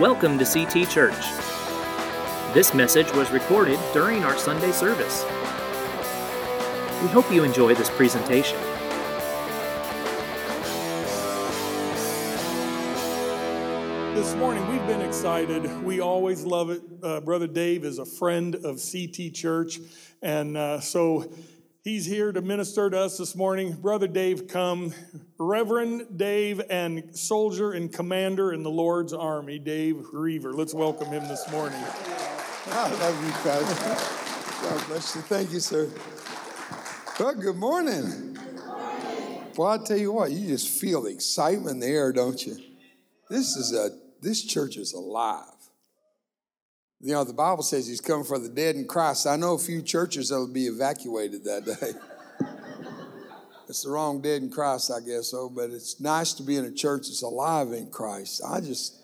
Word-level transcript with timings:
Welcome 0.00 0.40
to 0.40 0.44
CT 0.44 0.90
Church. 0.90 1.14
This 2.52 2.74
message 2.74 3.12
was 3.12 3.30
recorded 3.30 3.78
during 3.92 4.24
our 4.24 4.36
Sunday 4.36 4.72
service. 4.72 5.22
We 7.00 7.08
hope 7.10 7.30
you 7.30 7.44
enjoy 7.44 7.76
this 7.76 7.90
presentation. 7.90 8.58
This 14.16 14.34
morning, 14.34 14.66
we've 14.68 14.84
been 14.88 15.00
excited. 15.00 15.84
We 15.84 16.00
always 16.00 16.42
love 16.42 16.70
it. 16.70 16.82
Uh, 17.00 17.20
Brother 17.20 17.46
Dave 17.46 17.84
is 17.84 18.00
a 18.00 18.04
friend 18.04 18.56
of 18.56 18.82
CT 18.82 19.32
Church, 19.32 19.78
and 20.20 20.56
uh, 20.56 20.80
so 20.80 21.32
he's 21.84 22.06
here 22.06 22.32
to 22.32 22.40
minister 22.40 22.90
to 22.90 22.98
us 22.98 23.18
this 23.18 23.36
morning. 23.36 23.74
Brother 23.74 24.08
Dave, 24.08 24.48
come. 24.48 24.92
Reverend 25.38 26.18
Dave 26.18 26.62
and 26.70 27.16
soldier 27.16 27.72
and 27.72 27.92
commander 27.92 28.52
in 28.52 28.62
the 28.62 28.70
Lord's 28.70 29.12
army, 29.12 29.58
Dave 29.58 30.02
Roever. 30.12 30.54
Let's 30.54 30.74
welcome 30.74 31.08
him 31.08 31.28
this 31.28 31.48
morning. 31.50 31.78
I 32.66 32.90
love 32.90 33.24
you, 33.24 33.32
Pastor. 33.32 34.66
God 34.66 34.86
bless 34.88 35.14
you. 35.14 35.20
Thank 35.22 35.52
you, 35.52 35.60
sir. 35.60 35.90
Well, 37.20 37.34
good 37.34 37.56
morning. 37.56 38.38
Well, 39.56 39.68
I 39.68 39.78
tell 39.78 39.98
you 39.98 40.12
what, 40.12 40.32
you 40.32 40.48
just 40.48 40.80
feel 40.80 41.02
the 41.02 41.10
excitement 41.10 41.74
in 41.74 41.80
the 41.80 41.86
air, 41.86 42.12
don't 42.12 42.44
you? 42.44 42.56
This 43.30 43.56
is 43.56 43.72
a 43.72 43.90
this 44.20 44.42
church 44.42 44.76
is 44.76 44.94
alive. 44.94 45.53
You 47.04 47.12
know, 47.12 47.22
the 47.22 47.34
Bible 47.34 47.62
says 47.62 47.86
he's 47.86 48.00
coming 48.00 48.24
for 48.24 48.38
the 48.38 48.48
dead 48.48 48.76
in 48.76 48.86
Christ. 48.86 49.26
I 49.26 49.36
know 49.36 49.52
a 49.52 49.58
few 49.58 49.82
churches 49.82 50.30
that'll 50.30 50.48
be 50.48 50.68
evacuated 50.68 51.44
that 51.44 51.66
day. 52.40 52.46
it's 53.68 53.82
the 53.82 53.90
wrong 53.90 54.22
dead 54.22 54.40
in 54.40 54.48
Christ, 54.48 54.90
I 54.90 55.00
guess 55.06 55.26
so, 55.26 55.50
but 55.50 55.68
it's 55.68 56.00
nice 56.00 56.32
to 56.32 56.42
be 56.42 56.56
in 56.56 56.64
a 56.64 56.72
church 56.72 57.08
that's 57.08 57.20
alive 57.20 57.72
in 57.72 57.90
Christ. 57.90 58.40
I 58.48 58.62
just 58.62 59.02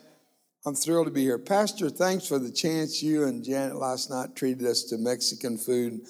I'm 0.64 0.74
thrilled 0.74 1.08
to 1.08 1.12
be 1.12 1.24
here. 1.24 1.36
Pastor, 1.36 1.90
thanks 1.90 2.26
for 2.26 2.38
the 2.38 2.50
chance 2.50 3.02
you 3.02 3.24
and 3.24 3.44
Janet 3.44 3.76
last 3.76 4.08
night 4.08 4.34
treated 4.34 4.66
us 4.66 4.84
to 4.84 4.96
Mexican 4.96 5.58
food. 5.58 6.00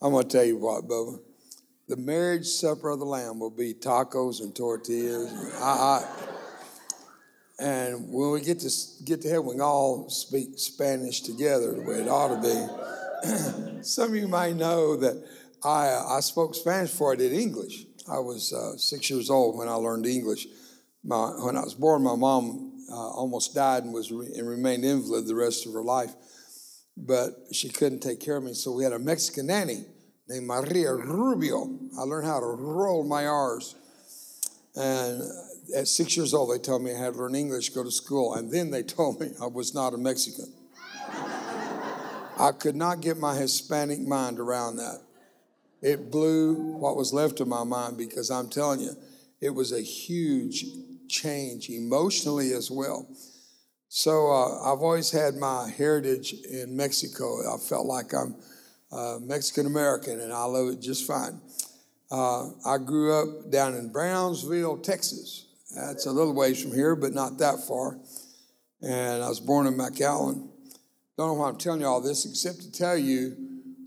I'm 0.00 0.12
going 0.12 0.28
to 0.28 0.30
tell 0.30 0.46
you 0.46 0.56
what, 0.56 0.86
Bubba. 0.86 1.18
The 1.88 1.96
marriage 1.96 2.46
supper 2.46 2.90
of 2.90 3.00
the 3.00 3.06
Lamb 3.06 3.40
will 3.40 3.50
be 3.50 3.74
tacos 3.74 4.40
and 4.40 4.54
tortillas. 4.54 5.32
I, 5.60 5.66
I, 5.66 6.04
and 7.60 8.10
when 8.10 8.30
we 8.30 8.40
get 8.40 8.60
to 8.60 8.70
get 9.04 9.20
to 9.22 9.28
heaven, 9.28 9.46
we 9.46 9.60
all 9.60 10.08
speak 10.08 10.58
Spanish 10.58 11.20
together 11.20 11.74
the 11.74 11.82
way 11.82 11.96
it 11.96 12.08
ought 12.08 12.40
to 12.40 12.40
be. 12.40 13.82
Some 13.82 14.10
of 14.10 14.16
you 14.16 14.28
might 14.28 14.56
know 14.56 14.96
that 14.96 15.22
I, 15.62 16.16
I 16.16 16.20
spoke 16.20 16.54
Spanish 16.54 16.90
before 16.90 17.12
I 17.12 17.16
did 17.16 17.32
English. 17.32 17.84
I 18.10 18.18
was 18.18 18.54
uh, 18.54 18.78
six 18.78 19.10
years 19.10 19.28
old 19.28 19.58
when 19.58 19.68
I 19.68 19.74
learned 19.74 20.06
English. 20.06 20.46
My, 21.04 21.28
when 21.44 21.56
I 21.56 21.60
was 21.60 21.74
born, 21.74 22.02
my 22.02 22.16
mom 22.16 22.72
uh, 22.90 22.94
almost 22.94 23.54
died 23.54 23.84
and 23.84 23.92
was 23.92 24.10
re- 24.10 24.32
and 24.36 24.48
remained 24.48 24.84
invalid 24.84 25.26
the 25.26 25.34
rest 25.34 25.66
of 25.66 25.74
her 25.74 25.84
life. 25.84 26.14
But 26.96 27.30
she 27.52 27.68
couldn't 27.68 28.00
take 28.00 28.20
care 28.20 28.36
of 28.36 28.44
me, 28.44 28.54
so 28.54 28.72
we 28.72 28.84
had 28.84 28.94
a 28.94 28.98
Mexican 28.98 29.46
nanny 29.46 29.84
named 30.28 30.46
Maria 30.46 30.94
Rubio. 30.94 31.78
I 31.98 32.02
learned 32.02 32.26
how 32.26 32.40
to 32.40 32.46
roll 32.46 33.04
my 33.04 33.26
R's. 33.26 33.74
And 34.76 35.22
at 35.76 35.88
six 35.88 36.16
years 36.16 36.34
old, 36.34 36.54
they 36.54 36.62
told 36.62 36.82
me 36.82 36.92
I 36.92 36.98
had 36.98 37.14
to 37.14 37.18
learn 37.20 37.34
English, 37.34 37.70
go 37.70 37.82
to 37.82 37.90
school, 37.90 38.34
and 38.34 38.50
then 38.50 38.70
they 38.70 38.82
told 38.82 39.20
me 39.20 39.30
I 39.40 39.46
was 39.46 39.74
not 39.74 39.94
a 39.94 39.98
Mexican. 39.98 40.52
I 42.38 42.52
could 42.52 42.76
not 42.76 43.02
get 43.02 43.18
my 43.18 43.34
Hispanic 43.36 44.00
mind 44.00 44.38
around 44.38 44.76
that. 44.76 45.00
It 45.82 46.10
blew 46.10 46.54
what 46.54 46.96
was 46.96 47.12
left 47.12 47.40
of 47.40 47.48
my 47.48 47.64
mind 47.64 47.98
because 47.98 48.30
I'm 48.30 48.48
telling 48.48 48.80
you, 48.80 48.92
it 49.40 49.50
was 49.50 49.72
a 49.72 49.80
huge 49.80 50.64
change 51.08 51.68
emotionally 51.68 52.52
as 52.52 52.70
well. 52.70 53.06
So 53.88 54.30
uh, 54.30 54.72
I've 54.72 54.80
always 54.80 55.10
had 55.10 55.34
my 55.34 55.68
heritage 55.76 56.34
in 56.50 56.76
Mexico. 56.76 57.54
I 57.54 57.58
felt 57.58 57.86
like 57.86 58.14
I'm 58.14 58.36
uh, 58.92 59.18
Mexican 59.20 59.66
American, 59.66 60.20
and 60.20 60.32
I 60.32 60.44
love 60.44 60.68
it 60.68 60.80
just 60.80 61.06
fine. 61.06 61.40
Uh, 62.10 62.48
I 62.66 62.78
grew 62.78 63.14
up 63.14 63.50
down 63.50 63.74
in 63.74 63.92
Brownsville, 63.92 64.78
Texas. 64.78 65.46
That's 65.74 66.06
a 66.06 66.12
little 66.12 66.34
ways 66.34 66.60
from 66.60 66.72
here, 66.72 66.96
but 66.96 67.14
not 67.14 67.38
that 67.38 67.60
far. 67.66 67.98
And 68.82 69.22
I 69.22 69.28
was 69.28 69.40
born 69.40 69.66
in 69.66 69.74
McAllen. 69.74 70.48
Don't 71.16 71.28
know 71.28 71.34
why 71.34 71.48
I'm 71.48 71.58
telling 71.58 71.80
you 71.80 71.86
all 71.86 72.00
this, 72.00 72.24
except 72.24 72.62
to 72.62 72.72
tell 72.72 72.96
you 72.96 73.36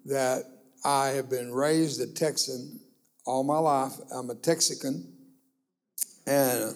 that 0.05 0.43
I 0.85 1.07
have 1.09 1.29
been 1.29 1.51
raised 1.51 1.99
a 2.01 2.07
Texan 2.07 2.79
all 3.25 3.43
my 3.43 3.57
life. 3.57 3.93
I'm 4.13 4.29
a 4.29 4.35
Texican. 4.35 5.11
And 6.25 6.75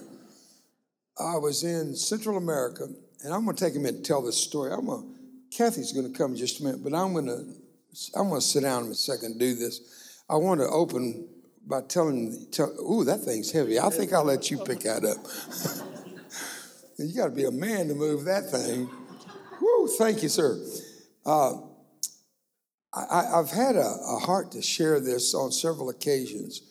I 1.19 1.38
was 1.38 1.63
in 1.63 1.96
Central 1.96 2.38
America, 2.38 2.88
and 3.24 3.34
I'm 3.34 3.46
going 3.46 3.56
to 3.56 3.63
take 3.63 3.75
a 3.75 3.80
minute 3.80 4.03
to 4.03 4.03
tell 4.03 4.22
this 4.22 4.38
story. 4.38 4.74
I'm 4.74 4.86
going 4.86 5.02
to, 5.02 5.57
Kathy's 5.57 5.94
going 5.94 6.12
to 6.12 6.18
come 6.18 6.31
in 6.31 6.38
just 6.38 6.59
a 6.59 6.63
minute, 6.63 6.84
but 6.84 6.94
I'm 6.94 7.13
going 7.13 7.28
to 7.28 7.46
I'm 8.16 8.30
going 8.30 8.41
to 8.41 8.46
sit 8.46 8.62
down 8.62 8.86
in 8.86 8.91
a 8.91 8.96
second 8.96 9.31
and 9.31 9.40
do 9.40 9.56
this. 9.56 10.22
I 10.30 10.36
want 10.36 10.59
to 10.59 10.68
open 10.68 11.28
by 11.67 11.81
telling, 11.81 12.47
tell, 12.51 12.69
ooh, 12.79 13.03
that 13.03 13.19
thing's 13.19 13.51
heavy. 13.51 13.79
I 13.79 13.89
think 13.89 14.13
I'll 14.13 14.23
let 14.23 14.50
you 14.50 14.57
pick 14.57 14.81
that 14.81 15.03
up. 15.03 15.88
you 16.97 17.13
got 17.16 17.25
to 17.25 17.35
be 17.35 17.45
a 17.45 17.51
man 17.51 17.89
to 17.89 17.94
move 17.94 18.23
that 18.25 18.50
thing. 18.50 18.89
Woo, 19.61 19.88
thank 19.97 20.23
you, 20.23 20.29
sir. 20.29 20.57
Uh, 21.25 21.53
I, 22.94 23.23
have 23.35 23.51
had 23.51 23.75
a, 23.75 23.79
a, 23.79 24.19
heart 24.19 24.53
to 24.53 24.61
share 24.61 25.00
this 25.00 25.35
on 25.35 25.51
several 25.51 25.89
occasions, 25.89 26.61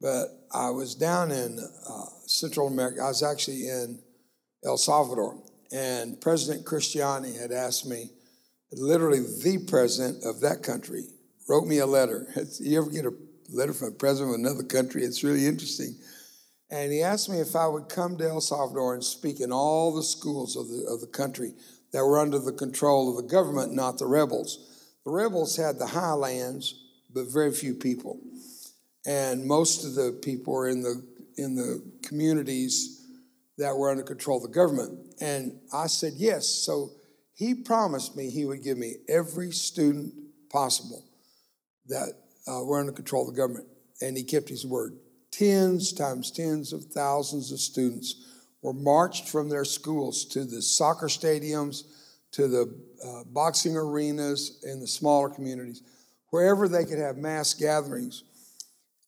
but 0.00 0.28
I 0.52 0.70
was 0.70 0.94
down 0.94 1.30
in 1.30 1.58
uh, 1.88 2.04
Central 2.26 2.66
America. 2.66 3.02
I 3.02 3.08
was 3.08 3.22
actually 3.22 3.68
in 3.68 4.00
El 4.64 4.78
Salvador, 4.78 5.40
and 5.70 6.20
President 6.20 6.64
Cristiani 6.64 7.38
had 7.38 7.52
asked 7.52 7.86
me, 7.86 8.10
literally 8.72 9.20
the 9.20 9.58
president 9.68 10.24
of 10.24 10.40
that 10.40 10.62
country, 10.62 11.04
wrote 11.48 11.66
me 11.66 11.78
a 11.78 11.86
letter. 11.86 12.26
You 12.60 12.78
ever 12.80 12.90
get 12.90 13.04
a 13.04 13.12
letter 13.52 13.72
from 13.72 13.88
a 13.88 13.92
president 13.92 14.34
of 14.34 14.40
another 14.40 14.64
country. 14.64 15.02
It's 15.02 15.24
really 15.24 15.46
interesting. 15.46 15.94
And 16.70 16.90
he 16.90 17.02
asked 17.02 17.28
me 17.28 17.38
if 17.38 17.54
I 17.54 17.66
would 17.66 17.88
come 17.88 18.16
to 18.16 18.28
El 18.28 18.40
Salvador 18.40 18.94
and 18.94 19.04
speak 19.04 19.40
in 19.40 19.52
all 19.52 19.94
the 19.94 20.02
schools 20.02 20.56
of 20.56 20.68
the, 20.68 20.86
of 20.88 21.00
the 21.00 21.06
country 21.06 21.52
that 21.92 22.04
were 22.04 22.18
under 22.18 22.38
the 22.38 22.52
control 22.52 23.10
of 23.10 23.22
the 23.22 23.30
government, 23.30 23.74
not 23.74 23.98
the 23.98 24.06
rebels. 24.06 24.90
The 25.04 25.10
rebels 25.10 25.56
had 25.56 25.78
the 25.78 25.86
highlands, 25.86 26.74
but 27.12 27.30
very 27.30 27.52
few 27.52 27.74
people. 27.74 28.20
And 29.06 29.44
most 29.44 29.84
of 29.84 29.94
the 29.94 30.18
people 30.22 30.54
were 30.54 30.68
in 30.68 30.82
the, 30.82 31.04
in 31.36 31.54
the 31.54 31.82
communities 32.02 33.06
that 33.58 33.76
were 33.76 33.90
under 33.90 34.02
control 34.02 34.38
of 34.38 34.44
the 34.44 34.48
government. 34.48 34.98
And 35.20 35.60
I 35.74 35.88
said 35.88 36.14
yes. 36.16 36.48
So 36.48 36.92
he 37.34 37.54
promised 37.54 38.16
me 38.16 38.30
he 38.30 38.46
would 38.46 38.62
give 38.62 38.78
me 38.78 38.94
every 39.08 39.50
student 39.50 40.14
possible 40.50 41.04
that 41.88 42.14
uh, 42.46 42.62
were 42.64 42.80
under 42.80 42.92
control 42.92 43.28
of 43.28 43.34
the 43.34 43.40
government, 43.40 43.66
and 44.00 44.16
he 44.16 44.22
kept 44.22 44.48
his 44.48 44.66
word. 44.66 44.96
Tens 45.30 45.92
times 45.92 46.30
tens 46.30 46.72
of 46.72 46.84
thousands 46.84 47.52
of 47.52 47.58
students 47.58 48.26
were 48.62 48.72
marched 48.72 49.28
from 49.28 49.48
their 49.48 49.64
schools 49.64 50.24
to 50.26 50.44
the 50.44 50.62
soccer 50.62 51.06
stadiums, 51.06 51.84
to 52.32 52.48
the 52.48 52.74
uh, 53.04 53.24
boxing 53.26 53.76
arenas 53.76 54.62
in 54.64 54.80
the 54.80 54.86
smaller 54.86 55.28
communities, 55.28 55.82
wherever 56.30 56.68
they 56.68 56.84
could 56.84 56.98
have 56.98 57.16
mass 57.16 57.54
gatherings. 57.54 58.24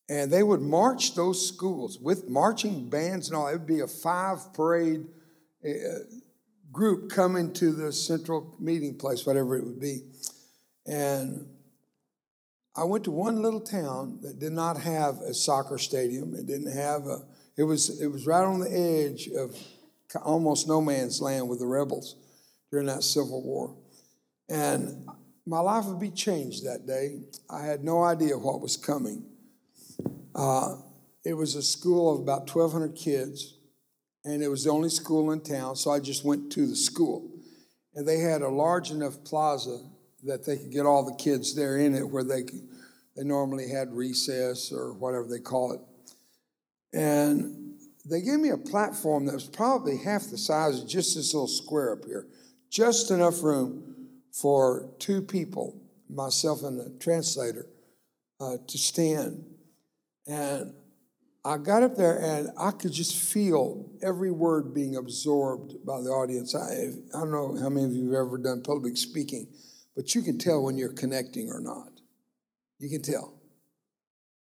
And 0.08 0.30
they 0.30 0.42
would 0.42 0.60
march 0.60 1.14
those 1.14 1.46
schools 1.46 1.98
with 1.98 2.28
marching 2.28 2.90
bands 2.90 3.28
and 3.28 3.36
all. 3.36 3.48
It 3.48 3.52
would 3.52 3.66
be 3.66 3.80
a 3.80 3.86
five 3.86 4.52
parade 4.52 5.06
uh, 5.64 5.70
group 6.70 7.10
coming 7.10 7.52
to 7.54 7.72
the 7.72 7.90
central 7.92 8.54
meeting 8.58 8.98
place, 8.98 9.24
whatever 9.24 9.56
it 9.56 9.64
would 9.64 9.80
be. 9.80 10.02
And 10.86 11.48
I 12.76 12.84
went 12.84 13.04
to 13.04 13.12
one 13.12 13.40
little 13.40 13.60
town 13.60 14.18
that 14.22 14.40
did 14.40 14.52
not 14.52 14.78
have 14.78 15.20
a 15.20 15.32
soccer 15.32 15.78
stadium. 15.78 16.34
It 16.34 16.46
didn't 16.46 16.72
have 16.72 17.06
a. 17.06 17.22
It 17.56 17.62
was 17.62 18.00
it 18.00 18.08
was 18.08 18.26
right 18.26 18.44
on 18.44 18.60
the 18.60 18.70
edge 18.70 19.28
of 19.28 19.56
almost 20.25 20.66
no 20.66 20.81
man's 20.81 21.20
land 21.20 21.49
with 21.49 21.60
the 21.60 21.66
rebels 21.66 22.16
during 22.70 22.87
that 22.87 23.04
Civil 23.04 23.43
War, 23.43 23.76
and 24.49 25.08
my 25.46 25.60
life 25.60 25.84
would 25.84 26.00
be 26.00 26.10
changed 26.10 26.64
that 26.64 26.87
day. 26.87 27.20
I 27.49 27.64
had 27.64 27.84
no 27.84 28.02
idea 28.02 28.37
what 28.37 28.60
was 28.60 28.76
coming. 28.76 29.25
Uh, 30.34 30.76
it 31.25 31.34
was 31.34 31.54
a 31.54 31.62
school 31.62 32.12
of 32.12 32.20
about 32.20 32.52
1,200 32.52 32.96
kids, 32.96 33.56
and 34.25 34.43
it 34.43 34.49
was 34.49 34.64
the 34.64 34.70
only 34.70 34.88
school 34.88 35.31
in 35.31 35.40
town, 35.40 35.76
so 35.76 35.90
I 35.90 36.00
just 36.00 36.25
went 36.25 36.50
to 36.52 36.66
the 36.66 36.76
school. 36.76 37.31
And 37.94 38.06
they 38.08 38.19
had 38.19 38.43
a 38.43 38.49
large 38.49 38.90
enough 38.90 39.22
plaza 39.22 39.78
that 40.25 40.44
they 40.44 40.56
could 40.56 40.73
get 40.73 40.87
all 40.87 41.05
the 41.05 41.15
kids 41.15 41.55
there 41.55 41.76
in 41.76 41.94
it 41.94 42.09
where 42.09 42.25
they 42.25 42.44
they 43.17 43.23
normally 43.23 43.69
had 43.69 43.93
recess 43.93 44.73
or 44.73 44.93
whatever 44.94 45.26
they 45.29 45.38
call 45.38 45.73
it. 45.73 45.81
And 46.93 47.76
they 48.05 48.21
gave 48.21 48.41
me 48.41 48.50
a 48.50 48.56
platform 48.56 49.26
that 49.26 49.35
was 49.35 49.47
probably 49.47 49.99
half 49.99 50.31
the 50.31 50.38
size 50.38 50.81
of 50.81 50.88
just 50.88 51.15
this 51.15 51.32
little 51.32 51.49
square 51.49 51.93
up 51.93 52.05
here, 52.05 52.26
just 52.71 53.11
enough 53.11 53.43
room 53.43 53.94
for 54.32 54.91
two 54.99 55.23
people, 55.23 55.81
myself 56.11 56.62
and 56.62 56.81
a 56.81 56.99
translator, 56.99 57.67
uh, 58.41 58.56
to 58.67 58.79
stand. 58.79 59.44
And 60.26 60.75
I 61.44 61.59
got 61.59 61.82
up 61.82 61.97
there 61.97 62.19
and 62.19 62.50
I 62.59 62.73
could 62.73 62.93
just 62.93 63.17
feel 63.17 63.91
every 64.03 64.31
word 64.31 64.75
being 64.75 64.97
absorbed 64.97 65.85
by 65.85 66.00
the 66.00 66.09
audience. 66.09 66.55
I, 66.55 66.91
I 67.17 67.21
don't 67.21 67.32
know 67.32 67.56
how 67.61 67.69
many 67.69 67.87
of 67.87 67.93
you 67.93 68.12
have 68.12 68.26
ever 68.26 68.38
done 68.38 68.62
public 68.62 68.97
speaking, 68.97 69.47
but 69.96 70.14
you 70.14 70.23
can 70.23 70.38
tell 70.38 70.62
when 70.62 70.76
you're 70.76 70.93
connecting 70.93 71.50
or 71.50 71.61
not. 71.61 71.91
You 72.79 72.91
can 72.91 73.02
tell. 73.02 73.35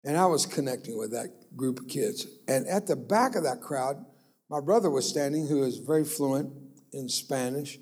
And 0.03 0.17
I 0.17 0.25
was 0.25 0.45
connecting 0.45 0.97
with 0.97 1.11
that 1.11 1.55
group 1.55 1.79
of 1.79 1.87
kids. 1.87 2.27
And 2.47 2.67
at 2.67 2.87
the 2.87 2.95
back 2.95 3.35
of 3.35 3.43
that 3.43 3.61
crowd, 3.61 4.03
my 4.49 4.59
brother 4.59 4.89
was 4.89 5.07
standing, 5.07 5.47
who 5.47 5.63
is 5.63 5.77
very 5.77 6.03
fluent 6.03 6.51
in 6.91 7.09
Spanish 7.09 7.79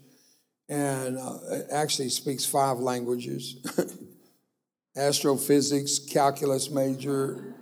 and 0.70 1.18
uh, 1.18 1.38
actually 1.72 2.10
speaks 2.10 2.46
five 2.46 2.78
languages 2.78 3.58
astrophysics, 4.96 6.00
calculus 6.00 6.70
major, 6.70 7.56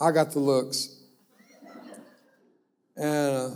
I 0.00 0.12
got 0.12 0.32
the 0.32 0.38
looks. 0.38 0.96
And 2.96 3.06
uh, 3.06 3.50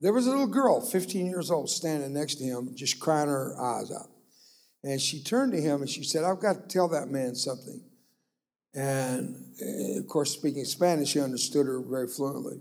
there 0.00 0.12
was 0.12 0.26
a 0.26 0.30
little 0.30 0.46
girl, 0.46 0.80
15 0.80 1.26
years 1.26 1.50
old, 1.50 1.70
standing 1.70 2.12
next 2.12 2.36
to 2.36 2.44
him, 2.44 2.74
just 2.74 3.00
crying 3.00 3.28
her 3.28 3.54
eyes 3.60 3.90
out. 3.90 4.08
And 4.84 5.00
she 5.00 5.22
turned 5.22 5.52
to 5.52 5.60
him 5.60 5.80
and 5.80 5.88
she 5.88 6.02
said, 6.02 6.24
I've 6.24 6.40
got 6.40 6.54
to 6.54 6.68
tell 6.68 6.88
that 6.88 7.08
man 7.08 7.34
something. 7.34 7.82
And 8.74 9.36
uh, 9.60 10.00
of 10.00 10.08
course, 10.08 10.32
speaking 10.32 10.64
Spanish, 10.64 11.12
he 11.12 11.20
understood 11.20 11.66
her 11.66 11.80
very 11.80 12.08
fluently. 12.08 12.60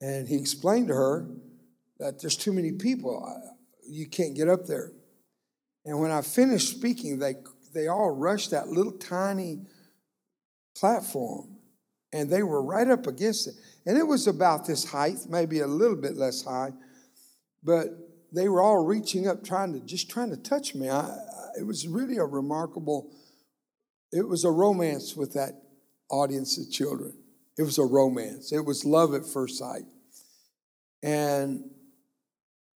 And 0.00 0.28
he 0.28 0.36
explained 0.36 0.88
to 0.88 0.94
her 0.94 1.26
that 1.98 2.20
there's 2.20 2.36
too 2.36 2.52
many 2.52 2.72
people. 2.72 3.26
You 3.88 4.06
can't 4.06 4.36
get 4.36 4.48
up 4.48 4.66
there. 4.66 4.92
And 5.84 6.00
when 6.00 6.10
I 6.10 6.20
finished 6.22 6.68
speaking, 6.68 7.18
they, 7.18 7.36
they 7.74 7.88
all 7.88 8.10
rushed 8.10 8.50
that 8.50 8.68
little 8.68 8.92
tiny 8.92 9.60
platform 10.76 11.56
and 12.12 12.30
they 12.30 12.42
were 12.42 12.62
right 12.62 12.88
up 12.88 13.06
against 13.06 13.48
it. 13.48 13.54
And 13.86 13.96
it 13.96 14.06
was 14.06 14.26
about 14.26 14.66
this 14.66 14.84
height, 14.84 15.18
maybe 15.28 15.60
a 15.60 15.66
little 15.66 15.96
bit 15.96 16.16
less 16.16 16.42
high, 16.42 16.72
but 17.62 17.88
they 18.32 18.48
were 18.48 18.60
all 18.60 18.84
reaching 18.84 19.26
up, 19.28 19.44
trying 19.44 19.72
to 19.72 19.80
just 19.80 20.10
trying 20.10 20.30
to 20.30 20.36
touch 20.36 20.74
me. 20.74 20.88
I, 20.88 21.00
I, 21.00 21.18
it 21.58 21.66
was 21.66 21.86
really 21.86 22.16
a 22.16 22.24
remarkable. 22.24 23.10
It 24.12 24.26
was 24.26 24.44
a 24.44 24.50
romance 24.50 25.16
with 25.16 25.34
that 25.34 25.62
audience 26.10 26.58
of 26.58 26.70
children. 26.70 27.14
It 27.58 27.62
was 27.62 27.78
a 27.78 27.84
romance. 27.84 28.52
It 28.52 28.64
was 28.64 28.84
love 28.84 29.14
at 29.14 29.26
first 29.26 29.58
sight, 29.58 29.84
and 31.02 31.64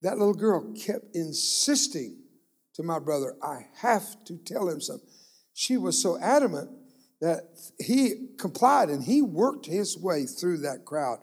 that 0.03 0.19
little 0.19 0.35
girl 0.35 0.73
kept 0.73 1.15
insisting 1.15 2.19
to 2.75 2.83
my 2.83 2.99
brother, 2.99 3.37
"I 3.43 3.67
have 3.77 4.25
to 4.25 4.37
tell 4.39 4.69
him 4.69 4.81
something." 4.81 5.09
She 5.53 5.77
was 5.77 6.01
so 6.01 6.19
adamant 6.19 6.71
that 7.21 7.51
he 7.79 8.29
complied 8.39 8.89
and 8.89 9.05
he 9.05 9.21
worked 9.21 9.67
his 9.67 9.99
way 9.99 10.25
through 10.25 10.59
that 10.59 10.87
crowd, 10.87 11.19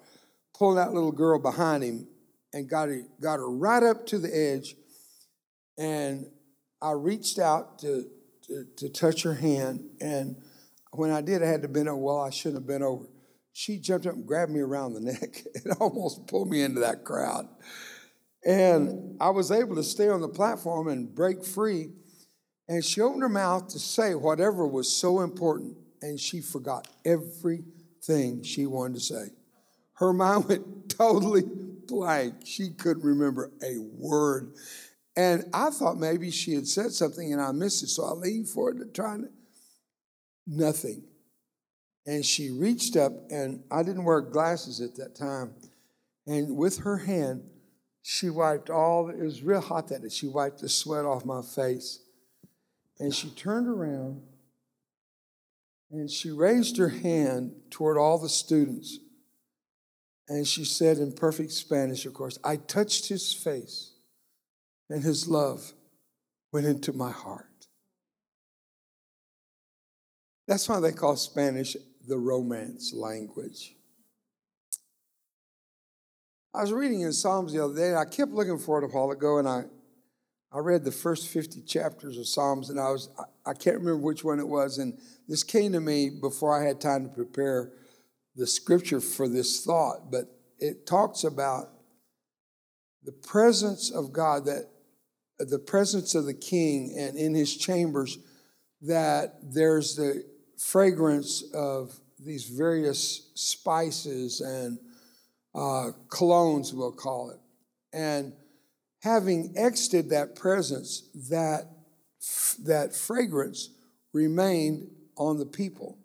pulling 0.53 0.75
that 0.75 0.93
little 0.93 1.11
girl 1.11 1.39
behind 1.39 1.83
him 1.83 2.07
and 2.57 2.67
got 2.67 2.89
her, 2.89 3.03
got 3.21 3.37
her 3.37 3.49
right 3.49 3.83
up 3.83 4.07
to 4.07 4.17
the 4.17 4.35
edge. 4.35 4.75
And 5.77 6.25
I 6.81 6.91
reached 6.91 7.37
out 7.37 7.79
to, 7.79 8.05
to, 8.47 8.65
to 8.77 8.89
touch 8.89 9.21
her 9.23 9.35
hand. 9.35 9.85
And 10.01 10.37
when 10.91 11.11
I 11.11 11.21
did, 11.21 11.43
I 11.43 11.47
had 11.47 11.61
to 11.61 11.67
bend 11.67 11.87
over. 11.87 11.97
Well, 11.97 12.19
I 12.19 12.31
shouldn't 12.31 12.61
have 12.63 12.67
bent 12.67 12.83
over. 12.83 13.05
She 13.53 13.77
jumped 13.77 14.07
up 14.07 14.15
and 14.15 14.25
grabbed 14.25 14.51
me 14.51 14.59
around 14.59 14.93
the 14.93 15.01
neck 15.11 15.43
and 15.53 15.73
almost 15.79 16.25
pulled 16.27 16.49
me 16.49 16.63
into 16.63 16.79
that 16.79 17.03
crowd. 17.03 17.47
And 18.43 19.17
I 19.21 19.29
was 19.29 19.51
able 19.51 19.75
to 19.75 19.83
stay 19.83 20.09
on 20.09 20.21
the 20.21 20.29
platform 20.29 20.87
and 20.87 21.13
break 21.13 21.45
free. 21.45 21.89
And 22.67 22.83
she 22.83 23.01
opened 23.01 23.21
her 23.21 23.29
mouth 23.29 23.67
to 23.69 23.79
say 23.79 24.15
whatever 24.15 24.67
was 24.67 24.91
so 24.91 25.21
important 25.21 25.77
and 26.01 26.19
she 26.19 26.41
forgot 26.41 26.87
everything 27.05 28.43
she 28.43 28.65
wanted 28.65 28.95
to 28.95 28.99
say. 28.99 29.25
Her 29.93 30.11
mind 30.11 30.45
went 30.49 30.89
totally 30.89 31.43
blank. 31.87 32.35
She 32.45 32.69
couldn't 32.69 33.03
remember 33.03 33.51
a 33.63 33.77
word. 33.79 34.53
And 35.15 35.45
I 35.53 35.71
thought 35.71 35.97
maybe 35.97 36.29
she 36.29 36.53
had 36.53 36.67
said 36.67 36.91
something 36.91 37.33
and 37.33 37.41
I 37.41 37.51
missed 37.51 37.83
it, 37.83 37.87
so 37.87 38.05
I 38.05 38.11
leaned 38.11 38.49
forward 38.49 38.77
to 38.79 38.85
try 38.85 39.17
to. 39.17 39.29
Nothing. 40.45 41.03
And 42.05 42.23
she 42.23 42.51
reached 42.51 42.95
up, 42.95 43.11
and 43.29 43.63
I 43.69 43.83
didn't 43.83 44.05
wear 44.05 44.21
glasses 44.21 44.79
at 44.79 44.95
that 44.95 45.15
time. 45.15 45.55
And 46.25 46.55
with 46.55 46.79
her 46.79 46.97
hand, 46.97 47.43
she 48.01 48.29
wiped 48.29 48.69
all, 48.69 49.09
it 49.09 49.19
was 49.19 49.43
real 49.43 49.59
hot 49.59 49.89
that 49.89 50.03
day. 50.03 50.09
She 50.09 50.27
wiped 50.27 50.61
the 50.61 50.69
sweat 50.69 51.03
off 51.03 51.25
my 51.25 51.41
face. 51.41 51.99
And 52.99 53.13
she 53.13 53.29
turned 53.31 53.67
around 53.67 54.21
and 55.91 56.09
she 56.09 56.31
raised 56.31 56.77
her 56.77 56.89
hand 56.89 57.51
toward 57.69 57.97
all 57.97 58.17
the 58.17 58.29
students. 58.29 58.99
And 60.29 60.45
she 60.45 60.65
said 60.65 60.97
in 60.97 61.13
perfect 61.13 61.51
Spanish, 61.51 62.05
of 62.05 62.13
course, 62.13 62.37
I 62.43 62.57
touched 62.57 63.07
his 63.07 63.33
face, 63.33 63.91
and 64.89 65.01
his 65.01 65.27
love 65.27 65.73
went 66.51 66.65
into 66.65 66.91
my 66.91 67.11
heart. 67.11 67.45
That's 70.47 70.67
why 70.67 70.79
they 70.79 70.91
call 70.91 71.15
Spanish 71.15 71.75
the 72.07 72.17
romance 72.17 72.93
language. 72.93 73.75
I 76.53 76.61
was 76.61 76.73
reading 76.73 77.01
in 77.01 77.13
Psalms 77.13 77.53
the 77.53 77.63
other 77.63 77.75
day, 77.75 77.89
and 77.89 77.97
I 77.97 78.05
kept 78.05 78.31
looking 78.31 78.57
for 78.57 78.81
it 78.81 78.85
a 78.85 78.87
while 78.87 79.11
ago, 79.11 79.37
and 79.37 79.47
I 79.47 79.65
I 80.49 80.59
read 80.59 80.85
the 80.85 80.91
first 80.91 81.27
50 81.27 81.61
chapters 81.63 82.17
of 82.17 82.27
Psalms, 82.27 82.69
and 82.69 82.79
I 82.79 82.89
was 82.89 83.09
I 83.45 83.53
can't 83.53 83.77
remember 83.77 83.97
which 83.97 84.23
one 84.23 84.39
it 84.39 84.47
was, 84.47 84.77
and 84.77 84.97
this 85.27 85.43
came 85.43 85.73
to 85.73 85.81
me 85.81 86.09
before 86.09 86.57
I 86.57 86.65
had 86.65 86.79
time 86.81 87.03
to 87.03 87.09
prepare 87.09 87.71
the 88.37 88.47
scripture 88.47 89.01
for 89.01 89.27
this 89.27 89.65
thought, 89.65 90.11
but 90.11 90.25
it 90.59 90.85
talks 90.85 91.23
about 91.23 91.69
the 93.03 93.11
presence 93.11 93.89
of 93.89 94.13
God, 94.13 94.45
that 94.45 94.69
the 95.39 95.59
presence 95.59 96.13
of 96.15 96.25
the 96.25 96.33
king 96.33 96.95
and 96.97 97.17
in 97.17 97.33
his 97.33 97.57
chambers, 97.57 98.19
that 98.81 99.35
there's 99.41 99.95
the 99.95 100.23
fragrance 100.57 101.43
of 101.53 101.99
these 102.19 102.45
various 102.45 103.31
spices 103.33 104.41
and 104.41 104.79
uh, 105.55 105.91
colognes, 106.09 106.73
we'll 106.73 106.91
call 106.91 107.31
it. 107.31 107.39
And 107.91 108.33
having 109.01 109.53
exited 109.55 110.09
that 110.09 110.35
presence, 110.35 111.09
that, 111.29 111.69
that 112.65 112.95
fragrance 112.95 113.69
remained 114.13 114.89
on 115.15 115.39
the 115.39 115.45
people. 115.45 115.97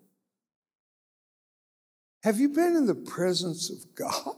Have 2.23 2.39
you 2.39 2.49
been 2.49 2.75
in 2.75 2.85
the 2.85 2.95
presence 2.95 3.69
of 3.69 3.95
God? 3.95 4.37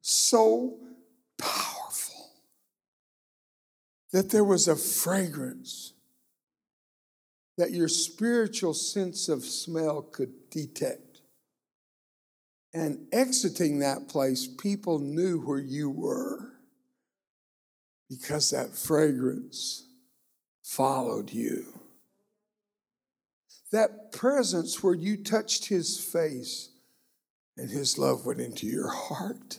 So 0.00 0.78
powerful 1.38 2.30
that 4.12 4.30
there 4.30 4.44
was 4.44 4.66
a 4.66 4.76
fragrance 4.76 5.92
that 7.56 7.70
your 7.70 7.88
spiritual 7.88 8.74
sense 8.74 9.28
of 9.28 9.44
smell 9.44 10.02
could 10.02 10.50
detect. 10.50 11.20
And 12.72 13.06
exiting 13.12 13.78
that 13.78 14.08
place, 14.08 14.48
people 14.48 14.98
knew 14.98 15.40
where 15.40 15.60
you 15.60 15.88
were 15.88 16.54
because 18.08 18.50
that 18.50 18.74
fragrance 18.74 19.86
followed 20.64 21.32
you. 21.32 21.83
That 23.74 24.12
presence 24.12 24.84
where 24.84 24.94
you 24.94 25.16
touched 25.16 25.66
his 25.66 25.98
face 25.98 26.68
and 27.56 27.68
his 27.68 27.98
love 27.98 28.24
went 28.24 28.40
into 28.40 28.68
your 28.68 28.88
heart. 28.88 29.58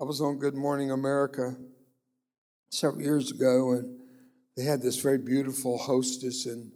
I 0.00 0.04
was 0.04 0.20
on 0.20 0.38
Good 0.38 0.54
Morning 0.54 0.92
America 0.92 1.56
several 2.70 3.02
years 3.02 3.32
ago, 3.32 3.72
and 3.72 3.98
they 4.56 4.62
had 4.62 4.80
this 4.80 5.00
very 5.00 5.18
beautiful 5.18 5.76
hostess 5.76 6.46
and 6.46 6.70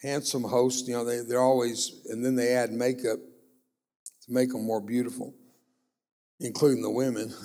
handsome 0.00 0.44
host. 0.44 0.88
You 0.88 0.94
know, 0.94 1.04
they, 1.04 1.20
they're 1.20 1.42
always, 1.42 1.92
and 2.08 2.24
then 2.24 2.36
they 2.36 2.54
add 2.54 2.72
makeup 2.72 3.18
to 3.18 4.32
make 4.32 4.48
them 4.48 4.64
more 4.64 4.80
beautiful, 4.80 5.34
including 6.40 6.80
the 6.80 6.90
women. 6.90 7.34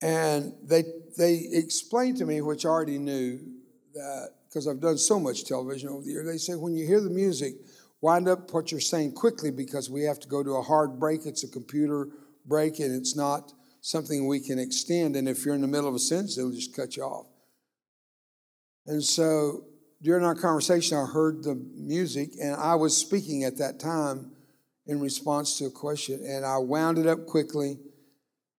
And 0.00 0.52
they, 0.62 0.84
they 1.16 1.48
explained 1.50 2.18
to 2.18 2.24
me, 2.24 2.40
which 2.40 2.64
I 2.64 2.68
already 2.68 2.98
knew, 2.98 3.40
that 3.94 4.30
because 4.48 4.66
I've 4.66 4.80
done 4.80 4.98
so 4.98 5.20
much 5.20 5.44
television 5.44 5.90
over 5.90 6.02
the 6.02 6.10
years, 6.10 6.26
they 6.26 6.38
say 6.38 6.54
when 6.54 6.74
you 6.74 6.86
hear 6.86 7.00
the 7.00 7.10
music, 7.10 7.54
wind 8.00 8.28
up 8.28 8.52
what 8.52 8.70
you're 8.70 8.80
saying 8.80 9.12
quickly 9.12 9.50
because 9.50 9.90
we 9.90 10.02
have 10.04 10.20
to 10.20 10.28
go 10.28 10.42
to 10.42 10.56
a 10.56 10.62
hard 10.62 10.98
break. 10.98 11.26
It's 11.26 11.44
a 11.44 11.48
computer 11.48 12.08
break 12.46 12.78
and 12.78 12.94
it's 12.94 13.16
not 13.16 13.52
something 13.80 14.26
we 14.26 14.40
can 14.40 14.58
extend. 14.58 15.16
And 15.16 15.28
if 15.28 15.44
you're 15.44 15.54
in 15.54 15.60
the 15.60 15.68
middle 15.68 15.88
of 15.88 15.94
a 15.94 15.98
sentence, 15.98 16.36
they'll 16.36 16.50
just 16.50 16.74
cut 16.74 16.96
you 16.96 17.02
off. 17.02 17.26
And 18.86 19.02
so 19.02 19.64
during 20.00 20.24
our 20.24 20.34
conversation, 20.34 20.96
I 20.96 21.04
heard 21.04 21.42
the 21.42 21.54
music 21.54 22.30
and 22.40 22.54
I 22.54 22.74
was 22.74 22.96
speaking 22.96 23.44
at 23.44 23.58
that 23.58 23.78
time 23.78 24.32
in 24.86 25.00
response 25.00 25.58
to 25.58 25.66
a 25.66 25.70
question. 25.70 26.24
And 26.24 26.46
I 26.46 26.58
wound 26.58 26.98
it 26.98 27.06
up 27.06 27.26
quickly 27.26 27.78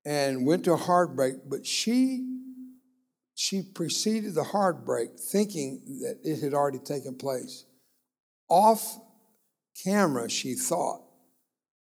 and 0.05 0.45
went 0.45 0.65
to 0.65 0.73
a 0.73 0.77
heartbreak, 0.77 1.35
but 1.47 1.65
she 1.65 2.28
she 3.41 3.61
preceded 3.61 4.35
the 4.35 4.43
heartbreak 4.43 5.17
thinking 5.17 5.81
that 6.01 6.19
it 6.25 6.41
had 6.41 6.53
already 6.53 6.77
taken 6.77 7.15
place. 7.15 7.63
off 8.49 8.99
camera, 9.81 10.29
she 10.29 10.55
thought, 10.55 11.03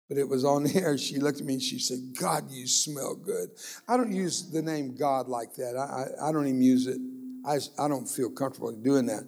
but 0.07 0.19
it 0.19 0.29
was 0.29 0.45
on 0.45 0.67
air. 0.75 0.99
She 0.99 1.17
looked 1.17 1.39
at 1.39 1.47
me 1.47 1.53
and 1.53 1.61
she 1.61 1.79
said, 1.79 1.97
God, 2.19 2.51
you 2.51 2.67
smell 2.67 3.15
good. 3.15 3.49
I 3.87 3.97
don't 3.97 4.11
use 4.11 4.51
the 4.51 4.61
name 4.61 4.95
God 4.95 5.27
like 5.27 5.55
that. 5.55 5.75
I, 5.75 6.25
I, 6.25 6.29
I 6.29 6.31
don't 6.31 6.45
even 6.45 6.61
use 6.61 6.85
it. 6.85 6.99
I, 7.43 7.57
I 7.83 7.87
don't 7.87 8.07
feel 8.07 8.29
comfortable 8.29 8.71
doing 8.73 9.07
that. 9.07 9.23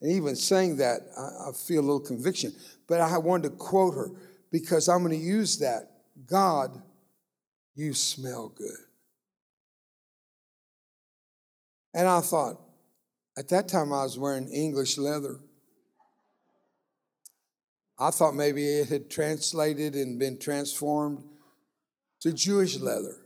And 0.00 0.10
even 0.10 0.36
saying 0.36 0.78
that, 0.78 1.00
I, 1.18 1.50
I 1.50 1.52
feel 1.52 1.80
a 1.80 1.82
little 1.82 2.00
conviction. 2.00 2.54
But 2.86 3.02
I 3.02 3.18
wanted 3.18 3.50
to 3.50 3.56
quote 3.56 3.94
her 3.94 4.10
because 4.50 4.88
I'm 4.88 5.00
going 5.00 5.10
to 5.10 5.22
use 5.22 5.58
that. 5.58 5.90
God, 6.26 6.80
you 7.74 7.92
smell 7.92 8.54
good. 8.56 8.87
And 11.98 12.06
I 12.06 12.20
thought, 12.20 12.60
at 13.36 13.48
that 13.48 13.66
time 13.66 13.92
I 13.92 14.04
was 14.04 14.16
wearing 14.16 14.46
English 14.50 14.98
leather. 14.98 15.40
I 17.98 18.12
thought 18.12 18.36
maybe 18.36 18.64
it 18.64 18.88
had 18.88 19.10
translated 19.10 19.96
and 19.96 20.16
been 20.16 20.38
transformed 20.38 21.24
to 22.20 22.32
Jewish 22.32 22.78
leather. 22.78 23.16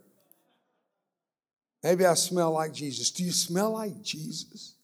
Maybe 1.82 2.06
I 2.06 2.14
smell 2.14 2.52
like 2.52 2.72
Jesus. 2.72 3.10
Do 3.10 3.22
you 3.22 3.32
smell 3.32 3.72
like 3.72 4.00
Jesus? 4.02 4.74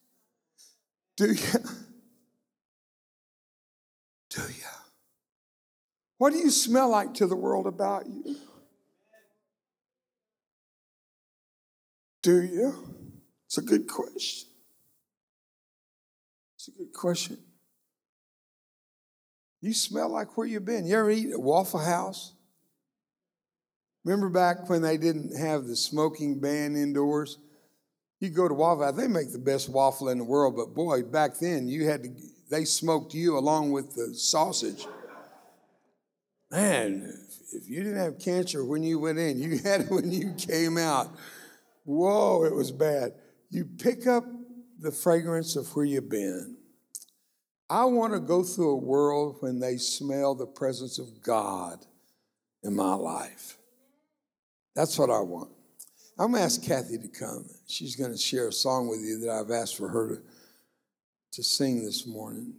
Do 1.16 1.33
you? 1.33 1.35
Do 4.28 4.42
you? 4.42 4.68
What 6.18 6.35
do 6.35 6.38
you 6.40 6.50
smell 6.50 6.90
like 6.90 7.14
to 7.14 7.26
the 7.26 7.37
world 7.37 7.66
about 7.66 8.07
you? 8.07 8.37
Do 12.21 12.42
you? 12.42 12.98
It's 13.49 13.57
a 13.57 13.62
good 13.62 13.88
question. 13.88 14.47
It's 16.57 16.69
a 16.69 16.71
good 16.73 16.93
question. 16.93 17.38
You 19.62 19.73
smell 19.73 20.11
like 20.11 20.37
where 20.37 20.47
you've 20.47 20.67
been. 20.67 20.85
You 20.85 20.99
ever 20.99 21.11
eat 21.11 21.31
at 21.31 21.40
Waffle 21.40 21.81
House? 21.81 22.35
Remember 24.05 24.28
back 24.28 24.69
when 24.69 24.83
they 24.83 24.99
didn't 24.99 25.35
have 25.35 25.64
the 25.64 25.76
smoking 25.76 26.40
ban 26.40 26.76
indoors? 26.76 27.38
You 28.21 28.28
go 28.28 28.49
to 28.49 28.55
Waffle 28.55 28.85
House, 28.85 28.97
they 28.97 29.09
make 29.09 29.33
the 29.33 29.38
best 29.38 29.71
waffle 29.71 30.11
in 30.11 30.19
the 30.19 30.25
world, 30.25 30.55
but 30.55 30.75
boy, 30.75 31.02
back 31.02 31.38
then 31.38 31.69
you 31.69 31.87
had 31.88 32.02
to, 32.02 32.11
they 32.50 32.67
smoked 32.67 33.14
you 33.14 33.38
along 33.38 33.73
with 33.73 33.95
the 33.95 34.14
sausage. 34.14 34.87
Man, 36.50 37.14
if 37.55 37.67
you 37.67 37.83
didn't 37.83 37.99
have 37.99 38.19
cancer 38.19 38.62
when 38.62 38.83
you 38.83 38.99
went 38.99 39.19
in, 39.19 39.38
you 39.38 39.59
had 39.64 39.83
it 39.83 39.90
when 39.90 40.12
you 40.12 40.35
came 40.35 40.76
out. 40.76 41.09
Whoa, 41.85 42.45
it 42.45 42.55
was 42.55 42.71
bad. 42.71 43.14
You 43.50 43.64
pick 43.64 44.07
up 44.07 44.25
the 44.78 44.93
fragrance 44.93 45.57
of 45.57 45.75
where 45.75 45.85
you've 45.85 46.09
been. 46.09 46.57
I 47.71 47.85
want 47.85 48.12
to 48.14 48.21
go 48.21 48.43
through 48.43 48.71
a 48.71 48.76
world 48.76 49.37
when 49.40 49.59
they 49.59 49.76
smell 49.76 50.35
the 50.35 50.47
presence 50.47 50.99
of 50.99 51.23
God 51.23 51.85
in 52.62 52.75
my 52.75 52.95
life. 52.95 53.59
That's 54.75 54.99
what 54.99 55.11
I 55.11 55.21
want. 55.21 55.50
I'm 56.19 56.33
going 56.33 56.40
to 56.40 56.45
ask 56.45 56.62
Kathy 56.62 56.99
to 56.99 57.09
come. 57.09 57.47
She's 57.67 57.95
going 57.95 58.11
to 58.11 58.19
share 58.19 58.49
a 58.49 58.52
song 58.52 58.88
with 58.88 59.00
you 59.00 59.21
that 59.21 59.31
I've 59.31 59.50
asked 59.50 59.76
for 59.76 59.88
her 59.88 60.09
to, 60.09 60.23
to 61.33 61.43
sing 61.43 61.85
this 61.85 62.07
morning 62.07 62.55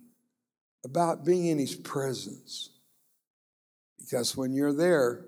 about 0.86 1.26
being 1.26 1.48
in 1.48 1.60
His 1.60 1.76
presence. 1.76 2.70
Because 4.00 4.38
when 4.38 4.54
you're 4.54 4.74
there 4.74 5.26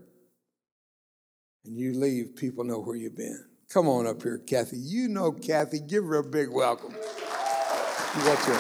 and 1.66 1.76
you 1.76 1.94
leave, 1.94 2.36
people 2.36 2.64
know 2.64 2.80
where 2.80 2.96
you've 2.96 3.18
been. 3.18 3.46
Come 3.74 3.88
on 3.88 4.06
up 4.06 4.22
here, 4.22 4.38
Kathy. 4.38 4.76
You 4.76 5.08
know 5.08 5.32
Kathy. 5.32 5.80
Give 5.80 6.04
her 6.04 6.16
a 6.16 6.24
big 6.24 6.50
welcome. 6.50 6.94
You 6.94 8.22
got 8.26 8.46
your. 8.46 8.60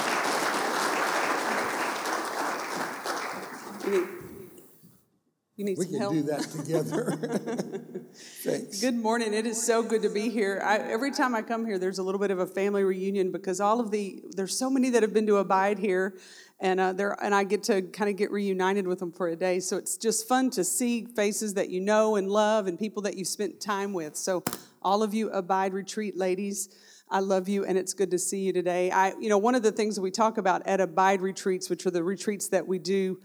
You 5.57 5.65
need, 5.65 5.77
We 5.77 5.85
can 5.85 5.99
help. 5.99 6.13
do 6.13 6.21
that 6.23 6.41
together. 6.43 7.11
Thanks. 8.15 8.79
Good 8.79 8.95
morning. 8.95 9.33
It 9.33 9.45
is 9.45 9.61
so 9.61 9.83
good 9.83 10.01
to 10.03 10.09
be 10.09 10.29
here. 10.29 10.61
I, 10.63 10.77
every 10.77 11.11
time 11.11 11.35
I 11.35 11.41
come 11.41 11.65
here, 11.65 11.77
there's 11.77 11.99
a 11.99 12.03
little 12.03 12.19
bit 12.19 12.31
of 12.31 12.39
a 12.39 12.47
family 12.47 12.85
reunion 12.85 13.33
because 13.33 13.59
all 13.59 13.81
of 13.81 13.91
the 13.91 14.23
there's 14.31 14.57
so 14.57 14.69
many 14.69 14.91
that 14.91 15.03
have 15.03 15.13
been 15.13 15.27
to 15.27 15.37
abide 15.37 15.77
here, 15.77 16.15
and 16.61 16.79
uh, 16.79 16.93
there 16.93 17.21
and 17.21 17.35
I 17.35 17.43
get 17.43 17.63
to 17.63 17.81
kind 17.81 18.09
of 18.09 18.15
get 18.15 18.31
reunited 18.31 18.87
with 18.87 18.99
them 18.99 19.11
for 19.11 19.27
a 19.27 19.35
day. 19.35 19.59
So 19.59 19.75
it's 19.75 19.97
just 19.97 20.25
fun 20.25 20.51
to 20.51 20.63
see 20.63 21.03
faces 21.03 21.55
that 21.55 21.69
you 21.69 21.81
know 21.81 22.15
and 22.15 22.29
love, 22.29 22.67
and 22.67 22.79
people 22.79 23.01
that 23.01 23.17
you 23.17 23.25
spent 23.25 23.59
time 23.59 23.91
with. 23.91 24.15
So 24.15 24.43
all 24.81 25.03
of 25.03 25.13
you 25.13 25.29
abide 25.29 25.73
retreat 25.73 26.17
ladies. 26.17 26.69
I 27.09 27.19
love 27.19 27.49
you, 27.49 27.65
and 27.65 27.77
it's 27.77 27.93
good 27.93 28.11
to 28.11 28.17
see 28.17 28.39
you 28.39 28.53
today. 28.53 28.89
I, 28.89 29.13
you 29.19 29.29
know, 29.29 29.37
one 29.37 29.53
of 29.53 29.63
the 29.63 29.71
things 29.71 29.99
we 29.99 30.11
talk 30.11 30.37
about 30.37 30.65
at 30.65 30.79
Abide 30.79 31.21
retreats, 31.21 31.69
which 31.69 31.85
are 31.85 31.91
the 31.91 32.03
retreats 32.03 32.47
that 32.49 32.67
we 32.67 32.79
do 32.79 33.19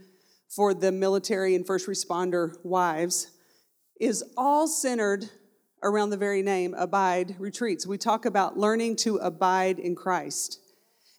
for 0.49 0.75
the 0.75 0.91
military 0.91 1.55
and 1.55 1.67
first 1.67 1.87
responder 1.87 2.57
wives, 2.65 3.31
is 4.01 4.25
all 4.37 4.67
centered 4.67 5.31
around 5.83 6.11
the 6.11 6.17
very 6.17 6.43
name 6.43 6.75
Abide 6.75 7.37
Retreats. 7.39 7.87
We 7.87 7.97
talk 7.97 8.25
about 8.25 8.59
learning 8.59 8.97
to 8.97 9.17
abide 9.17 9.79
in 9.79 9.95
Christ 9.95 10.59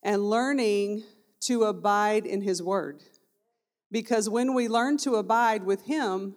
and 0.03 0.29
learning 0.29 1.03
to 1.41 1.63
abide 1.63 2.25
in 2.25 2.41
His 2.41 2.61
Word. 2.61 3.01
Because 3.91 4.29
when 4.29 4.53
we 4.53 4.67
learn 4.67 4.97
to 4.97 5.15
abide 5.15 5.63
with 5.63 5.85
Him, 5.85 6.35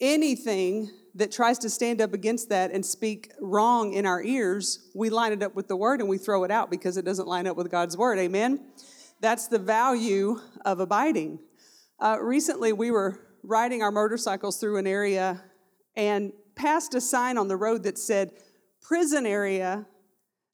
anything 0.00 0.90
that 1.14 1.30
tries 1.30 1.58
to 1.58 1.70
stand 1.70 2.00
up 2.00 2.14
against 2.14 2.48
that 2.48 2.70
and 2.70 2.84
speak 2.84 3.30
wrong 3.40 3.92
in 3.92 4.06
our 4.06 4.22
ears, 4.22 4.90
we 4.94 5.10
line 5.10 5.32
it 5.32 5.42
up 5.42 5.54
with 5.54 5.68
the 5.68 5.76
Word 5.76 6.00
and 6.00 6.08
we 6.08 6.18
throw 6.18 6.44
it 6.44 6.50
out 6.50 6.70
because 6.70 6.96
it 6.96 7.04
doesn't 7.04 7.28
line 7.28 7.46
up 7.46 7.56
with 7.56 7.70
God's 7.70 7.96
Word. 7.96 8.18
Amen? 8.18 8.60
That's 9.20 9.48
the 9.48 9.58
value 9.58 10.40
of 10.64 10.80
abiding. 10.80 11.38
Uh, 12.00 12.18
recently, 12.20 12.72
we 12.72 12.90
were 12.90 13.20
riding 13.42 13.82
our 13.82 13.90
motorcycles 13.90 14.58
through 14.58 14.78
an 14.78 14.86
area 14.86 15.42
and 15.96 16.32
passed 16.54 16.94
a 16.94 17.00
sign 17.00 17.38
on 17.38 17.48
the 17.48 17.56
road 17.56 17.82
that 17.84 17.98
said, 17.98 18.32
Prison 18.80 19.26
area, 19.26 19.86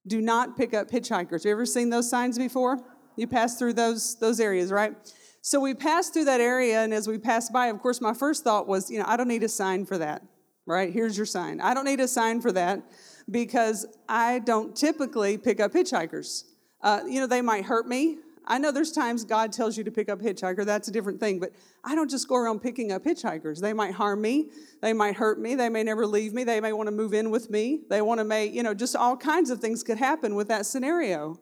do 0.07 0.21
not 0.21 0.57
pick 0.57 0.73
up 0.73 0.89
hitchhikers. 0.89 1.45
You 1.45 1.51
ever 1.51 1.65
seen 1.65 1.89
those 1.89 2.09
signs 2.09 2.37
before? 2.37 2.79
You 3.15 3.27
pass 3.27 3.57
through 3.57 3.73
those, 3.73 4.15
those 4.19 4.39
areas, 4.39 4.71
right? 4.71 4.93
So 5.41 5.59
we 5.59 5.73
passed 5.73 6.13
through 6.13 6.25
that 6.25 6.41
area, 6.41 6.81
and 6.83 6.93
as 6.93 7.07
we 7.07 7.17
passed 7.17 7.51
by, 7.53 7.67
of 7.67 7.79
course, 7.79 8.01
my 8.01 8.13
first 8.13 8.43
thought 8.43 8.67
was, 8.67 8.91
you 8.91 8.99
know, 8.99 9.05
I 9.07 9.17
don't 9.17 9.27
need 9.27 9.43
a 9.43 9.49
sign 9.49 9.85
for 9.85 9.97
that, 9.97 10.21
right? 10.69 10.93
Here's 10.93 11.17
your 11.17 11.25
sign. 11.25 11.59
I 11.61 11.73
don't 11.73 11.85
need 11.85 11.99
a 11.99 12.07
sign 12.07 12.41
for 12.41 12.51
that 12.53 12.81
because 13.29 13.85
I 14.07 14.39
don't 14.39 14.75
typically 14.75 15.37
pick 15.37 15.59
up 15.59 15.73
hitchhikers. 15.73 16.45
Uh, 16.81 17.01
you 17.07 17.19
know, 17.19 17.27
they 17.27 17.41
might 17.41 17.65
hurt 17.65 17.87
me. 17.87 18.17
I 18.45 18.57
know 18.57 18.71
there's 18.71 18.91
times 18.91 19.25
God 19.25 19.53
tells 19.53 19.77
you 19.77 19.83
to 19.83 19.91
pick 19.91 20.09
up 20.09 20.19
hitchhiker, 20.19 20.65
that's 20.65 20.87
a 20.87 20.91
different 20.91 21.19
thing, 21.19 21.39
but 21.39 21.51
I 21.83 21.93
don't 21.93 22.09
just 22.09 22.27
go 22.27 22.35
around 22.35 22.61
picking 22.61 22.91
up 22.91 23.03
hitchhikers. 23.03 23.59
They 23.59 23.73
might 23.73 23.93
harm 23.93 24.21
me, 24.21 24.49
they 24.81 24.91
might 24.91 25.15
hurt 25.15 25.39
me, 25.39 25.53
they 25.53 25.69
may 25.69 25.83
never 25.83 26.07
leave 26.07 26.33
me, 26.33 26.43
they 26.43 26.59
may 26.59 26.73
want 26.73 26.87
to 26.87 26.91
move 26.91 27.13
in 27.13 27.29
with 27.29 27.51
me, 27.51 27.81
they 27.89 28.01
want 28.01 28.19
to 28.19 28.23
make, 28.23 28.53
you 28.53 28.63
know, 28.63 28.73
just 28.73 28.95
all 28.95 29.15
kinds 29.15 29.51
of 29.51 29.59
things 29.59 29.83
could 29.83 29.99
happen 29.99 30.33
with 30.33 30.47
that 30.47 30.65
scenario. 30.65 31.39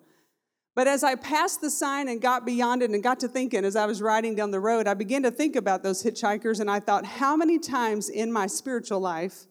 But 0.77 0.87
as 0.87 1.03
I 1.03 1.15
passed 1.15 1.59
the 1.59 1.71
sign 1.71 2.07
and 2.07 2.21
got 2.21 2.45
beyond 2.45 2.83
it 2.83 2.91
and 2.91 3.01
got 3.01 3.19
to 3.21 3.27
thinking 3.27 3.65
as 3.65 3.75
I 3.75 3.87
was 3.87 3.99
riding 3.99 4.35
down 4.35 4.51
the 4.51 4.59
road, 4.59 4.87
I 4.87 4.93
began 4.93 5.23
to 5.23 5.31
think 5.31 5.55
about 5.55 5.81
those 5.81 6.03
hitchhikers 6.03 6.59
and 6.59 6.69
I 6.69 6.79
thought, 6.79 7.03
how 7.03 7.35
many 7.35 7.57
times 7.57 8.09
in 8.09 8.31
my 8.31 8.45
spiritual 8.45 8.99
life 8.99 9.47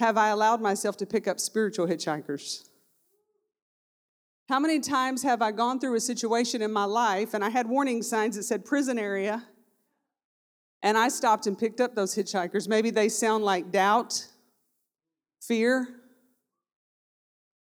have 0.00 0.16
I 0.16 0.30
allowed 0.30 0.60
myself 0.60 0.96
to 0.96 1.06
pick 1.06 1.28
up 1.28 1.38
spiritual 1.38 1.86
hitchhikers? 1.86 2.64
How 4.48 4.58
many 4.58 4.80
times 4.80 5.22
have 5.22 5.40
I 5.40 5.52
gone 5.52 5.78
through 5.78 5.94
a 5.94 6.00
situation 6.00 6.62
in 6.62 6.72
my 6.72 6.82
life 6.84 7.32
and 7.32 7.44
I 7.44 7.50
had 7.50 7.68
warning 7.68 8.02
signs 8.02 8.34
that 8.34 8.42
said 8.42 8.64
prison 8.64 8.98
area, 8.98 9.44
and 10.82 10.98
I 10.98 11.10
stopped 11.10 11.46
and 11.46 11.56
picked 11.56 11.80
up 11.80 11.94
those 11.94 12.16
hitchhikers? 12.16 12.66
Maybe 12.66 12.90
they 12.90 13.08
sound 13.08 13.44
like 13.44 13.70
doubt, 13.70 14.26
fear, 15.40 15.86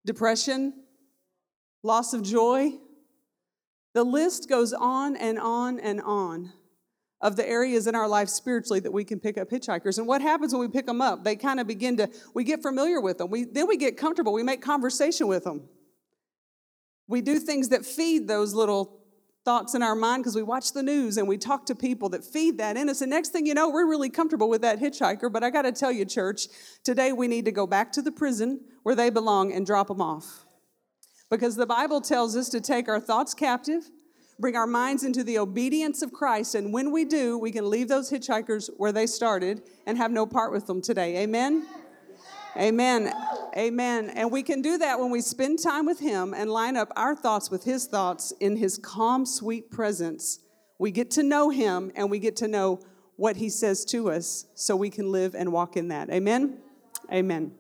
depression, 0.07 0.73
loss 1.82 2.12
of 2.12 2.23
joy. 2.23 2.73
The 3.94 4.04
list 4.04 4.49
goes 4.49 4.73
on 4.73 5.16
and 5.16 5.38
on 5.38 5.78
and 5.80 6.00
on 6.00 6.52
of 7.20 7.37
the 7.37 7.49
areas 7.49 7.87
in 7.87 7.94
our 7.94 8.06
life 8.06 8.28
spiritually 8.28 8.80
that 8.80 8.92
we 8.92 9.04
can 9.04 9.18
pick 9.18 9.37
up 9.37 9.50
hitchhikers. 9.50 9.99
And 9.99 10.06
what 10.06 10.23
happens 10.23 10.52
when 10.52 10.61
we 10.61 10.68
pick 10.68 10.87
them 10.87 11.00
up? 11.00 11.25
They 11.25 11.35
kind 11.35 11.58
of 11.58 11.66
begin 11.66 11.97
to, 11.97 12.08
we 12.32 12.44
get 12.44 12.62
familiar 12.62 13.00
with 13.00 13.18
them. 13.18 13.30
We, 13.30 13.44
then 13.44 13.66
we 13.66 13.76
get 13.76 13.97
comfortable. 13.97 14.32
We 14.32 14.44
make 14.44 14.62
conversation 14.62 15.26
with 15.26 15.44
them. 15.44 15.68
We 17.08 17.20
do 17.20 17.38
things 17.38 17.70
that 17.70 17.85
feed 17.85 18.28
those 18.28 18.54
little 18.54 18.99
thoughts 19.44 19.75
in 19.75 19.82
our 19.82 19.94
mind 19.94 20.23
because 20.23 20.37
we 20.37 20.42
watch 20.42 20.75
the 20.75 20.82
news 20.82 21.16
and 21.16 21.26
we 21.26 21.38
talk 21.38 21.66
to 21.66 21.75
people 21.75 22.11
that 22.11 22.25
feed 22.25 22.58
that 22.58 22.76
in 22.76 22.88
us. 22.88 23.00
And 23.00 23.11
next 23.11 23.30
thing 23.30 23.47
you 23.47 23.54
know, 23.54 23.70
we're 23.70 23.88
really 23.88 24.11
comfortable 24.11 24.49
with 24.49 24.61
that 24.61 24.78
hitchhiker. 24.78 25.32
But 25.32 25.42
I 25.42 25.50
got 25.50 25.62
to 25.62 25.73
tell 25.73 25.90
you, 25.90 26.04
church, 26.04 26.49
today 26.85 27.12
we 27.12 27.26
need 27.26 27.47
to 27.47 27.52
go 27.52 27.66
back 27.66 27.90
to 27.92 28.02
the 28.02 28.12
prison 28.12 28.61
where 28.82 28.94
they 28.94 29.11
belong 29.11 29.52
and 29.52 29.64
drop 29.66 29.88
them 29.88 30.02
off. 30.02 30.44
Because 31.30 31.56
the 31.56 31.66
Bible 31.66 32.00
tells 32.00 32.37
us 32.37 32.49
to 32.50 32.61
take 32.61 32.88
our 32.88 33.00
thoughts 33.00 33.35
captive, 33.35 33.90
bring 34.38 34.56
our 34.56 34.66
minds 34.66 35.04
into 35.04 35.23
the 35.23 35.38
obedience 35.38 36.00
of 36.02 36.12
Christ. 36.12 36.54
And 36.54 36.73
when 36.73 36.90
we 36.90 37.04
do, 37.04 37.37
we 37.38 37.50
can 37.50 37.68
leave 37.68 37.88
those 37.88 38.11
hitchhikers 38.11 38.70
where 38.76 38.92
they 38.92 39.06
started 39.06 39.62
and 39.87 39.99
have 39.99 40.11
no 40.11 40.26
part 40.26 40.52
with 40.52 40.66
them 40.66 40.80
today. 40.80 41.18
Amen? 41.23 41.66
Amen. 42.56 43.12
Amen. 43.56 44.11
And 44.11 44.32
we 44.32 44.42
can 44.42 44.62
do 44.62 44.78
that 44.78 44.99
when 44.99 45.11
we 45.11 45.20
spend 45.20 45.62
time 45.62 45.87
with 45.87 46.00
Him 46.00 46.35
and 46.35 46.50
line 46.50 46.76
up 46.76 46.90
our 46.97 47.14
thoughts 47.14 47.50
with 47.50 47.64
His 47.64 47.87
thoughts 47.87 48.32
in 48.40 48.56
His 48.56 48.78
calm, 48.78 49.26
sweet 49.26 49.70
presence. 49.70 50.40
we 50.78 50.90
get 50.90 51.11
to 51.12 51.23
know 51.23 51.50
Him 51.50 51.92
and 51.94 52.11
we 52.11 52.18
get 52.18 52.37
to 52.37 52.49
know 52.49 52.80
what 53.16 53.37
He 53.37 53.49
says 53.49 53.85
to 53.87 54.11
us 54.11 54.47
so 54.54 54.76
we 54.76 54.90
can 54.90 55.12
live 55.12 55.35
and 55.35 55.52
walk 55.52 55.76
in 55.76 55.88
that. 55.88 56.11
Amen? 56.11 56.58
Amen. 57.12 57.52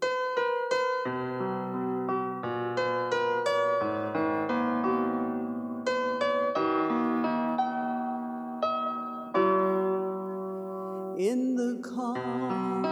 In 11.18 11.56
the 11.56 11.80
calm 11.82 12.84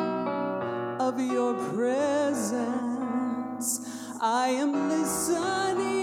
of 1.00 1.21
your 1.21 1.54
presence, 1.75 2.59
I 4.21 4.49
am 4.49 4.88
listening 4.88 5.95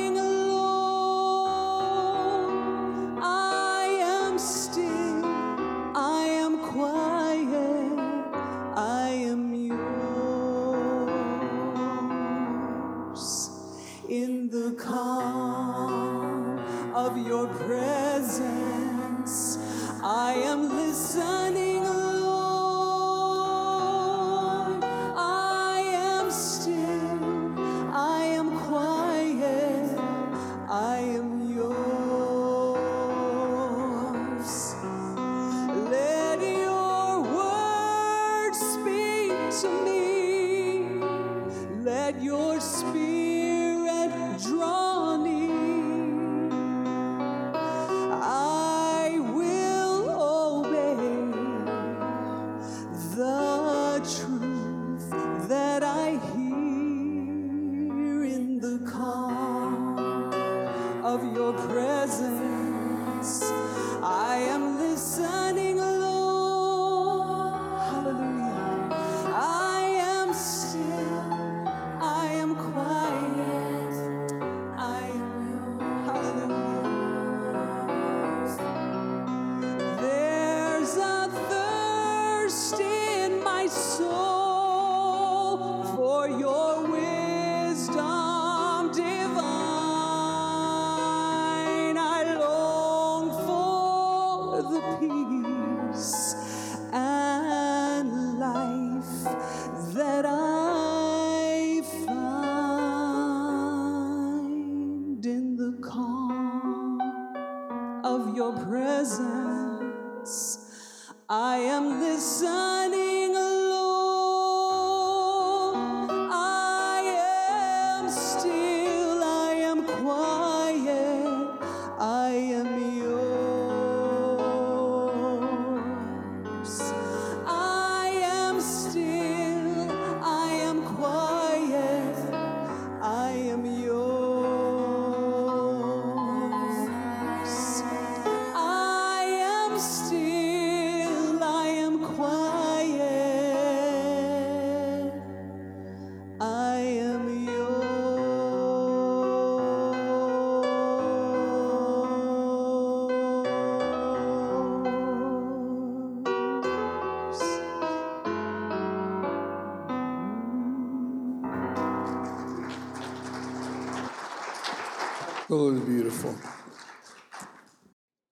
It's 165.54 165.86
beautiful. 165.86 166.36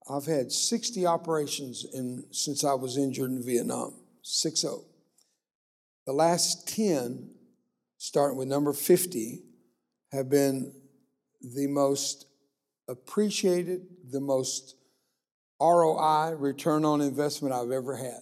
I've 0.10 0.26
had 0.26 0.52
60 0.52 1.06
operations 1.06 1.86
in, 1.94 2.24
since 2.32 2.64
I 2.64 2.74
was 2.74 2.98
injured 2.98 3.30
in 3.30 3.44
Vietnam, 3.44 3.94
6 4.24 4.60
0. 4.60 4.84
The 6.08 6.14
last 6.14 6.68
10, 6.68 7.30
starting 8.00 8.40
with 8.40 8.48
number 8.48 8.74
50, 8.74 9.44
have 10.12 10.32
been 10.32 10.74
the 11.42 11.68
most 11.68 12.26
appreciated, 12.90 13.86
the 14.10 14.20
most 14.20 14.76
ROI, 15.62 16.32
return 16.40 16.84
on 16.86 17.02
investment 17.02 17.54
I've 17.54 17.70
ever 17.70 17.98
had. 17.98 18.22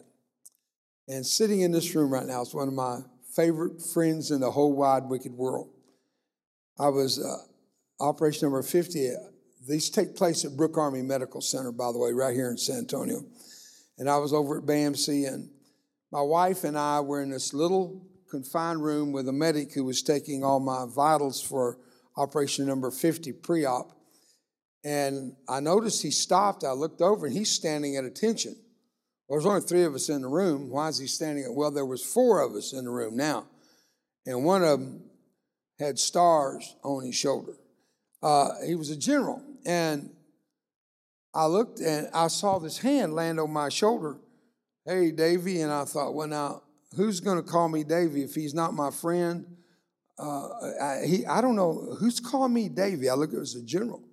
And 1.08 1.26
sitting 1.26 1.62
in 1.62 1.72
this 1.72 1.96
room 1.96 2.12
right 2.12 2.28
now 2.28 2.42
is 2.42 2.54
one 2.54 2.68
of 2.68 2.74
my 2.74 3.00
favorite 3.34 3.82
friends 3.82 4.30
in 4.30 4.42
the 4.42 4.52
whole 4.52 4.74
wide, 4.74 5.06
wicked 5.06 5.32
world. 5.32 5.70
I 6.78 6.90
was 6.90 7.18
uh, 7.18 7.49
operation 8.00 8.46
number 8.46 8.62
50. 8.62 9.10
These 9.68 9.90
take 9.90 10.16
place 10.16 10.46
at 10.46 10.56
Brooke 10.56 10.78
Army 10.78 11.02
Medical 11.02 11.42
Center, 11.42 11.72
by 11.72 11.92
the 11.92 11.98
way, 11.98 12.12
right 12.12 12.34
here 12.34 12.50
in 12.50 12.58
San 12.58 12.80
Antonio. 12.80 13.24
And 13.98 14.10
I 14.10 14.18
was 14.18 14.34
over 14.34 14.58
at 14.58 14.66
BAMC, 14.66 15.28
and 15.28 15.50
my 16.12 16.22
wife 16.22 16.64
and 16.64 16.78
I 16.78 17.02
were 17.02 17.22
in 17.22 17.30
this 17.30 17.54
little 17.54 18.08
confined 18.30 18.84
room 18.84 19.12
with 19.12 19.28
a 19.28 19.34
medic 19.34 19.74
who 19.74 19.84
was 19.84 20.02
taking 20.02 20.44
all 20.44 20.60
my 20.60 20.86
vitals 20.88 21.42
for 21.42 21.78
operation 22.16 22.66
number 22.66 22.92
50 22.92 23.34
pre 23.34 23.66
op. 23.66 23.92
And 24.84 25.34
I 25.50 25.60
noticed 25.60 26.02
he 26.02 26.12
stopped. 26.12 26.64
I 26.64 26.72
looked 26.72 27.02
over, 27.02 27.26
and 27.26 27.36
he's 27.36 27.52
standing 27.52 27.98
at 27.98 28.06
attention. 28.06 28.56
Well, 29.28 29.38
there's 29.38 29.46
only 29.46 29.62
three 29.62 29.84
of 29.84 29.94
us 29.94 30.10
in 30.10 30.22
the 30.22 30.28
room. 30.28 30.70
Why 30.70 30.88
is 30.88 30.98
he 30.98 31.08
standing? 31.08 31.44
At, 31.44 31.54
well, 31.54 31.70
there 31.70 31.86
was 31.86 32.04
four 32.04 32.42
of 32.42 32.54
us 32.54 32.74
in 32.74 32.86
the 32.86 32.92
room 32.92 33.18
now, 33.18 33.48
and 34.26 34.46
one 34.46 34.64
of 34.64 34.80
them 34.80 35.04
had 35.78 36.00
stars 36.00 36.76
on 36.84 37.06
his 37.06 37.16
shoulder. 37.16 37.54
Uh, 38.22 38.50
he 38.66 38.76
was 38.76 38.90
a 38.90 38.98
general, 38.98 39.42
and 39.66 40.10
I 41.34 41.46
looked 41.46 41.80
and 41.80 42.10
I 42.14 42.28
saw 42.28 42.60
this 42.60 42.80
hand 42.80 43.14
land 43.14 43.40
on 43.40 43.52
my 43.52 43.70
shoulder. 43.70 44.18
Hey, 44.86 45.12
Davy, 45.12 45.62
and 45.62 45.72
I 45.72 45.86
thought, 45.86 46.14
well, 46.14 46.28
now 46.28 46.64
who's 46.96 47.20
going 47.20 47.38
to 47.38 47.44
call 47.44 47.70
me 47.70 47.84
Davy 47.84 48.24
if 48.24 48.34
he's 48.36 48.54
not 48.54 48.74
my 48.74 48.92
friend? 48.92 49.46
Uh, 50.18 50.48
I, 50.82 51.06
he, 51.06 51.26
I 51.26 51.40
don't 51.42 51.56
know 51.56 51.96
who's 52.00 52.20
calling 52.20 52.54
me 52.54 52.68
Davy. 52.68 53.10
I 53.10 53.14
look, 53.14 53.32
it 53.32 53.40
was 53.40 53.56
a 53.56 53.64
general. 53.64 54.04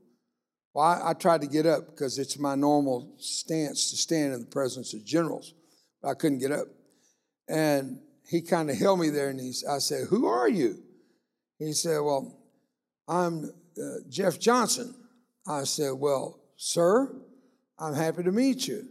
Well, 0.74 0.84
I, 0.84 1.10
I 1.10 1.12
tried 1.14 1.40
to 1.40 1.46
get 1.46 1.66
up 1.66 1.86
because 1.86 2.18
it's 2.18 2.38
my 2.38 2.54
normal 2.54 3.14
stance 3.18 3.90
to 3.90 3.96
stand 3.96 4.34
in 4.34 4.40
the 4.40 4.46
presence 4.46 4.92
of 4.94 5.04
generals, 5.04 5.54
but 6.02 6.10
I 6.10 6.14
couldn't 6.14 6.38
get 6.38 6.52
up. 6.52 6.68
And 7.48 8.00
he 8.28 8.42
kind 8.42 8.70
of 8.70 8.76
held 8.76 9.00
me 9.00 9.08
there, 9.08 9.30
and 9.30 9.40
he, 9.40 9.52
I 9.68 9.78
said, 9.78 10.08
"Who 10.08 10.26
are 10.26 10.48
you?" 10.48 10.82
He 11.58 11.72
said, 11.72 12.00
"Well, 12.00 12.36
I'm 13.08 13.52
uh, 13.80 14.00
Jeff 14.08 14.38
Johnson." 14.38 14.94
I 15.46 15.64
said, 15.64 15.92
"Well, 15.92 16.40
sir, 16.56 17.14
I'm 17.78 17.94
happy 17.94 18.22
to 18.22 18.32
meet 18.32 18.66
you." 18.68 18.88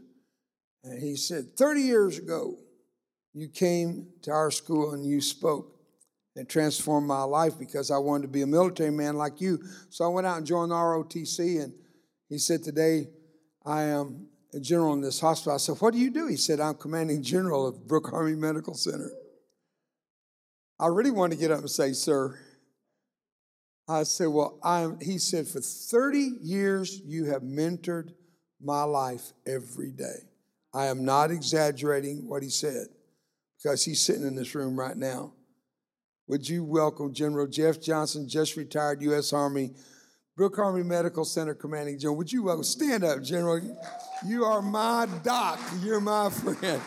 And 0.86 1.02
he 1.02 1.16
said, 1.16 1.58
30 1.58 1.82
years 1.82 2.20
ago, 2.20 2.58
you 3.34 3.50
came 3.50 4.08
to 4.22 4.32
our 4.32 4.52
school 4.52 4.94
and 4.94 5.04
you 5.06 5.20
spoke 5.20 5.72
and 6.36 6.48
transformed 6.48 7.08
my 7.08 7.24
life 7.24 7.58
because 7.58 7.90
I 7.90 7.98
wanted 7.98 8.24
to 8.24 8.28
be 8.28 8.44
a 8.44 8.48
military 8.48 8.92
man 8.92 9.16
like 9.16 9.42
you. 9.42 9.64
So 9.90 10.06
I 10.06 10.10
went 10.10 10.28
out 10.28 10.38
and 10.38 10.46
joined 10.46 10.72
the 10.72 10.76
ROTC, 10.76 11.64
and 11.64 11.74
he 12.30 12.38
said, 12.38 12.64
Today 12.64 13.08
I 13.66 13.84
am 13.84 14.28
a 14.54 14.60
general 14.60 14.94
in 14.94 15.02
this 15.02 15.20
hospital. 15.20 15.54
I 15.54 15.58
said, 15.58 15.78
What 15.80 15.94
do 15.94 16.00
you 16.00 16.12
do? 16.12 16.28
He 16.28 16.38
said, 16.38 16.60
I'm 16.60 16.76
commanding 16.76 17.24
general 17.24 17.68
of 17.68 17.88
Brooke 17.88 18.14
Army 18.14 18.36
Medical 18.36 18.76
Center. 18.76 19.12
I 20.80 20.88
really 20.88 21.12
wanted 21.12 21.36
to 21.36 21.42
get 21.42 21.52
up 21.52 21.60
and 21.60 21.70
say, 21.70 21.94
Sir, 21.94 22.38
I 23.88 24.04
said, 24.04 24.28
Well, 24.28 24.60
I'm, 24.64 25.00
he 25.00 25.18
said, 25.18 25.48
For 25.48 25.62
30 25.62 26.38
years, 26.42 27.02
you 27.06 27.26
have 27.26 27.42
mentored 27.42 28.14
my 28.62 28.84
life 28.84 29.34
every 29.46 29.92
day. 29.92 30.28
I 30.74 30.88
am 30.88 31.06
not 31.06 31.32
exaggerating 31.32 32.28
what 32.28 32.44
he 32.44 32.50
said 32.50 32.88
because 33.62 33.86
he's 33.86 34.02
sitting 34.02 34.28
in 34.28 34.36
this 34.36 34.56
room 34.56 34.78
right 34.78 34.98
now. 34.98 35.34
Would 36.28 36.50
you 36.50 36.64
welcome 36.64 37.14
General 37.14 37.48
Jeff 37.48 37.80
Johnson, 37.80 38.28
just 38.28 38.58
retired 38.58 39.02
U.S. 39.04 39.32
Army, 39.32 39.76
Brooke 40.36 40.58
Army 40.58 40.84
Medical 40.84 41.24
Center 41.24 41.54
Commanding 41.54 42.00
General? 42.00 42.18
Would 42.18 42.32
you 42.32 42.44
welcome? 42.44 42.64
Stand 42.64 43.04
up, 43.04 43.22
General. 43.22 43.78
You 44.26 44.44
are 44.44 44.62
my 44.62 45.08
doc. 45.24 45.60
You're 45.82 46.02
my 46.02 46.30
friend. 46.32 46.82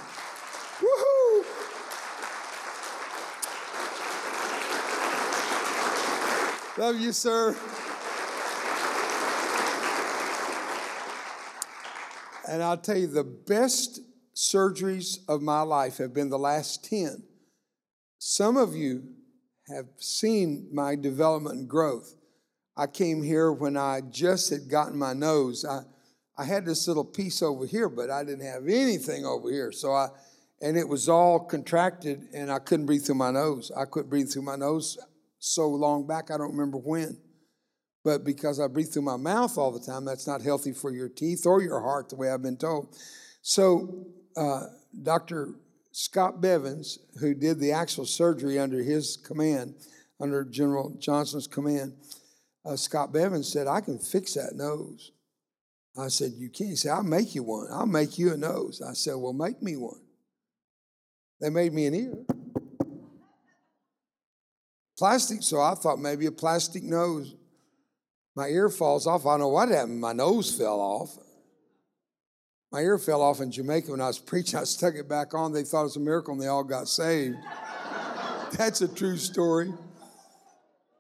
Love 6.79 7.01
you, 7.01 7.11
sir. 7.11 7.57
And 12.49 12.63
I'll 12.63 12.77
tell 12.77 12.97
you, 12.97 13.09
the 13.09 13.25
best 13.25 13.99
surgeries 14.33 15.19
of 15.29 15.43
my 15.43 15.63
life 15.63 15.99
have 15.99 16.15
been 16.15 16.31
the 16.31 16.39
last 16.39 16.85
10. 16.89 17.25
Some 18.21 18.57
of 18.57 18.77
you 18.77 19.03
have 19.67 19.87
seen 19.97 20.69
my 20.73 20.95
development 20.95 21.59
and 21.59 21.69
growth. 21.69 22.15
I 22.77 22.87
came 22.87 23.25
here 23.25 23.51
when 23.51 23.77
I 23.77 24.03
just 24.09 24.49
had 24.49 24.71
gotten 24.71 24.97
my 24.97 25.15
nose. 25.15 25.65
I, 25.65 25.81
I 26.41 26.45
had 26.45 26.65
this 26.65 26.87
little 26.87 27.05
piece 27.05 27.43
over 27.43 27.67
here, 27.67 27.89
but 27.89 28.09
I 28.09 28.23
didn't 28.23 28.47
have 28.47 28.69
anything 28.69 29.27
over 29.27 29.51
here. 29.51 29.73
So 29.73 29.95
I, 29.95 30.11
and 30.63 30.77
it 30.77 30.89
was 30.89 31.09
all 31.09 31.41
contracted, 31.41 32.29
and 32.33 32.53
I 32.53 32.61
couldn't 32.61 32.87
breathe 32.87 33.05
through 33.05 33.17
my 33.17 33.33
nose. 33.33 33.73
I 33.77 33.85
couldn't 33.85 34.11
breathe 34.11 34.31
through 34.31 34.43
my 34.43 34.55
nose 34.55 34.97
so 35.39 35.69
long 35.69 36.07
back, 36.07 36.31
I 36.31 36.37
don't 36.37 36.53
remember 36.53 36.79
when. 36.79 37.19
But 38.05 38.25
because 38.25 38.61
I 38.61 38.69
breathe 38.69 38.91
through 38.93 39.03
my 39.03 39.17
mouth 39.17 39.59
all 39.59 39.71
the 39.71 39.85
time, 39.85 40.05
that's 40.05 40.27
not 40.27 40.43
healthy 40.43 40.73
for 40.73 40.91
your 40.91 41.09
teeth 41.09 41.47
or 41.47 41.63
your 41.63 41.81
heart, 41.81 42.09
the 42.09 42.17
way 42.17 42.31
I've 42.31 42.43
been 42.43 42.57
told. 42.57 42.97
So, 43.43 44.07
uh, 44.37 44.67
Dr. 45.03 45.55
Scott 45.93 46.41
Bevins, 46.41 46.99
who 47.21 47.35
did 47.35 47.59
the 47.59 47.73
actual 47.73 48.07
surgery 48.07 48.59
under 48.59 48.83
his 48.83 49.17
command, 49.17 49.75
under 50.21 50.45
General 50.45 50.97
Johnson's 50.99 51.47
command, 51.47 51.93
uh, 52.65 52.77
Scott 52.77 53.13
Bevins 53.13 53.53
said, 53.53 53.67
I 53.67 53.81
can 53.81 53.99
fix 53.99 54.35
that 54.35 54.55
nose. 54.55 55.13
I 55.99 56.09
said, 56.09 56.33
You 56.37 56.49
can't. 56.49 56.71
He 56.71 56.77
said, 56.77 56.93
I'll 56.93 57.03
make 57.03 57.35
you 57.35 57.43
one. 57.43 57.67
I'll 57.73 57.87
make 57.87 58.19
you 58.19 58.33
a 58.33 58.37
nose. 58.37 58.81
I 58.81 58.93
said, 58.93 59.15
Well, 59.17 59.33
make 59.33 59.63
me 59.63 59.77
one. 59.77 60.01
They 61.41 61.51
made 61.51 61.73
me 61.73 61.87
an 61.87 61.95
ear. 61.95 62.38
Plastic, 64.99 65.45
so 65.45 65.61
I 65.61 65.75
thought 65.77 66.01
maybe 66.01 66.27
a 66.27 66.33
plastic 66.33 66.83
nose. 66.83 67.37
My 68.35 68.49
ear 68.49 68.69
falls 68.69 69.07
off. 69.07 69.27
I 69.27 69.35
don't 69.35 69.41
know 69.41 69.49
what 69.49 69.69
happened. 69.69 70.01
My 70.01 70.13
nose 70.13 70.51
fell 70.57 70.81
off. 70.81 71.17
My 72.73 72.81
ear 72.81 72.99
fell 72.99 73.23
off 73.23 73.41
in 73.41 73.53
Jamaica 73.53 73.93
when 73.93 74.01
I 74.01 74.09
was 74.09 74.19
preaching. 74.31 74.59
I 74.59 74.65
stuck 74.65 74.95
it 74.95 75.09
back 75.09 75.35
on. 75.35 75.53
They 75.53 75.63
thought 75.63 75.83
it 75.83 75.85
was 75.85 75.97
a 75.97 76.01
miracle 76.01 76.35
and 76.35 76.43
they 76.43 76.49
all 76.49 76.65
got 76.65 76.89
saved. 76.89 77.37
That's 78.59 78.81
a 78.81 78.89
true 78.89 79.17
story. 79.17 79.73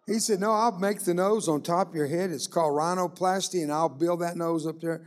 He 0.06 0.20
said, 0.20 0.38
No, 0.38 0.52
I'll 0.52 0.78
make 0.78 1.00
the 1.00 1.12
nose 1.12 1.48
on 1.48 1.60
top 1.60 1.88
of 1.88 1.94
your 1.94 2.06
head. 2.06 2.30
It's 2.30 2.46
called 2.46 2.74
rhinoplasty, 2.74 3.62
and 3.62 3.72
I'll 3.72 3.88
build 3.88 4.20
that 4.20 4.36
nose 4.36 4.66
up 4.66 4.80
there. 4.80 5.02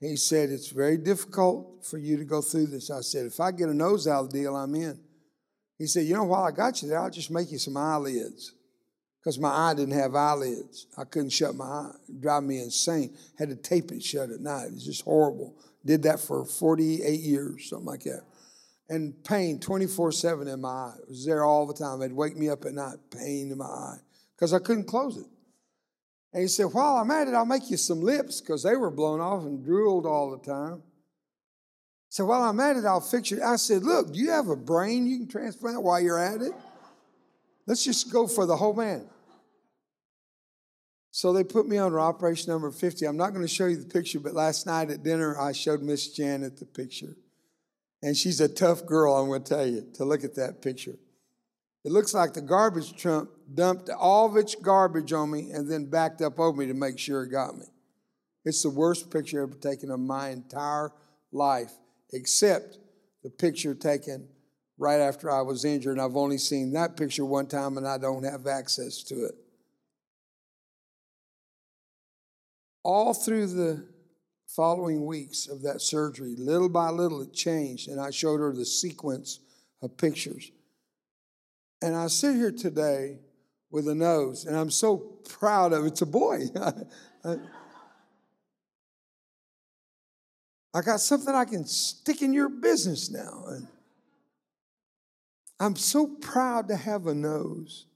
He 0.00 0.16
said, 0.16 0.50
It's 0.50 0.68
very 0.68 0.96
difficult 0.96 1.84
for 1.84 1.98
you 1.98 2.16
to 2.16 2.24
go 2.24 2.40
through 2.40 2.66
this. 2.66 2.90
I 2.90 3.00
said, 3.00 3.26
If 3.26 3.40
I 3.40 3.50
get 3.50 3.68
a 3.68 3.74
nose 3.74 4.06
out 4.06 4.24
of 4.24 4.32
the 4.32 4.38
deal, 4.38 4.56
I'm 4.56 4.74
in. 4.76 4.98
He 5.78 5.86
said, 5.86 6.06
You 6.06 6.14
know, 6.14 6.24
while 6.24 6.44
I 6.44 6.50
got 6.50 6.82
you 6.82 6.88
there, 6.88 7.00
I'll 7.00 7.10
just 7.10 7.30
make 7.30 7.50
you 7.52 7.58
some 7.58 7.76
eyelids. 7.76 8.52
Because 9.20 9.40
my 9.40 9.50
eye 9.50 9.74
didn't 9.74 9.98
have 9.98 10.14
eyelids. 10.14 10.86
I 10.96 11.02
couldn't 11.02 11.30
shut 11.30 11.56
my 11.56 11.64
eye. 11.64 11.90
It 12.08 12.20
drive 12.20 12.44
me 12.44 12.60
insane. 12.60 13.16
Had 13.36 13.48
to 13.48 13.56
tape 13.56 13.90
it 13.90 14.00
shut 14.00 14.30
at 14.30 14.40
night. 14.40 14.66
It 14.66 14.74
was 14.74 14.84
just 14.84 15.02
horrible. 15.02 15.56
Did 15.84 16.04
that 16.04 16.20
for 16.20 16.44
48 16.44 17.20
years, 17.20 17.68
something 17.68 17.86
like 17.86 18.04
that. 18.04 18.22
And 18.88 19.24
pain 19.24 19.58
24 19.58 20.12
7 20.12 20.46
in 20.46 20.60
my 20.60 20.68
eye. 20.68 20.94
It 21.02 21.08
was 21.08 21.26
there 21.26 21.44
all 21.44 21.66
the 21.66 21.74
time. 21.74 22.02
It'd 22.02 22.16
wake 22.16 22.36
me 22.36 22.48
up 22.48 22.64
at 22.64 22.74
night, 22.74 22.98
pain 23.10 23.50
in 23.50 23.58
my 23.58 23.64
eye, 23.64 23.98
because 24.36 24.54
I 24.54 24.60
couldn't 24.60 24.86
close 24.86 25.16
it. 25.16 25.26
And 26.32 26.42
he 26.42 26.48
said, 26.48 26.66
While 26.66 26.96
I'm 26.96 27.10
at 27.10 27.26
it, 27.26 27.34
I'll 27.34 27.46
make 27.46 27.68
you 27.68 27.76
some 27.76 28.00
lips, 28.00 28.40
because 28.40 28.62
they 28.62 28.76
were 28.76 28.90
blown 28.92 29.20
off 29.20 29.42
and 29.42 29.64
drooled 29.64 30.06
all 30.06 30.30
the 30.30 30.38
time. 30.38 30.82
So 32.16 32.24
while 32.24 32.44
I'm 32.44 32.58
at 32.60 32.78
it, 32.78 32.86
I'll 32.86 33.02
fix 33.02 33.30
it. 33.30 33.42
I 33.42 33.56
said, 33.56 33.82
Look, 33.82 34.14
do 34.14 34.18
you 34.18 34.30
have 34.30 34.48
a 34.48 34.56
brain 34.56 35.06
you 35.06 35.18
can 35.18 35.28
transplant 35.28 35.82
while 35.82 36.00
you're 36.00 36.18
at 36.18 36.40
it? 36.40 36.54
Let's 37.66 37.84
just 37.84 38.10
go 38.10 38.26
for 38.26 38.46
the 38.46 38.56
whole 38.56 38.72
man. 38.72 39.06
So 41.10 41.34
they 41.34 41.44
put 41.44 41.68
me 41.68 41.76
under 41.76 42.00
operation 42.00 42.50
number 42.50 42.70
50. 42.70 43.04
I'm 43.04 43.18
not 43.18 43.34
going 43.34 43.42
to 43.42 43.52
show 43.52 43.66
you 43.66 43.76
the 43.76 43.84
picture, 43.84 44.18
but 44.18 44.32
last 44.32 44.64
night 44.64 44.88
at 44.88 45.02
dinner, 45.02 45.38
I 45.38 45.52
showed 45.52 45.82
Miss 45.82 46.08
Janet 46.08 46.58
the 46.58 46.64
picture. 46.64 47.18
And 48.02 48.16
she's 48.16 48.40
a 48.40 48.48
tough 48.48 48.86
girl, 48.86 49.14
I'm 49.14 49.28
going 49.28 49.42
to 49.42 49.54
tell 49.54 49.66
you, 49.66 49.86
to 49.96 50.06
look 50.06 50.24
at 50.24 50.36
that 50.36 50.62
picture. 50.62 50.96
It 51.84 51.92
looks 51.92 52.14
like 52.14 52.32
the 52.32 52.40
garbage 52.40 52.96
truck 52.96 53.28
dumped 53.52 53.90
all 53.90 54.24
of 54.24 54.38
its 54.38 54.54
garbage 54.54 55.12
on 55.12 55.32
me 55.32 55.50
and 55.50 55.70
then 55.70 55.90
backed 55.90 56.22
up 56.22 56.40
over 56.40 56.56
me 56.56 56.64
to 56.64 56.72
make 56.72 56.98
sure 56.98 57.24
it 57.24 57.28
got 57.28 57.58
me. 57.58 57.66
It's 58.46 58.62
the 58.62 58.70
worst 58.70 59.10
picture 59.10 59.42
ever 59.42 59.52
taken 59.52 59.90
of 59.90 60.00
my 60.00 60.30
entire 60.30 60.92
life 61.30 61.72
except 62.12 62.78
the 63.22 63.30
picture 63.30 63.74
taken 63.74 64.28
right 64.78 65.00
after 65.00 65.30
I 65.30 65.42
was 65.42 65.64
injured. 65.64 65.98
And 65.98 66.00
I've 66.00 66.16
only 66.16 66.38
seen 66.38 66.72
that 66.72 66.96
picture 66.96 67.24
one 67.24 67.46
time 67.46 67.76
and 67.76 67.86
I 67.86 67.98
don't 67.98 68.24
have 68.24 68.46
access 68.46 69.02
to 69.04 69.24
it. 69.24 69.34
All 72.82 73.12
through 73.14 73.48
the 73.48 73.84
following 74.46 75.04
weeks 75.04 75.48
of 75.48 75.62
that 75.62 75.80
surgery, 75.80 76.34
little 76.38 76.68
by 76.68 76.88
little 76.90 77.20
it 77.20 77.32
changed, 77.32 77.88
and 77.88 78.00
I 78.00 78.10
showed 78.10 78.38
her 78.38 78.52
the 78.52 78.64
sequence 78.64 79.40
of 79.82 79.96
pictures. 79.96 80.52
And 81.82 81.96
I 81.96 82.06
sit 82.06 82.36
here 82.36 82.52
today 82.52 83.18
with 83.70 83.88
a 83.88 83.94
nose, 83.94 84.44
and 84.44 84.56
I'm 84.56 84.70
so 84.70 84.96
proud 85.28 85.72
of 85.72 85.84
it. 85.84 85.88
It's 85.88 86.02
a 86.02 86.06
boy. 86.06 86.44
I 90.76 90.82
got 90.82 91.00
something 91.00 91.34
I 91.34 91.46
can 91.46 91.64
stick 91.64 92.20
in 92.20 92.34
your 92.34 92.50
business 92.50 93.10
now. 93.10 93.44
And 93.48 93.66
I'm 95.58 95.74
so 95.74 96.06
proud 96.06 96.68
to 96.68 96.76
have 96.76 97.06
a 97.06 97.14
nose 97.14 97.86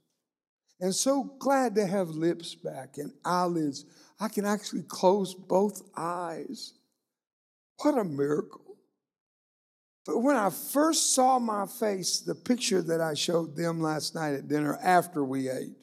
and 0.80 0.94
so 0.94 1.24
glad 1.38 1.74
to 1.74 1.86
have 1.86 2.08
lips 2.08 2.54
back 2.54 2.96
and 2.96 3.12
eyelids. 3.22 3.84
I 4.18 4.28
can 4.28 4.46
actually 4.46 4.84
close 4.84 5.34
both 5.34 5.82
eyes. 5.94 6.72
What 7.82 7.98
a 7.98 8.04
miracle. 8.04 8.78
But 10.06 10.20
when 10.20 10.36
I 10.36 10.48
first 10.48 11.14
saw 11.14 11.38
my 11.38 11.66
face, 11.66 12.20
the 12.20 12.34
picture 12.34 12.80
that 12.80 13.02
I 13.02 13.12
showed 13.12 13.56
them 13.56 13.82
last 13.82 14.14
night 14.14 14.32
at 14.32 14.48
dinner 14.48 14.78
after 14.82 15.22
we 15.22 15.50
ate, 15.50 15.76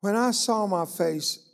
when 0.00 0.16
I 0.16 0.32
saw 0.32 0.66
my 0.66 0.84
face, 0.84 1.48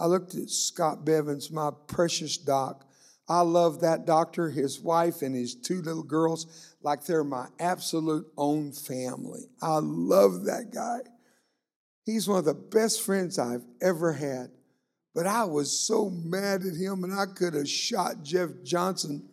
I 0.00 0.06
looked 0.06 0.34
at 0.34 0.50
Scott 0.50 1.04
Bevins, 1.04 1.52
my 1.52 1.70
precious 1.86 2.36
doc, 2.36 2.82
I 3.28 3.40
love 3.40 3.80
that 3.80 4.06
doctor, 4.06 4.50
his 4.50 4.80
wife, 4.80 5.22
and 5.22 5.34
his 5.34 5.54
two 5.54 5.82
little 5.82 6.02
girls 6.02 6.76
like 6.82 7.04
they're 7.04 7.24
my 7.24 7.48
absolute 7.58 8.26
own 8.36 8.72
family. 8.72 9.42
I 9.60 9.78
love 9.78 10.44
that 10.44 10.70
guy. 10.72 11.00
He's 12.04 12.28
one 12.28 12.38
of 12.38 12.44
the 12.44 12.54
best 12.54 13.02
friends 13.02 13.38
I've 13.38 13.64
ever 13.82 14.12
had. 14.12 14.50
But 15.12 15.26
I 15.26 15.44
was 15.44 15.76
so 15.76 16.10
mad 16.10 16.62
at 16.62 16.76
him, 16.76 17.02
and 17.02 17.12
I 17.12 17.26
could 17.26 17.54
have 17.54 17.68
shot 17.68 18.22
Jeff 18.22 18.50
Johnson, 18.62 19.28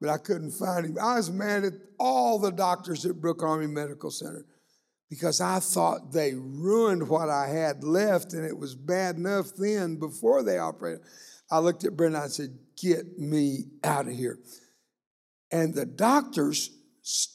but 0.00 0.10
I 0.10 0.18
couldn't 0.18 0.50
find 0.50 0.84
him. 0.84 0.98
I 1.00 1.16
was 1.16 1.30
mad 1.30 1.64
at 1.64 1.74
all 1.98 2.38
the 2.38 2.50
doctors 2.50 3.06
at 3.06 3.20
Brooke 3.20 3.42
Army 3.42 3.68
Medical 3.68 4.10
Center 4.10 4.44
because 5.08 5.40
I 5.40 5.60
thought 5.60 6.10
they 6.10 6.34
ruined 6.34 7.08
what 7.08 7.30
I 7.30 7.46
had 7.46 7.84
left, 7.84 8.32
and 8.32 8.44
it 8.44 8.58
was 8.58 8.74
bad 8.74 9.16
enough 9.16 9.54
then 9.56 9.96
before 9.96 10.42
they 10.42 10.58
operated. 10.58 11.02
I 11.52 11.58
looked 11.58 11.84
at 11.84 11.94
Brenda 11.94 12.16
and 12.16 12.24
I 12.24 12.28
said, 12.28 12.58
Get 12.80 13.18
me 13.18 13.66
out 13.84 14.08
of 14.08 14.14
here. 14.14 14.38
And 15.52 15.74
the 15.74 15.84
doctors, 15.84 16.70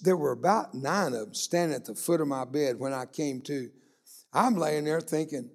there 0.02 0.18
were 0.18 0.32
about 0.32 0.74
nine 0.74 1.14
of 1.14 1.20
them 1.20 1.34
standing 1.36 1.76
at 1.76 1.86
the 1.86 1.94
foot 1.94 2.20
of 2.20 2.28
my 2.28 2.44
bed 2.44 2.80
when 2.80 2.94
I 2.94 3.06
came 3.06 3.42
to. 3.42 3.70
I'm 4.34 4.56
laying 4.56 4.86
there 4.86 5.02
thinking, 5.02 5.52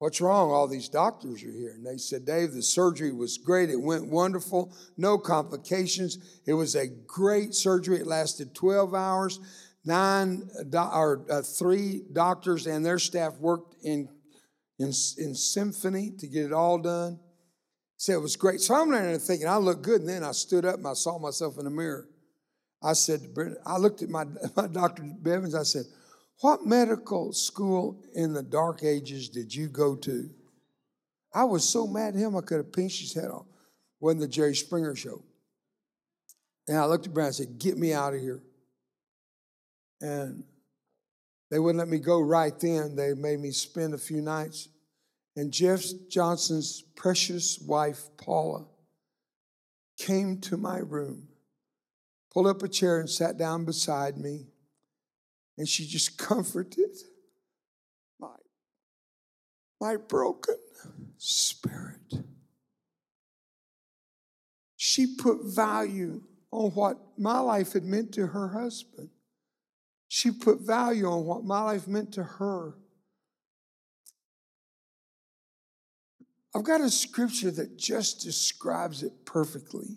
What's 0.00 0.20
wrong? 0.20 0.50
All 0.50 0.66
these 0.66 0.88
doctors 0.88 1.42
are 1.44 1.52
here. 1.52 1.70
And 1.70 1.86
they 1.86 1.98
said, 1.98 2.24
Dave, 2.24 2.52
the 2.52 2.62
surgery 2.62 3.12
was 3.12 3.38
great. 3.38 3.70
It 3.70 3.80
went 3.80 4.08
wonderful. 4.08 4.72
No 4.96 5.16
complications. 5.16 6.40
It 6.46 6.54
was 6.54 6.74
a 6.74 6.88
great 6.88 7.54
surgery. 7.54 7.98
It 7.98 8.06
lasted 8.06 8.54
12 8.54 8.94
hours. 8.94 9.40
Nine 9.84 10.50
or 10.74 11.24
uh, 11.30 11.42
three 11.42 12.02
doctors 12.12 12.66
and 12.66 12.84
their 12.84 12.98
staff 12.98 13.38
worked 13.38 13.76
in, 13.82 14.08
in, 14.78 14.86
in 14.86 15.34
symphony 15.34 16.12
to 16.18 16.26
get 16.26 16.44
it 16.44 16.52
all 16.52 16.78
done. 16.78 17.18
Said 17.98 18.14
it 18.14 18.22
was 18.22 18.36
great. 18.36 18.60
So 18.60 18.76
I'm 18.76 18.90
there 18.90 19.18
thinking, 19.18 19.48
I 19.48 19.56
look 19.56 19.82
good. 19.82 20.00
And 20.00 20.08
then 20.08 20.24
I 20.24 20.30
stood 20.30 20.64
up 20.64 20.76
and 20.76 20.86
I 20.86 20.94
saw 20.94 21.18
myself 21.18 21.58
in 21.58 21.64
the 21.64 21.70
mirror. 21.70 22.08
I 22.80 22.92
said 22.92 23.20
I 23.66 23.76
looked 23.76 24.02
at 24.02 24.08
my, 24.08 24.24
my 24.56 24.68
Dr. 24.68 25.02
Bevins, 25.02 25.54
I 25.54 25.64
said, 25.64 25.84
What 26.40 26.64
medical 26.64 27.32
school 27.32 28.00
in 28.14 28.32
the 28.32 28.42
dark 28.42 28.84
ages 28.84 29.28
did 29.28 29.52
you 29.52 29.68
go 29.68 29.96
to? 29.96 30.30
I 31.34 31.42
was 31.44 31.68
so 31.68 31.88
mad 31.88 32.14
at 32.14 32.20
him, 32.20 32.36
I 32.36 32.40
could 32.40 32.58
have 32.58 32.72
pinched 32.72 33.00
his 33.00 33.14
head 33.14 33.30
off. 33.30 33.46
Wasn't 34.00 34.20
the 34.20 34.28
Jerry 34.28 34.54
Springer 34.54 34.94
show. 34.94 35.24
And 36.68 36.78
I 36.78 36.84
looked 36.84 37.06
at 37.06 37.12
Brenda 37.12 37.26
and 37.26 37.34
said, 37.34 37.58
Get 37.58 37.76
me 37.76 37.92
out 37.92 38.14
of 38.14 38.20
here. 38.20 38.42
And 40.00 40.44
they 41.50 41.58
wouldn't 41.58 41.78
let 41.80 41.88
me 41.88 41.98
go 41.98 42.20
right 42.20 42.58
then. 42.60 42.94
They 42.94 43.14
made 43.14 43.40
me 43.40 43.50
spend 43.50 43.92
a 43.92 43.98
few 43.98 44.22
nights. 44.22 44.68
And 45.38 45.52
Jeff 45.52 45.84
Johnson's 46.08 46.82
precious 46.96 47.60
wife, 47.60 48.08
Paula, 48.16 48.66
came 49.96 50.40
to 50.40 50.56
my 50.56 50.78
room, 50.78 51.28
pulled 52.32 52.48
up 52.48 52.64
a 52.64 52.68
chair 52.68 52.98
and 52.98 53.08
sat 53.08 53.38
down 53.38 53.64
beside 53.64 54.18
me. 54.18 54.48
And 55.56 55.68
she 55.68 55.86
just 55.86 56.18
comforted 56.18 56.90
my, 58.18 58.34
my 59.80 59.94
broken 59.94 60.56
spirit. 61.18 62.14
She 64.74 65.06
put 65.06 65.44
value 65.44 66.20
on 66.50 66.72
what 66.72 66.98
my 67.16 67.38
life 67.38 67.74
had 67.74 67.84
meant 67.84 68.10
to 68.14 68.26
her 68.26 68.48
husband. 68.48 69.10
She 70.08 70.32
put 70.32 70.62
value 70.62 71.06
on 71.06 71.26
what 71.26 71.44
my 71.44 71.60
life 71.60 71.86
meant 71.86 72.10
to 72.14 72.24
her. 72.24 72.74
I've 76.58 76.64
got 76.64 76.80
a 76.80 76.90
scripture 76.90 77.52
that 77.52 77.78
just 77.78 78.20
describes 78.20 79.04
it 79.04 79.24
perfectly. 79.24 79.96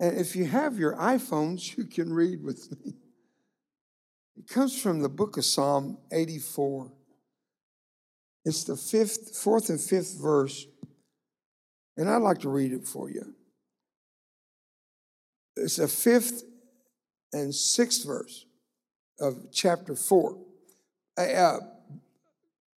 And 0.00 0.18
if 0.18 0.34
you 0.34 0.46
have 0.46 0.78
your 0.78 0.96
iPhones, 0.96 1.76
you 1.76 1.84
can 1.84 2.10
read 2.10 2.42
with 2.42 2.70
me. 2.70 2.94
It 4.38 4.48
comes 4.48 4.80
from 4.80 5.02
the 5.02 5.10
book 5.10 5.36
of 5.36 5.44
Psalm 5.44 5.98
84. 6.10 6.90
It's 8.46 8.64
the 8.64 8.74
fifth, 8.74 9.36
fourth 9.36 9.68
and 9.68 9.78
fifth 9.78 10.16
verse. 10.18 10.66
And 11.98 12.08
I'd 12.08 12.22
like 12.22 12.38
to 12.38 12.48
read 12.48 12.72
it 12.72 12.88
for 12.88 13.10
you. 13.10 13.34
It's 15.54 15.76
the 15.76 15.86
fifth 15.86 16.44
and 17.34 17.54
sixth 17.54 18.06
verse 18.06 18.46
of 19.20 19.48
chapter 19.52 19.94
4, 19.94 20.38
uh, 21.18 21.20
uh, 21.20 21.58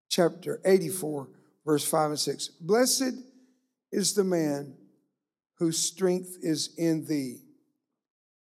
chapter 0.09 0.59
84, 0.65 1.29
verse 1.65 1.83
5 1.83 2.11
and 2.11 2.19
6. 2.19 2.47
Blessed 2.61 3.13
is 3.91 4.13
the 4.13 4.23
man 4.23 4.75
whose 5.57 5.79
strength 5.79 6.37
is 6.41 6.73
in 6.77 7.05
thee, 7.05 7.39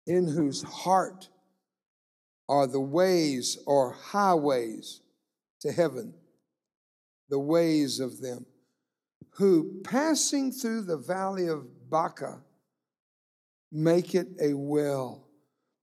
in 0.05 0.27
whose 0.27 0.61
heart 0.63 1.29
are 2.49 2.67
the 2.67 2.79
ways 2.79 3.57
or 3.65 3.91
highways 3.91 5.01
to 5.61 5.71
heaven, 5.71 6.13
the 7.29 7.39
ways 7.39 7.99
of 7.99 8.21
them, 8.21 8.45
who 9.31 9.81
passing 9.83 10.51
through 10.51 10.81
the 10.81 10.97
valley 10.97 11.47
of 11.47 11.89
Baca 11.89 12.41
make 13.71 14.15
it 14.15 14.27
a 14.41 14.53
well 14.53 15.27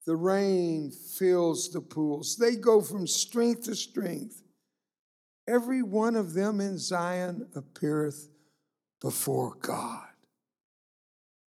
the 0.06 0.16
rain 0.16 0.90
fills 0.90 1.70
the 1.70 1.80
pools. 1.80 2.36
They 2.36 2.56
go 2.56 2.80
from 2.80 3.06
strength 3.06 3.64
to 3.64 3.74
strength. 3.74 4.42
Every 5.46 5.82
one 5.82 6.16
of 6.16 6.32
them 6.32 6.60
in 6.60 6.78
Zion 6.78 7.48
appeareth 7.54 8.28
before 9.00 9.54
God. 9.60 10.08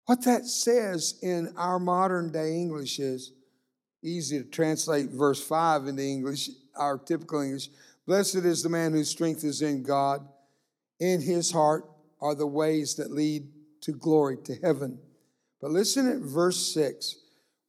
What 0.06 0.24
that 0.26 0.46
says 0.46 1.20
in 1.22 1.54
our 1.58 1.80
modern 1.80 2.32
day 2.32 2.56
English 2.56 3.00
is 3.00 3.34
easy 4.04 4.40
to 4.42 4.50
translate 4.50 5.10
verse 5.10 5.46
5 5.46 5.88
into 5.88 6.04
English, 6.04 6.50
our 6.76 6.98
typical 6.98 7.42
English. 7.42 7.70
Blessed 8.06 8.38
is 8.38 8.64
the 8.64 8.70
man 8.70 8.94
whose 8.94 9.10
strength 9.10 9.44
is 9.44 9.62
in 9.62 9.84
God. 9.84 10.28
In 11.00 11.22
his 11.22 11.52
heart 11.52 11.86
are 12.22 12.36
the 12.36 12.48
ways 12.48 12.96
that 12.96 13.12
lead 13.12 13.48
to 13.82 13.92
glory, 13.92 14.38
to 14.46 14.56
heaven. 14.56 15.00
But 15.62 15.72
listen 15.72 16.10
at 16.10 16.20
verse 16.20 16.74
6 16.74 17.16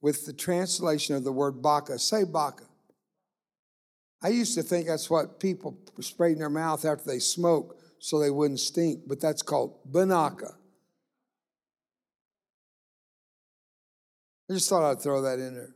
with 0.01 0.25
the 0.25 0.33
translation 0.33 1.15
of 1.15 1.23
the 1.23 1.31
word 1.31 1.61
Baca. 1.61 1.99
Say 1.99 2.23
Baca. 2.23 2.65
I 4.23 4.29
used 4.29 4.55
to 4.55 4.63
think 4.63 4.87
that's 4.87 5.09
what 5.09 5.39
people 5.39 5.77
sprayed 5.99 6.33
in 6.33 6.39
their 6.39 6.49
mouth 6.49 6.85
after 6.85 7.05
they 7.05 7.19
smoke 7.19 7.77
so 7.99 8.19
they 8.19 8.29
wouldn't 8.29 8.59
stink, 8.59 9.01
but 9.07 9.19
that's 9.19 9.41
called 9.41 9.79
Binaca. 9.91 10.53
I 14.49 14.53
just 14.53 14.69
thought 14.69 14.89
I'd 14.89 15.01
throw 15.01 15.21
that 15.21 15.39
in 15.39 15.55
there. 15.55 15.73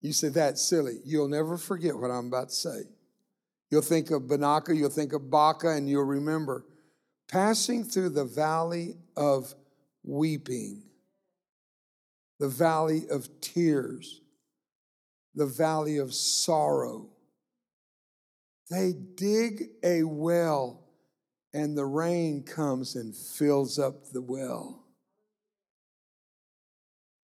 You 0.00 0.12
said 0.12 0.34
that's 0.34 0.62
silly. 0.62 1.00
You'll 1.04 1.28
never 1.28 1.56
forget 1.56 1.96
what 1.96 2.10
I'm 2.10 2.26
about 2.26 2.50
to 2.50 2.54
say. 2.54 2.82
You'll 3.70 3.82
think 3.82 4.10
of 4.10 4.22
Binaca, 4.22 4.76
you'll 4.76 4.90
think 4.90 5.12
of 5.12 5.28
Baca, 5.28 5.70
and 5.70 5.88
you'll 5.88 6.04
remember 6.04 6.64
passing 7.28 7.84
through 7.84 8.10
the 8.10 8.24
valley 8.24 8.96
of 9.16 9.54
weeping 10.04 10.86
the 12.38 12.48
valley 12.48 13.08
of 13.10 13.28
tears, 13.40 14.20
the 15.36 15.46
valley 15.46 15.98
of 15.98 16.14
sorrow. 16.14 17.10
They 18.70 18.94
dig 19.14 19.68
a 19.84 20.02
well, 20.02 20.82
and 21.52 21.76
the 21.76 21.84
rain 21.84 22.42
comes 22.42 22.96
and 22.96 23.14
fills 23.14 23.78
up 23.78 24.10
the 24.10 24.22
well. 24.22 24.82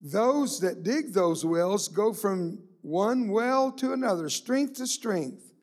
Those 0.01 0.59
that 0.61 0.83
dig 0.83 1.13
those 1.13 1.45
wells 1.45 1.87
go 1.87 2.11
from 2.11 2.63
one 2.81 3.29
well 3.29 3.71
to 3.73 3.93
another, 3.93 4.27
strength 4.29 4.73
to 4.77 4.87
strength, 4.87 5.53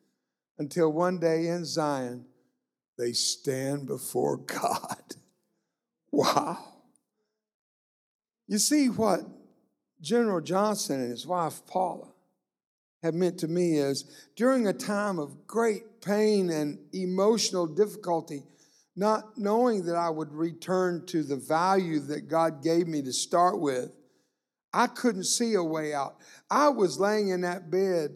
until 0.57 0.91
one 0.91 1.19
day 1.19 1.47
in 1.47 1.65
Zion 1.65 2.25
they 2.97 3.11
stand 3.11 3.85
before 3.85 4.37
God. 4.45 5.15
Wow. 6.11 6.57
You 8.47 8.57
see, 8.57 8.87
what 8.87 9.21
General 10.01 10.41
Johnson 10.41 11.01
and 11.01 11.11
his 11.11 11.27
wife 11.27 11.61
Paula 11.67 12.13
have 13.03 13.13
meant 13.13 13.39
to 13.39 13.47
me 13.47 13.77
is 13.77 14.05
during 14.35 14.67
a 14.67 14.73
time 14.73 15.19
of 15.19 15.47
great 15.47 16.01
pain 16.01 16.49
and 16.49 16.79
emotional 16.93 17.65
difficulty, 17.65 18.43
not 18.95 19.37
knowing 19.37 19.85
that 19.85 19.95
I 19.95 20.09
would 20.09 20.33
return 20.33 21.05
to 21.07 21.23
the 21.23 21.37
value 21.37 21.99
that 21.99 22.27
God 22.27 22.63
gave 22.63 22.87
me 22.87 23.01
to 23.03 23.13
start 23.13 23.59
with, 23.59 23.91
I 24.73 24.87
couldn't 24.87 25.25
see 25.25 25.53
a 25.53 25.63
way 25.63 25.93
out. 25.93 26.17
I 26.49 26.69
was 26.69 26.99
laying 26.99 27.29
in 27.29 27.41
that 27.41 27.71
bed 27.71 28.11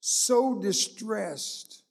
so 0.00 0.60
distressed 0.60 1.82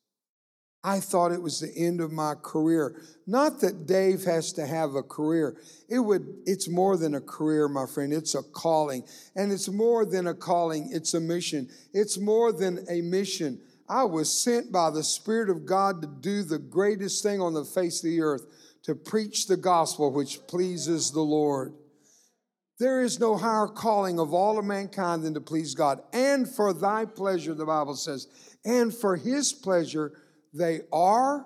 I 0.83 0.99
thought 0.99 1.31
it 1.31 1.41
was 1.41 1.59
the 1.59 1.75
end 1.75 1.99
of 1.99 2.11
my 2.11 2.35
career. 2.35 3.01
Not 3.25 3.59
that 3.61 3.87
Dave 3.87 4.23
has 4.23 4.53
to 4.53 4.65
have 4.65 4.95
a 4.95 5.03
career. 5.03 5.57
It 5.89 5.99
would 5.99 6.25
it's 6.45 6.69
more 6.69 6.95
than 6.97 7.15
a 7.15 7.21
career, 7.21 7.67
my 7.67 7.85
friend. 7.85 8.13
It's 8.13 8.35
a 8.35 8.43
calling. 8.43 9.03
And 9.35 9.51
it's 9.51 9.69
more 9.69 10.05
than 10.05 10.27
a 10.27 10.33
calling, 10.33 10.89
it's 10.91 11.13
a 11.13 11.19
mission. 11.19 11.69
It's 11.93 12.17
more 12.17 12.53
than 12.53 12.85
a 12.89 13.01
mission. 13.01 13.59
I 13.89 14.03
was 14.03 14.31
sent 14.31 14.71
by 14.71 14.89
the 14.89 15.03
Spirit 15.03 15.49
of 15.49 15.65
God 15.65 16.01
to 16.01 16.07
do 16.07 16.43
the 16.43 16.59
greatest 16.59 17.23
thing 17.23 17.41
on 17.41 17.53
the 17.53 17.65
face 17.65 17.99
of 17.99 18.09
the 18.09 18.21
earth, 18.21 18.45
to 18.83 18.95
preach 18.95 19.47
the 19.47 19.57
gospel 19.57 20.11
which 20.11 20.45
pleases 20.47 21.11
the 21.11 21.21
Lord. 21.21 21.73
There 22.79 23.01
is 23.01 23.19
no 23.19 23.37
higher 23.37 23.67
calling 23.67 24.19
of 24.19 24.33
all 24.33 24.59
of 24.59 24.65
mankind 24.65 25.23
than 25.23 25.33
to 25.33 25.41
please 25.41 25.73
God. 25.73 25.99
And 26.13 26.47
for 26.47 26.73
thy 26.73 27.05
pleasure, 27.05 27.53
the 27.53 27.65
Bible 27.65 27.95
says, 27.95 28.27
and 28.63 28.93
for 28.93 29.15
his 29.15 29.51
pleasure, 29.51 30.11
they 30.53 30.81
are 30.91 31.45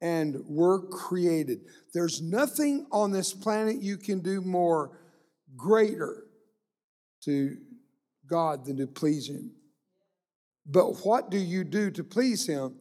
and 0.00 0.44
were 0.46 0.86
created. 0.88 1.60
There's 1.92 2.20
nothing 2.20 2.86
on 2.92 3.10
this 3.10 3.32
planet 3.32 3.80
you 3.80 3.96
can 3.96 4.20
do 4.20 4.40
more 4.40 4.98
greater 5.56 6.24
to 7.24 7.56
God 8.28 8.64
than 8.66 8.76
to 8.78 8.86
please 8.86 9.28
Him. 9.28 9.52
But 10.66 11.04
what 11.04 11.30
do 11.30 11.38
you 11.38 11.64
do 11.64 11.90
to 11.90 12.04
please 12.04 12.46
Him 12.46 12.76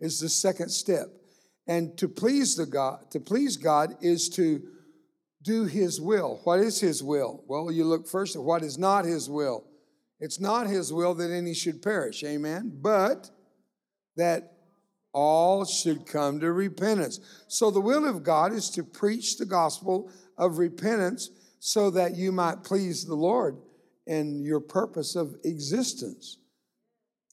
is 0.00 0.20
the 0.20 0.28
second 0.28 0.70
step. 0.70 1.08
And 1.66 1.96
to 1.98 2.08
please 2.08 2.56
the 2.56 2.66
God, 2.66 3.10
to 3.10 3.20
please 3.20 3.56
God 3.56 3.94
is 4.00 4.28
to 4.30 4.62
do 5.42 5.64
His 5.64 6.00
will. 6.00 6.40
What 6.44 6.60
is 6.60 6.80
His 6.80 7.02
will? 7.02 7.44
Well, 7.46 7.70
you 7.70 7.84
look 7.84 8.08
first 8.08 8.36
at 8.36 8.42
what 8.42 8.62
is 8.62 8.78
not 8.78 9.04
His 9.04 9.28
will. 9.28 9.64
It's 10.20 10.40
not 10.40 10.66
His 10.66 10.92
will 10.92 11.14
that 11.14 11.30
any 11.30 11.54
should 11.54 11.82
perish, 11.82 12.24
amen, 12.24 12.78
but 12.80 13.30
that 14.16 14.57
all 15.12 15.64
should 15.64 16.06
come 16.06 16.40
to 16.40 16.52
repentance. 16.52 17.20
So, 17.48 17.70
the 17.70 17.80
will 17.80 18.06
of 18.06 18.22
God 18.22 18.52
is 18.52 18.70
to 18.70 18.84
preach 18.84 19.38
the 19.38 19.46
gospel 19.46 20.10
of 20.36 20.58
repentance 20.58 21.30
so 21.60 21.90
that 21.90 22.16
you 22.16 22.32
might 22.32 22.62
please 22.62 23.04
the 23.04 23.14
Lord 23.14 23.56
in 24.06 24.42
your 24.42 24.60
purpose 24.60 25.16
of 25.16 25.34
existence. 25.44 26.38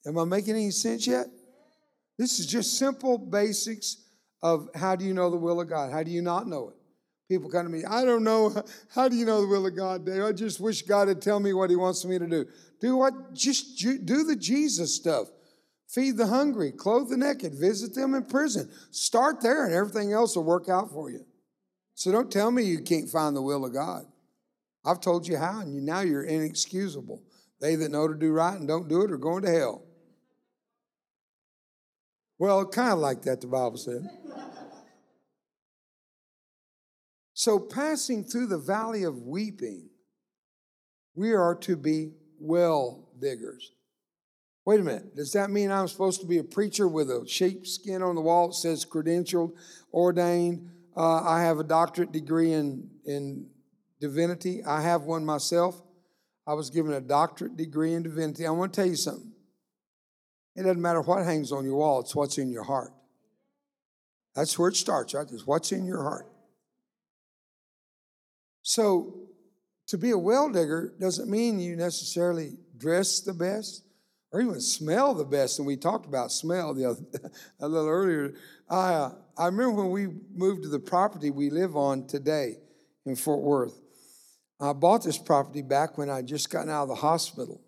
Am 0.05 0.17
I 0.17 0.25
making 0.25 0.55
any 0.55 0.71
sense 0.71 1.07
yet? 1.07 1.27
This 2.17 2.39
is 2.39 2.45
just 2.45 2.77
simple 2.77 3.17
basics 3.17 3.97
of 4.41 4.69
how 4.75 4.95
do 4.95 5.05
you 5.05 5.13
know 5.13 5.29
the 5.29 5.37
will 5.37 5.61
of 5.61 5.69
God? 5.69 5.91
How 5.91 6.03
do 6.03 6.11
you 6.11 6.21
not 6.21 6.47
know 6.47 6.69
it? 6.69 6.75
People 7.27 7.49
come 7.49 7.65
to 7.65 7.71
me, 7.71 7.83
I 7.83 8.05
don't 8.05 8.23
know. 8.23 8.53
How 8.93 9.09
do 9.09 9.15
you 9.15 9.25
know 9.25 9.41
the 9.41 9.47
will 9.47 9.65
of 9.65 9.75
God, 9.75 10.05
Dave? 10.05 10.23
I 10.23 10.31
just 10.31 10.59
wish 10.59 10.83
God 10.83 11.07
would 11.07 11.21
tell 11.21 11.39
me 11.39 11.53
what 11.53 11.71
He 11.71 11.75
wants 11.75 12.05
me 12.05 12.19
to 12.19 12.27
do. 12.27 12.45
Do 12.79 12.97
what? 12.97 13.33
Just 13.33 13.79
do 13.79 14.23
the 14.23 14.35
Jesus 14.35 14.95
stuff. 14.95 15.27
Feed 15.87 16.17
the 16.17 16.27
hungry, 16.27 16.71
clothe 16.71 17.09
the 17.09 17.17
naked, 17.17 17.53
visit 17.53 17.93
them 17.93 18.15
in 18.15 18.25
prison. 18.25 18.69
Start 18.91 19.41
there, 19.41 19.65
and 19.65 19.73
everything 19.73 20.11
else 20.11 20.35
will 20.35 20.43
work 20.43 20.67
out 20.67 20.91
for 20.91 21.09
you. 21.09 21.25
So 21.93 22.11
don't 22.11 22.31
tell 22.31 22.51
me 22.51 22.63
you 22.63 22.79
can't 22.79 23.09
find 23.09 23.35
the 23.35 23.41
will 23.41 23.65
of 23.65 23.73
God. 23.73 24.05
I've 24.83 24.99
told 24.99 25.27
you 25.27 25.37
how, 25.37 25.61
and 25.61 25.85
now 25.85 26.01
you're 26.01 26.23
inexcusable. 26.23 27.23
They 27.61 27.75
that 27.75 27.91
know 27.91 28.07
to 28.07 28.15
do 28.15 28.31
right 28.31 28.57
and 28.57 28.67
don't 28.67 28.89
do 28.89 29.03
it 29.03 29.11
are 29.11 29.17
going 29.17 29.43
to 29.43 29.51
hell. 29.51 29.83
Well, 32.37 32.65
kind 32.65 32.91
of 32.91 32.99
like 32.99 33.21
that, 33.23 33.41
the 33.41 33.47
Bible 33.47 33.77
said. 33.77 34.07
So, 37.33 37.59
passing 37.59 38.23
through 38.23 38.47
the 38.47 38.57
valley 38.57 39.03
of 39.03 39.21
weeping, 39.21 39.89
we 41.15 41.33
are 41.33 41.55
to 41.55 41.75
be 41.75 42.11
well 42.39 43.09
diggers. 43.19 43.71
Wait 44.65 44.79
a 44.79 44.83
minute. 44.83 45.15
Does 45.15 45.31
that 45.33 45.51
mean 45.51 45.71
I'm 45.71 45.87
supposed 45.87 46.21
to 46.21 46.27
be 46.27 46.39
a 46.39 46.43
preacher 46.43 46.87
with 46.87 47.11
a 47.11 47.23
sheepskin 47.27 48.01
on 48.01 48.15
the 48.15 48.21
wall 48.21 48.47
that 48.47 48.55
says 48.55 48.83
credentialed, 48.83 49.53
ordained? 49.93 50.69
Uh, 50.97 51.21
I 51.21 51.43
have 51.43 51.59
a 51.59 51.63
doctorate 51.63 52.11
degree 52.11 52.51
in, 52.51 52.89
in 53.05 53.47
divinity. 54.01 54.63
I 54.63 54.81
have 54.81 55.03
one 55.03 55.23
myself. 55.23 55.79
I 56.47 56.53
was 56.53 56.71
given 56.71 56.93
a 56.93 57.01
doctorate 57.01 57.55
degree 57.55 57.93
in 57.93 58.03
divinity. 58.03 58.47
I 58.47 58.51
want 58.51 58.73
to 58.73 58.81
tell 58.81 58.89
you 58.89 58.95
something. 58.95 59.31
It 60.55 60.63
doesn't 60.63 60.81
matter 60.81 61.01
what 61.01 61.23
hangs 61.23 61.51
on 61.51 61.65
your 61.65 61.75
wall, 61.75 61.99
it's 61.99 62.15
what's 62.15 62.37
in 62.37 62.49
your 62.49 62.63
heart. 62.63 62.91
That's 64.35 64.57
where 64.57 64.69
it 64.69 64.75
starts, 64.75 65.13
right? 65.13 65.27
It's 65.31 65.45
what's 65.45 65.71
in 65.71 65.85
your 65.85 66.03
heart. 66.03 66.27
So, 68.61 69.29
to 69.87 69.97
be 69.97 70.11
a 70.11 70.17
well 70.17 70.49
digger 70.49 70.93
doesn't 70.99 71.29
mean 71.29 71.59
you 71.59 71.75
necessarily 71.75 72.57
dress 72.77 73.19
the 73.19 73.33
best 73.33 73.84
or 74.35 74.41
even 74.41 74.59
smell 74.59 75.13
the 75.13 75.23
best. 75.23 75.59
And 75.59 75.65
we 75.65 75.77
talked 75.77 76.05
about 76.05 76.29
smell 76.29 76.73
the 76.73 76.89
other, 76.89 76.99
a 77.61 77.67
little 77.69 77.87
earlier. 77.87 78.33
I, 78.69 78.93
uh, 78.93 79.11
I 79.37 79.45
remember 79.45 79.71
when 79.83 79.91
we 79.91 80.07
moved 80.33 80.63
to 80.63 80.69
the 80.69 80.79
property 80.79 81.31
we 81.31 81.49
live 81.49 81.77
on 81.77 82.05
today 82.05 82.57
in 83.05 83.15
Fort 83.15 83.41
Worth. 83.41 83.79
I 84.59 84.73
bought 84.73 85.05
this 85.05 85.17
property 85.17 85.61
back 85.61 85.97
when 85.97 86.09
I 86.09 86.21
just 86.21 86.49
gotten 86.49 86.69
out 86.69 86.83
of 86.83 86.89
the 86.89 86.95
hospital. 86.95 87.61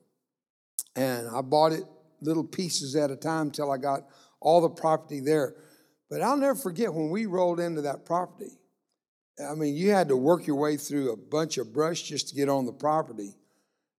And 0.94 1.30
I 1.30 1.42
bought 1.42 1.72
it 1.72 1.86
little 2.20 2.44
pieces 2.44 2.98
at 2.98 3.12
a 3.12 3.16
time 3.16 3.50
till 3.50 3.72
I 3.72 3.78
got 3.78 4.02
all 4.42 4.60
the 4.60 4.70
property 4.70 5.22
there. 5.22 5.56
But 6.10 6.22
I'll 6.22 6.36
never 6.36 6.56
forget 6.56 6.94
when 6.94 7.10
we 7.10 7.28
rolled 7.28 7.62
into 7.62 7.84
that 7.84 8.06
property. 8.06 8.60
I 9.40 9.54
mean, 9.54 9.74
you 9.74 9.92
had 9.92 10.10
to 10.10 10.18
work 10.18 10.46
your 10.46 10.58
way 10.58 10.76
through 10.76 11.14
a 11.14 11.18
bunch 11.18 11.58
of 11.60 11.72
brush 11.72 12.02
just 12.02 12.28
to 12.30 12.36
get 12.36 12.50
on 12.50 12.66
the 12.66 12.74
property. 12.74 13.36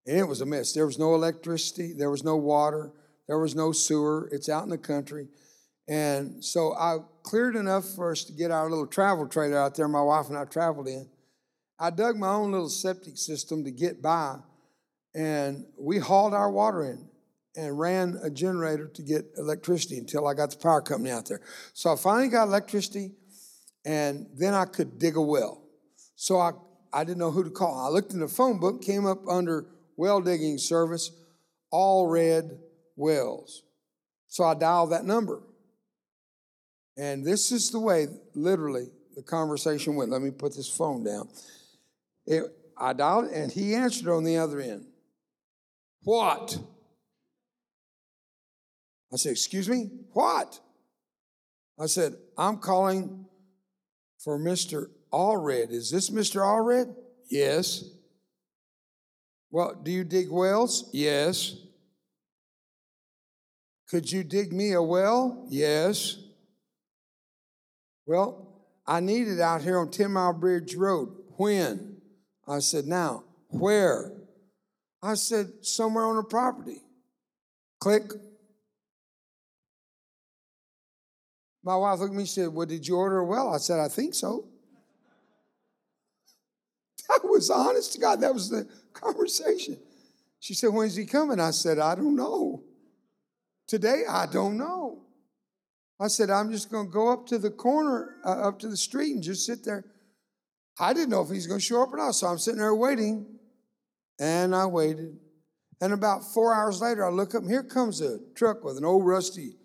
And 0.09 0.17
it 0.17 0.27
was 0.27 0.41
a 0.41 0.45
mess. 0.45 0.73
There 0.73 0.87
was 0.87 0.97
no 0.97 1.13
electricity, 1.13 1.93
there 1.93 2.09
was 2.09 2.23
no 2.23 2.35
water, 2.35 2.91
there 3.27 3.37
was 3.37 3.53
no 3.53 3.71
sewer. 3.71 4.27
It's 4.31 4.49
out 4.49 4.63
in 4.63 4.71
the 4.71 4.77
country. 4.79 5.27
And 5.87 6.43
so 6.43 6.73
I 6.73 6.97
cleared 7.21 7.55
enough 7.55 7.85
for 7.85 8.11
us 8.11 8.23
to 8.23 8.33
get 8.33 8.49
our 8.49 8.71
little 8.71 8.87
travel 8.87 9.27
trailer 9.27 9.59
out 9.59 9.75
there, 9.75 9.87
my 9.87 10.01
wife 10.01 10.27
and 10.27 10.35
I 10.35 10.45
traveled 10.45 10.87
in. 10.87 11.07
I 11.77 11.91
dug 11.91 12.17
my 12.17 12.29
own 12.29 12.51
little 12.51 12.69
septic 12.69 13.19
system 13.19 13.63
to 13.65 13.71
get 13.71 14.01
by, 14.01 14.37
and 15.13 15.65
we 15.77 15.99
hauled 15.99 16.33
our 16.33 16.49
water 16.49 16.85
in 16.85 17.07
and 17.55 17.79
ran 17.79 18.19
a 18.23 18.31
generator 18.31 18.87
to 18.87 19.03
get 19.03 19.25
electricity 19.37 19.99
until 19.99 20.25
I 20.25 20.33
got 20.33 20.49
the 20.49 20.57
power 20.57 20.81
company 20.81 21.11
out 21.11 21.27
there. 21.27 21.41
So 21.73 21.93
I 21.93 21.95
finally 21.95 22.29
got 22.29 22.47
electricity, 22.47 23.11
and 23.85 24.25
then 24.35 24.55
I 24.55 24.65
could 24.65 24.97
dig 24.97 25.17
a 25.17 25.21
well. 25.21 25.61
So 26.15 26.39
I, 26.39 26.53
I 26.91 27.03
didn't 27.03 27.19
know 27.19 27.29
who 27.29 27.43
to 27.43 27.51
call. 27.51 27.85
I 27.85 27.89
looked 27.89 28.11
in 28.11 28.19
the 28.19 28.27
phone 28.27 28.59
book, 28.59 28.81
came 28.81 29.05
up 29.05 29.27
under 29.27 29.67
well 29.99 30.21
digging 30.21 30.57
service, 30.57 31.11
Allred 31.73 32.57
wells. 32.95 33.63
So 34.27 34.45
I 34.45 34.53
dialed 34.53 34.93
that 34.93 35.03
number. 35.03 35.41
And 36.97 37.25
this 37.25 37.51
is 37.51 37.69
the 37.69 37.81
way, 37.81 38.07
literally, 38.33 38.87
the 39.17 39.21
conversation 39.21 39.95
went. 39.95 40.09
Let 40.09 40.21
me 40.21 40.31
put 40.31 40.55
this 40.55 40.69
phone 40.69 41.03
down. 41.03 41.27
It, 42.25 42.43
I 42.77 42.93
dialed 42.93 43.25
and 43.25 43.51
he 43.51 43.75
answered 43.75 44.07
on 44.07 44.23
the 44.23 44.37
other 44.37 44.61
end. 44.61 44.85
What? 46.03 46.57
I 49.11 49.17
said, 49.17 49.33
Excuse 49.33 49.67
me? 49.67 49.89
What? 50.13 50.61
I 51.77 51.87
said, 51.87 52.15
I'm 52.37 52.57
calling 52.57 53.25
for 54.17 54.39
Mr. 54.39 54.87
Allred. 55.11 55.71
Is 55.71 55.91
this 55.91 56.09
Mr. 56.09 56.41
Allred? 56.41 56.95
Yes. 57.29 57.83
Well, 59.51 59.75
do 59.81 59.91
you 59.91 60.03
dig 60.03 60.29
wells? 60.29 60.89
Yes. 60.93 61.55
Could 63.89 64.11
you 64.11 64.23
dig 64.23 64.53
me 64.53 64.73
a 64.73 64.81
well? 64.81 65.47
Yes. 65.49 66.17
Well, 68.05 68.47
I 68.85 68.99
need 68.99 69.27
it 69.27 69.39
out 69.39 69.61
here 69.61 69.79
on 69.79 69.89
10 69.89 70.11
Mile 70.11 70.33
Bridge 70.33 70.75
Road. 70.75 71.09
When? 71.37 71.97
I 72.47 72.59
said, 72.59 72.85
Now, 72.85 73.23
where? 73.49 74.11
I 75.01 75.15
said, 75.15 75.47
Somewhere 75.61 76.05
on 76.05 76.17
the 76.17 76.23
property. 76.23 76.81
Click. 77.79 78.11
My 81.63 81.75
wife 81.75 81.99
looked 81.99 82.11
at 82.11 82.15
me 82.15 82.21
and 82.23 82.29
said, 82.29 82.49
Well, 82.49 82.67
did 82.67 82.87
you 82.87 82.95
order 82.95 83.19
a 83.19 83.25
well? 83.25 83.53
I 83.53 83.57
said, 83.57 83.79
I 83.79 83.87
think 83.87 84.13
so. 84.13 84.45
That 87.09 87.27
was 87.27 87.49
honest 87.49 87.93
to 87.93 87.99
God. 87.99 88.21
That 88.21 88.35
was 88.35 88.51
the 88.51 88.67
conversation. 88.99 89.77
She 90.39 90.53
said, 90.53 90.69
When's 90.69 90.95
he 90.95 91.05
coming? 91.05 91.39
I 91.39 91.51
said, 91.51 91.79
I 91.79 91.95
don't 91.95 92.15
know. 92.15 92.63
Today, 93.67 94.03
I 94.09 94.25
don't 94.25 94.57
know. 94.57 95.03
I 95.99 96.07
said, 96.07 96.29
I'm 96.29 96.51
just 96.51 96.71
going 96.71 96.87
to 96.87 96.91
go 96.91 97.11
up 97.11 97.27
to 97.27 97.37
the 97.37 97.51
corner, 97.51 98.15
uh, 98.25 98.47
up 98.47 98.59
to 98.59 98.69
the 98.69 98.77
street, 98.77 99.13
and 99.13 99.21
just 99.21 99.45
sit 99.45 99.65
there. 99.65 99.83
I 100.79 100.93
didn't 100.93 101.09
know 101.09 101.21
if 101.21 101.29
he's 101.29 101.45
going 101.45 101.59
to 101.59 101.65
show 101.65 101.83
up 101.83 101.93
or 101.93 101.97
not, 101.97 102.11
so 102.11 102.27
I'm 102.27 102.37
sitting 102.37 102.59
there 102.59 102.73
waiting. 102.73 103.25
And 104.19 104.55
I 104.55 104.65
waited. 104.65 105.17
And 105.81 105.93
about 105.93 106.23
four 106.23 106.53
hours 106.53 106.81
later, 106.81 107.05
I 107.05 107.09
look 107.09 107.35
up, 107.35 107.41
and 107.41 107.51
here 107.51 107.63
comes 107.63 108.01
a 108.01 108.19
truck 108.33 108.63
with 108.63 108.77
an 108.77 108.85
old 108.85 109.05
rusty 109.05 109.55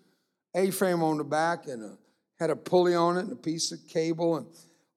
A 0.55 0.71
frame 0.71 1.03
on 1.03 1.17
the 1.17 1.23
back 1.23 1.67
and 1.67 1.83
a, 1.83 1.97
had 2.37 2.49
a 2.49 2.55
pulley 2.55 2.95
on 2.95 3.17
it 3.17 3.21
and 3.21 3.31
a 3.31 3.37
piece 3.37 3.71
of 3.71 3.79
cable 3.87 4.37
and 4.37 4.47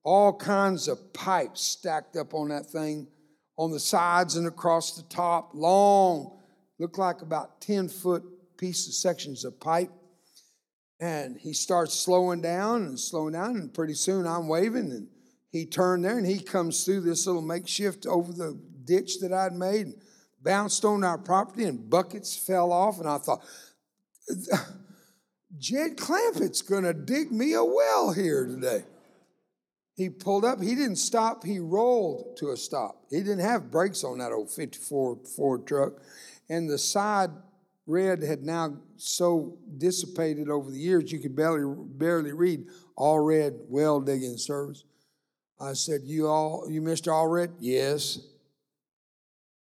all 0.05 0.37
kinds 0.37 0.89
of 0.89 1.13
pipes 1.13 1.63
stacked 1.63 2.17
up 2.17 2.35
on 2.35 2.49
that 2.49 2.67
thing 2.67 3.07
on 3.59 3.73
the 3.73 3.81
sides 3.81 4.37
and 4.37 4.47
across 4.47 4.97
the 4.97 5.03
top, 5.03 5.51
long, 5.53 6.39
looked 6.79 6.97
like 6.97 7.21
about 7.21 7.61
10 7.61 7.89
foot 7.89 8.23
pieces, 8.57 9.03
sections 9.03 9.45
of 9.45 9.61
pipe. 9.61 9.91
And 11.01 11.37
he 11.37 11.53
starts 11.53 11.95
slowing 11.95 12.41
down 12.41 12.83
and 12.83 12.99
slowing 12.99 13.33
down, 13.33 13.57
and 13.57 13.75
pretty 13.75 13.95
soon 13.95 14.27
I'm 14.27 14.49
waving, 14.49 14.91
and 14.91 15.09
he 15.51 15.67
turned 15.67 16.05
there 16.05 16.19
and 16.19 16.27
he 16.27 16.41
comes 16.41 16.85
through 16.85 17.03
this 17.03 17.27
little 17.27 17.43
makeshift 17.43 18.07
over 18.07 18.33
the 18.33 18.59
ditch 18.85 19.21
that 19.21 19.33
I'd 19.33 19.53
made, 19.53 19.87
and 19.87 20.03
bounced 20.43 20.85
on 20.85 21.05
our 21.05 21.19
property, 21.19 21.65
and 21.65 21.91
buckets 21.91 22.37
fell 22.37 22.73
off. 22.73 22.99
And 22.99 23.09
I 23.09 23.19
thought, 23.19 23.45
Jed 25.57 25.97
Clampett's 25.97 26.63
gonna 26.63 26.95
dig 26.95 27.33
me 27.33 27.55
a 27.55 27.65
well 27.65 28.13
here 28.13 28.47
today. 28.47 28.85
He 29.99 30.09
pulled 30.09 30.45
up, 30.45 30.63
he 30.63 30.77
didn't 30.77 30.97
stop, 30.97 31.45
he 31.45 31.59
rolled 31.59 32.37
to 32.37 32.51
a 32.51 32.57
stop. 32.57 33.03
He 33.11 33.19
didn't 33.19 33.41
have 33.41 33.69
brakes 33.69 34.05
on 34.05 34.19
that 34.19 34.31
old 34.31 34.49
54 34.49 35.19
Ford 35.37 35.67
truck. 35.67 35.95
And 36.49 36.71
the 36.71 36.79
side 36.79 37.31
red 37.85 38.23
had 38.23 38.45
now 38.45 38.77
so 38.97 39.59
dissipated 39.77 40.51
over 40.51 40.71
the 40.71 40.79
years 40.79 41.11
you 41.11 41.19
could 41.19 41.35
barely 41.35 41.75
barely 41.77 42.33
read 42.33 42.67
Allred 42.97 43.55
well 43.69 44.01
digging 44.01 44.37
service. 44.37 44.85
I 45.61 45.73
said, 45.73 46.03
You 46.05 46.29
all 46.29 46.69
you 46.71 46.81
Mr. 46.81 47.09
Allred? 47.09 47.55
Yes. 47.59 48.21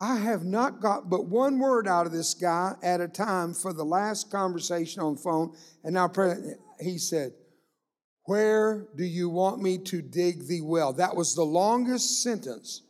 I 0.01 0.17
have 0.17 0.45
not 0.45 0.81
got 0.81 1.11
but 1.11 1.27
one 1.27 1.59
word 1.59 1.89
out 1.89 2.07
of 2.07 2.13
this 2.13 2.35
guy 2.35 2.75
at 2.85 3.01
a 3.01 3.09
time 3.09 3.53
for 3.53 3.73
the 3.73 3.85
last 3.85 4.31
conversation 4.31 5.03
on 5.03 5.17
the 5.17 5.21
phone. 5.21 5.57
And 5.83 5.95
now 5.95 6.09
he 6.81 6.99
said, 6.99 7.33
where 8.31 8.87
do 8.95 9.03
you 9.03 9.29
want 9.29 9.61
me 9.61 9.77
to 9.77 10.01
dig 10.01 10.47
thee 10.47 10.61
well? 10.61 10.93
That 10.93 11.17
was 11.17 11.35
the 11.35 11.43
longest 11.43 12.23
sentence. 12.23 12.83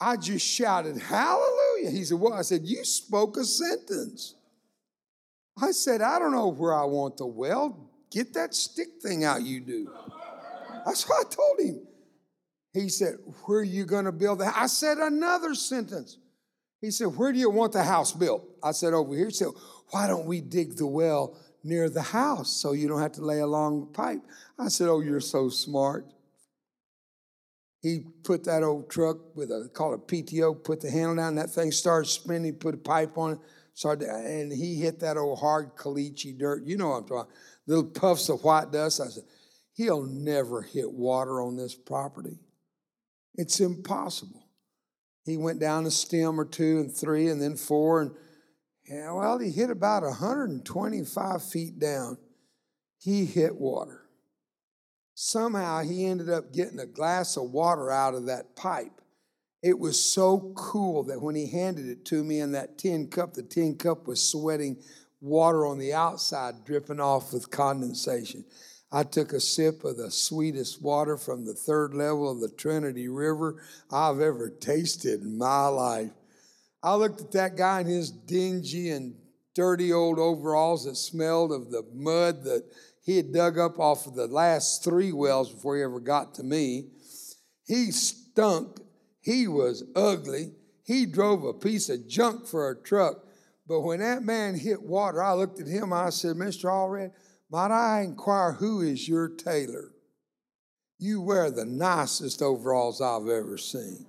I 0.00 0.16
just 0.16 0.46
shouted, 0.46 0.96
Hallelujah. 0.96 1.90
He 1.90 2.02
said, 2.02 2.18
Well, 2.18 2.32
I 2.32 2.40
said, 2.40 2.62
You 2.64 2.82
spoke 2.82 3.36
a 3.36 3.44
sentence. 3.44 4.36
I 5.60 5.72
said, 5.72 6.00
I 6.00 6.18
don't 6.18 6.32
know 6.32 6.48
where 6.48 6.72
I 6.72 6.84
want 6.84 7.18
the 7.18 7.26
well. 7.26 7.90
Get 8.10 8.32
that 8.32 8.54
stick 8.54 8.88
thing 9.02 9.22
out, 9.22 9.42
you 9.42 9.60
do. 9.60 9.92
That's 10.86 11.06
what 11.06 11.26
I 11.26 11.28
told 11.28 11.60
him. 11.60 11.86
He 12.72 12.88
said, 12.88 13.16
Where 13.44 13.58
are 13.58 13.62
you 13.62 13.84
going 13.84 14.06
to 14.06 14.12
build 14.12 14.38
the 14.38 14.46
house? 14.46 14.56
I 14.56 14.66
said, 14.66 14.96
Another 14.96 15.54
sentence. 15.54 16.16
He 16.80 16.90
said, 16.90 17.08
Where 17.08 17.34
do 17.34 17.38
you 17.38 17.50
want 17.50 17.74
the 17.74 17.84
house 17.84 18.12
built? 18.12 18.48
I 18.62 18.72
said, 18.72 18.94
Over 18.94 19.14
here. 19.14 19.26
He 19.26 19.32
said, 19.32 19.48
Why 19.90 20.06
don't 20.06 20.24
we 20.24 20.40
dig 20.40 20.76
the 20.76 20.86
well 20.86 21.36
near 21.64 21.88
the 21.88 22.02
house 22.02 22.50
so 22.50 22.72
you 22.72 22.88
don't 22.88 23.00
have 23.00 23.12
to 23.12 23.24
lay 23.24 23.40
a 23.40 23.46
long 23.46 23.92
pipe. 23.92 24.20
I 24.58 24.68
said, 24.68 24.88
Oh, 24.88 25.00
you're 25.00 25.20
so 25.20 25.48
smart. 25.48 26.06
He 27.80 28.00
put 28.24 28.44
that 28.44 28.62
old 28.62 28.90
truck 28.90 29.36
with 29.36 29.50
a 29.50 29.70
called 29.72 29.94
a 29.94 30.02
PTO, 30.02 30.64
put 30.64 30.80
the 30.80 30.90
handle 30.90 31.16
down, 31.16 31.36
that 31.36 31.50
thing 31.50 31.70
started 31.70 32.08
spinning, 32.08 32.54
put 32.54 32.74
a 32.74 32.78
pipe 32.78 33.16
on 33.16 33.32
it, 33.32 33.38
started, 33.74 34.08
and 34.08 34.52
he 34.52 34.76
hit 34.76 35.00
that 35.00 35.16
old 35.16 35.38
hard 35.38 35.76
caliche 35.76 36.36
dirt. 36.36 36.64
You 36.64 36.76
know 36.76 36.88
what 36.88 36.96
I'm 36.96 37.02
talking 37.04 37.16
about. 37.16 37.28
Little 37.66 37.84
puffs 37.84 38.28
of 38.28 38.42
white 38.42 38.72
dust. 38.72 39.00
I 39.00 39.06
said, 39.08 39.24
He'll 39.74 40.02
never 40.02 40.62
hit 40.62 40.90
water 40.90 41.40
on 41.40 41.56
this 41.56 41.76
property. 41.76 42.40
It's 43.36 43.60
impossible. 43.60 44.48
He 45.24 45.36
went 45.36 45.60
down 45.60 45.86
a 45.86 45.90
stem 45.92 46.40
or 46.40 46.44
two 46.44 46.80
and 46.80 46.92
three 46.92 47.28
and 47.28 47.40
then 47.40 47.54
four 47.54 48.02
and 48.02 48.10
yeah, 48.88 49.12
well, 49.12 49.38
he 49.38 49.50
hit 49.50 49.70
about 49.70 50.02
125 50.02 51.42
feet 51.42 51.78
down. 51.78 52.16
He 52.98 53.24
hit 53.24 53.54
water. 53.54 54.02
Somehow 55.14 55.82
he 55.82 56.06
ended 56.06 56.30
up 56.30 56.52
getting 56.52 56.78
a 56.78 56.86
glass 56.86 57.36
of 57.36 57.50
water 57.50 57.90
out 57.90 58.14
of 58.14 58.26
that 58.26 58.56
pipe. 58.56 59.00
It 59.62 59.78
was 59.78 60.02
so 60.02 60.52
cool 60.56 61.02
that 61.04 61.20
when 61.20 61.34
he 61.34 61.50
handed 61.50 61.86
it 61.86 62.04
to 62.06 62.22
me 62.22 62.40
in 62.40 62.52
that 62.52 62.78
tin 62.78 63.08
cup, 63.08 63.34
the 63.34 63.42
tin 63.42 63.76
cup 63.76 64.06
was 64.06 64.22
sweating 64.22 64.78
water 65.20 65.66
on 65.66 65.78
the 65.78 65.92
outside, 65.92 66.64
dripping 66.64 67.00
off 67.00 67.32
with 67.32 67.50
condensation. 67.50 68.44
I 68.90 69.02
took 69.02 69.32
a 69.32 69.40
sip 69.40 69.84
of 69.84 69.96
the 69.96 70.10
sweetest 70.10 70.80
water 70.80 71.16
from 71.16 71.44
the 71.44 71.54
third 71.54 71.94
level 71.94 72.30
of 72.30 72.40
the 72.40 72.48
Trinity 72.48 73.08
River 73.08 73.62
I've 73.90 74.20
ever 74.20 74.48
tasted 74.48 75.22
in 75.22 75.36
my 75.36 75.66
life. 75.66 76.10
I 76.82 76.94
looked 76.94 77.20
at 77.20 77.32
that 77.32 77.56
guy 77.56 77.80
in 77.80 77.86
his 77.86 78.10
dingy 78.10 78.90
and 78.90 79.14
dirty 79.54 79.92
old 79.92 80.18
overalls 80.18 80.84
that 80.84 80.96
smelled 80.96 81.52
of 81.52 81.70
the 81.70 81.84
mud 81.92 82.44
that 82.44 82.64
he 83.02 83.16
had 83.16 83.32
dug 83.32 83.58
up 83.58 83.78
off 83.78 84.06
of 84.06 84.14
the 84.14 84.26
last 84.26 84.84
three 84.84 85.12
wells 85.12 85.52
before 85.52 85.76
he 85.76 85.82
ever 85.82 85.98
got 85.98 86.34
to 86.34 86.42
me. 86.42 86.90
He 87.64 87.90
stunk. 87.90 88.80
He 89.20 89.48
was 89.48 89.82
ugly. 89.96 90.52
He 90.84 91.06
drove 91.06 91.44
a 91.44 91.52
piece 91.52 91.88
of 91.88 92.06
junk 92.06 92.46
for 92.46 92.70
a 92.70 92.82
truck. 92.82 93.24
But 93.66 93.80
when 93.80 94.00
that 94.00 94.22
man 94.22 94.54
hit 94.54 94.82
water, 94.82 95.22
I 95.22 95.34
looked 95.34 95.60
at 95.60 95.66
him. 95.66 95.92
I 95.92 96.10
said, 96.10 96.36
Mr. 96.36 96.70
Allred, 96.70 97.12
might 97.50 97.70
I 97.70 98.02
inquire 98.02 98.52
who 98.52 98.80
is 98.82 99.08
your 99.08 99.28
tailor? 99.28 99.90
You 100.98 101.20
wear 101.20 101.50
the 101.50 101.64
nicest 101.64 102.42
overalls 102.42 103.00
I've 103.00 103.28
ever 103.28 103.58
seen. 103.58 104.06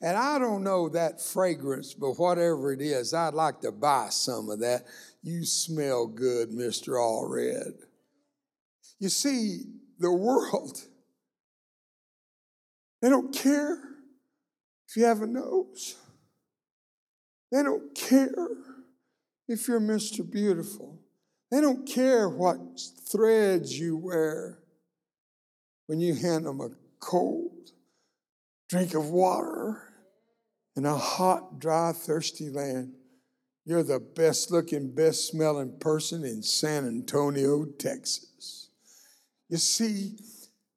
And 0.00 0.16
I 0.16 0.38
don't 0.38 0.62
know 0.62 0.88
that 0.90 1.20
fragrance, 1.20 1.92
but 1.92 2.12
whatever 2.12 2.72
it 2.72 2.80
is, 2.80 3.12
I'd 3.12 3.34
like 3.34 3.60
to 3.62 3.72
buy 3.72 4.08
some 4.10 4.48
of 4.48 4.60
that. 4.60 4.84
You 5.22 5.44
smell 5.44 6.06
good, 6.06 6.50
Mr. 6.50 6.90
Allred. 6.90 7.72
You 9.00 9.08
see, 9.08 9.62
the 9.98 10.12
world, 10.12 10.78
they 13.02 13.08
don't 13.08 13.34
care 13.34 13.74
if 14.88 14.96
you 14.96 15.04
have 15.04 15.22
a 15.22 15.26
nose. 15.26 15.96
They 17.50 17.62
don't 17.62 17.92
care 17.94 18.48
if 19.48 19.66
you're 19.66 19.80
Mr. 19.80 20.28
Beautiful. 20.28 21.00
They 21.50 21.60
don't 21.60 21.88
care 21.88 22.28
what 22.28 22.58
threads 23.10 23.78
you 23.78 23.96
wear 23.96 24.58
when 25.86 25.98
you 25.98 26.14
hand 26.14 26.46
them 26.46 26.60
a 26.60 26.68
cold 27.00 27.72
drink 28.68 28.94
of 28.94 29.10
water 29.10 29.87
in 30.78 30.86
a 30.86 30.96
hot, 30.96 31.60
dry, 31.60 31.92
thirsty 31.92 32.48
land. 32.48 32.94
You're 33.66 33.82
the 33.82 34.00
best 34.00 34.50
looking, 34.50 34.94
best 34.94 35.28
smelling 35.28 35.78
person 35.78 36.24
in 36.24 36.42
San 36.42 36.86
Antonio, 36.86 37.66
Texas. 37.78 38.70
You 39.50 39.58
see, 39.58 40.16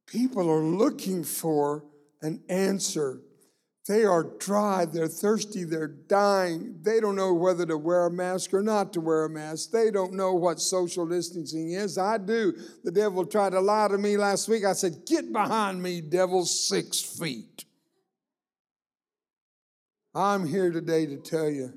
people 0.08 0.49
are 0.49 0.64
looking 0.64 1.24
for 1.24 1.86
an 2.22 2.41
answer 2.49 3.22
they 3.88 4.06
are 4.06 4.24
dry, 4.24 4.86
they're 4.86 5.08
thirsty, 5.08 5.64
they're 5.64 5.88
dying. 5.88 6.80
They 6.82 6.99
don't 6.99 7.16
know 7.16 7.34
whether 7.34 7.66
to 7.66 7.78
wear 7.78 8.06
a 8.06 8.12
mask 8.12 8.54
or 8.54 8.62
not 8.62 8.93
to 8.93 9.02
wear 9.02 9.26
a 9.26 9.30
mask. 9.30 9.72
They 9.72 9.89
don't 9.89 10.14
know 10.14 10.34
what 10.34 10.62
social 10.62 11.08
distancing 11.08 11.72
is. 11.72 11.97
I 11.97 12.20
do. 12.20 12.54
The 12.84 12.91
devil 12.91 13.26
tried 13.26 13.54
to 13.54 13.60
lie 13.60 13.88
to 13.88 13.97
me 13.97 14.18
last 14.18 14.47
week. 14.47 14.66
I 14.66 14.74
said, 14.74 15.06
Get 15.08 15.34
behind 15.34 15.82
me, 15.82 15.99
devil, 15.99 16.45
six 16.45 17.02
feet. 17.02 17.66
I'm 20.14 20.45
here 20.45 20.72
today 20.72 21.05
to 21.05 21.18
tell 21.18 21.49
you 21.49 21.74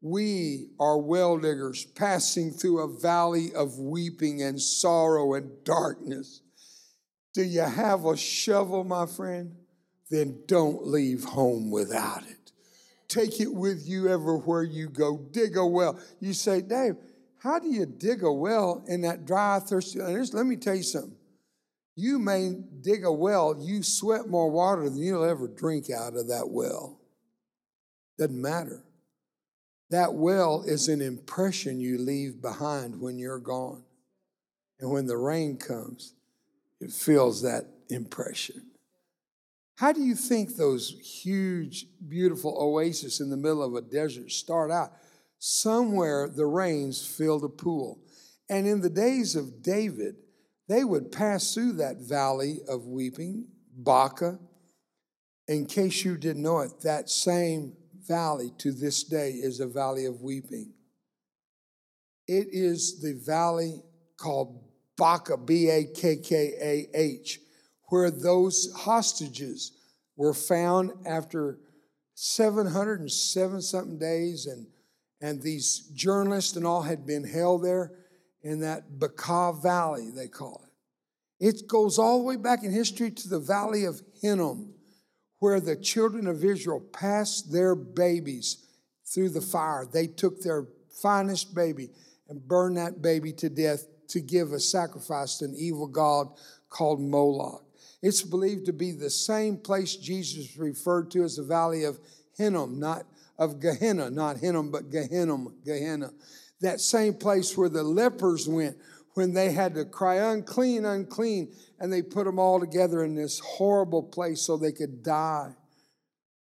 we 0.00 0.68
are 0.78 0.98
well 0.98 1.38
diggers 1.38 1.84
passing 1.84 2.50
through 2.52 2.80
a 2.80 3.00
valley 3.00 3.52
of 3.54 3.78
weeping 3.78 4.42
and 4.42 4.60
sorrow 4.60 5.34
and 5.34 5.50
darkness. 5.64 6.42
Do 7.32 7.42
you 7.42 7.62
have 7.62 8.04
a 8.04 8.16
shovel, 8.16 8.84
my 8.84 9.06
friend? 9.06 9.56
then 10.10 10.38
don't 10.46 10.86
leave 10.86 11.24
home 11.24 11.70
without 11.70 12.22
it. 12.24 12.52
Take 13.08 13.40
it 13.40 13.52
with 13.52 13.86
you 13.86 14.08
everywhere 14.08 14.62
you 14.62 14.88
go. 14.88 15.18
Dig 15.32 15.56
a 15.56 15.66
well. 15.66 15.98
You 16.20 16.32
say, 16.32 16.60
Dave, 16.60 16.96
how 17.38 17.58
do 17.58 17.68
you 17.68 17.86
dig 17.86 18.22
a 18.22 18.32
well 18.32 18.84
in 18.86 19.02
that 19.02 19.26
dry, 19.26 19.58
thirsty? 19.60 20.00
Let 20.00 20.46
me 20.46 20.56
tell 20.56 20.74
you 20.74 20.82
something. 20.82 21.16
You 21.96 22.18
may 22.18 22.54
dig 22.80 23.04
a 23.04 23.12
well, 23.12 23.56
you 23.58 23.82
sweat 23.82 24.28
more 24.28 24.50
water 24.50 24.88
than 24.88 24.98
you'll 24.98 25.24
ever 25.24 25.46
drink 25.46 25.90
out 25.90 26.16
of 26.16 26.28
that 26.28 26.48
well. 26.48 27.00
Doesn't 28.18 28.40
matter. 28.40 28.84
That 29.90 30.14
well 30.14 30.62
is 30.66 30.88
an 30.88 31.00
impression 31.00 31.80
you 31.80 31.98
leave 31.98 32.40
behind 32.40 33.00
when 33.00 33.18
you're 33.18 33.38
gone. 33.38 33.84
And 34.80 34.90
when 34.90 35.06
the 35.06 35.16
rain 35.16 35.56
comes, 35.56 36.14
it 36.80 36.90
fills 36.90 37.42
that 37.42 37.66
impression. 37.88 38.70
How 39.76 39.92
do 39.92 40.02
you 40.02 40.14
think 40.14 40.56
those 40.56 40.90
huge, 41.22 41.86
beautiful 42.08 42.56
oases 42.58 43.20
in 43.20 43.30
the 43.30 43.36
middle 43.36 43.62
of 43.62 43.74
a 43.74 43.80
desert 43.80 44.30
start 44.30 44.70
out? 44.70 44.92
Somewhere 45.38 46.28
the 46.28 46.46
rains 46.46 47.04
filled 47.04 47.44
a 47.44 47.48
pool. 47.48 47.98
And 48.48 48.66
in 48.66 48.80
the 48.80 48.90
days 48.90 49.36
of 49.36 49.62
David, 49.62 50.16
they 50.68 50.84
would 50.84 51.12
pass 51.12 51.52
through 51.54 51.72
that 51.72 51.98
valley 51.98 52.60
of 52.68 52.86
weeping, 52.86 53.46
Baca. 53.76 54.38
In 55.48 55.66
case 55.66 56.04
you 56.04 56.16
didn't 56.16 56.42
know 56.42 56.60
it, 56.60 56.80
that 56.82 57.10
same 57.10 57.74
valley 58.06 58.52
to 58.58 58.72
this 58.72 59.04
day 59.04 59.30
is 59.30 59.60
a 59.60 59.66
valley 59.66 60.06
of 60.06 60.20
weeping. 60.20 60.72
It 62.26 62.48
is 62.50 63.00
the 63.00 63.14
valley 63.14 63.82
called 64.16 64.62
Baca, 64.96 65.36
B 65.36 65.68
A 65.68 65.84
K 65.84 66.16
K 66.16 66.52
A 66.60 66.88
H 66.98 67.40
where 67.88 68.10
those 68.10 68.72
hostages 68.76 69.72
were 70.16 70.34
found 70.34 70.90
after 71.06 71.58
707 72.14 73.62
something 73.62 73.98
days, 73.98 74.46
and, 74.46 74.66
and 75.20 75.42
these 75.42 75.90
journalists 75.94 76.56
and 76.56 76.66
all 76.66 76.82
had 76.82 77.06
been 77.06 77.24
held 77.24 77.64
there 77.64 77.92
in 78.42 78.60
that 78.60 78.98
Baca 78.98 79.52
Valley, 79.62 80.10
they 80.10 80.28
call 80.28 80.60
it. 80.64 81.46
It 81.46 81.68
goes 81.68 81.98
all 81.98 82.18
the 82.18 82.24
way 82.24 82.36
back 82.36 82.62
in 82.62 82.72
history 82.72 83.10
to 83.10 83.28
the 83.28 83.40
Valley 83.40 83.84
of 83.84 84.02
Hinnom, 84.20 84.73
where 85.44 85.60
the 85.60 85.76
children 85.76 86.26
of 86.26 86.42
Israel 86.42 86.80
passed 86.80 87.52
their 87.52 87.74
babies 87.74 88.64
through 89.04 89.28
the 89.28 89.42
fire. 89.42 89.84
They 89.84 90.06
took 90.06 90.40
their 90.40 90.68
finest 91.02 91.54
baby 91.54 91.90
and 92.30 92.48
burned 92.48 92.78
that 92.78 93.02
baby 93.02 93.30
to 93.34 93.50
death 93.50 93.84
to 94.08 94.22
give 94.22 94.52
a 94.52 94.58
sacrifice 94.58 95.36
to 95.36 95.44
an 95.44 95.54
evil 95.54 95.86
god 95.86 96.28
called 96.70 96.98
Moloch. 96.98 97.62
It's 98.00 98.22
believed 98.22 98.64
to 98.64 98.72
be 98.72 98.92
the 98.92 99.10
same 99.10 99.58
place 99.58 99.96
Jesus 99.96 100.56
referred 100.56 101.10
to 101.10 101.24
as 101.24 101.36
the 101.36 101.42
valley 101.42 101.84
of 101.84 101.98
Hinnom, 102.38 102.80
not 102.80 103.04
of 103.38 103.60
Gehenna, 103.60 104.08
not 104.08 104.38
Hinnom, 104.38 104.70
but 104.70 104.88
Gehenna, 104.88 105.44
Gehenna. 105.62 106.10
That 106.62 106.80
same 106.80 107.12
place 107.12 107.54
where 107.54 107.68
the 107.68 107.82
lepers 107.82 108.48
went 108.48 108.78
when 109.12 109.34
they 109.34 109.52
had 109.52 109.74
to 109.74 109.84
cry, 109.84 110.16
unclean, 110.32 110.86
unclean, 110.86 111.52
and 111.84 111.92
they 111.92 112.00
put 112.00 112.24
them 112.24 112.38
all 112.38 112.58
together 112.58 113.04
in 113.04 113.14
this 113.14 113.40
horrible 113.40 114.02
place 114.02 114.40
so 114.40 114.56
they 114.56 114.72
could 114.72 115.02
die. 115.02 115.54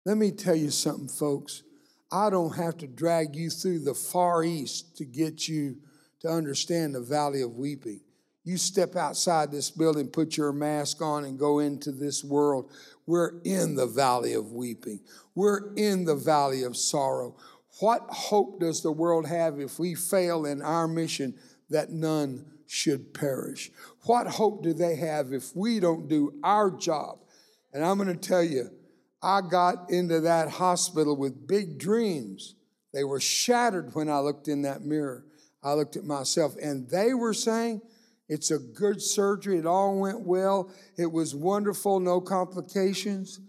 Let 0.03 0.17
me 0.17 0.31
tell 0.31 0.55
you 0.55 0.71
something, 0.71 1.07
folks. 1.07 1.61
I 2.11 2.31
don't 2.31 2.55
have 2.55 2.77
to 2.77 2.87
drag 2.87 3.35
you 3.35 3.51
through 3.51 3.81
the 3.83 3.93
far 3.93 4.43
east 4.43 4.97
to 4.97 5.05
get 5.05 5.47
you 5.47 5.77
to 6.21 6.29
understand 6.29 6.95
the 6.95 7.01
valley 7.01 7.43
of 7.43 7.57
weeping. 7.57 7.99
You 8.43 8.57
step 8.57 8.95
outside 8.95 9.51
this 9.51 9.69
building, 9.69 10.07
put 10.07 10.35
your 10.35 10.51
mask 10.51 10.99
on, 10.99 11.25
and 11.25 11.37
go 11.37 11.59
into 11.59 11.91
this 11.91 12.23
world. 12.23 12.71
We're 13.05 13.39
in 13.43 13.75
the 13.75 13.85
valley 13.85 14.33
of 14.33 14.51
weeping, 14.51 14.99
we're 15.35 15.75
in 15.75 16.05
the 16.05 16.15
valley 16.15 16.63
of 16.63 16.75
sorrow. 16.75 17.35
What 17.81 18.01
hope 18.09 18.61
does 18.61 18.81
the 18.81 18.91
world 18.91 19.27
have 19.27 19.59
if 19.59 19.77
we 19.77 19.93
fail 19.93 20.47
in 20.47 20.63
our 20.63 20.87
mission 20.87 21.35
that 21.69 21.91
none 21.91 22.47
should 22.69 23.15
perish? 23.15 23.71
What 24.05 24.27
hope 24.27 24.61
do 24.63 24.73
they 24.73 24.95
have 24.95 25.33
if 25.33 25.55
we 25.55 25.79
don't 25.79 26.07
do 26.07 26.35
our 26.43 26.69
job? 26.69 27.17
And 27.73 27.83
I'm 27.83 27.97
going 27.97 28.15
to 28.15 28.15
tell 28.15 28.43
you, 28.43 28.69
I 29.23 29.41
got 29.41 29.89
into 29.89 30.21
that 30.21 30.49
hospital 30.49 31.17
with 31.17 31.47
big 31.47 31.79
dreams. 31.79 32.53
They 32.93 33.03
were 33.03 33.19
shattered 33.19 33.95
when 33.95 34.07
I 34.07 34.19
looked 34.19 34.47
in 34.47 34.61
that 34.61 34.83
mirror. 34.83 35.25
I 35.63 35.73
looked 35.73 35.95
at 35.95 36.03
myself, 36.03 36.55
and 36.61 36.87
they 36.89 37.15
were 37.15 37.33
saying, 37.33 37.81
it's 38.27 38.51
a 38.51 38.59
good 38.59 39.01
surgery. 39.01 39.57
It 39.57 39.65
all 39.65 39.99
went 39.99 40.21
well. 40.21 40.71
It 40.95 41.11
was 41.11 41.33
wonderful, 41.33 41.99
no 41.99 42.21
complications. 42.21 43.39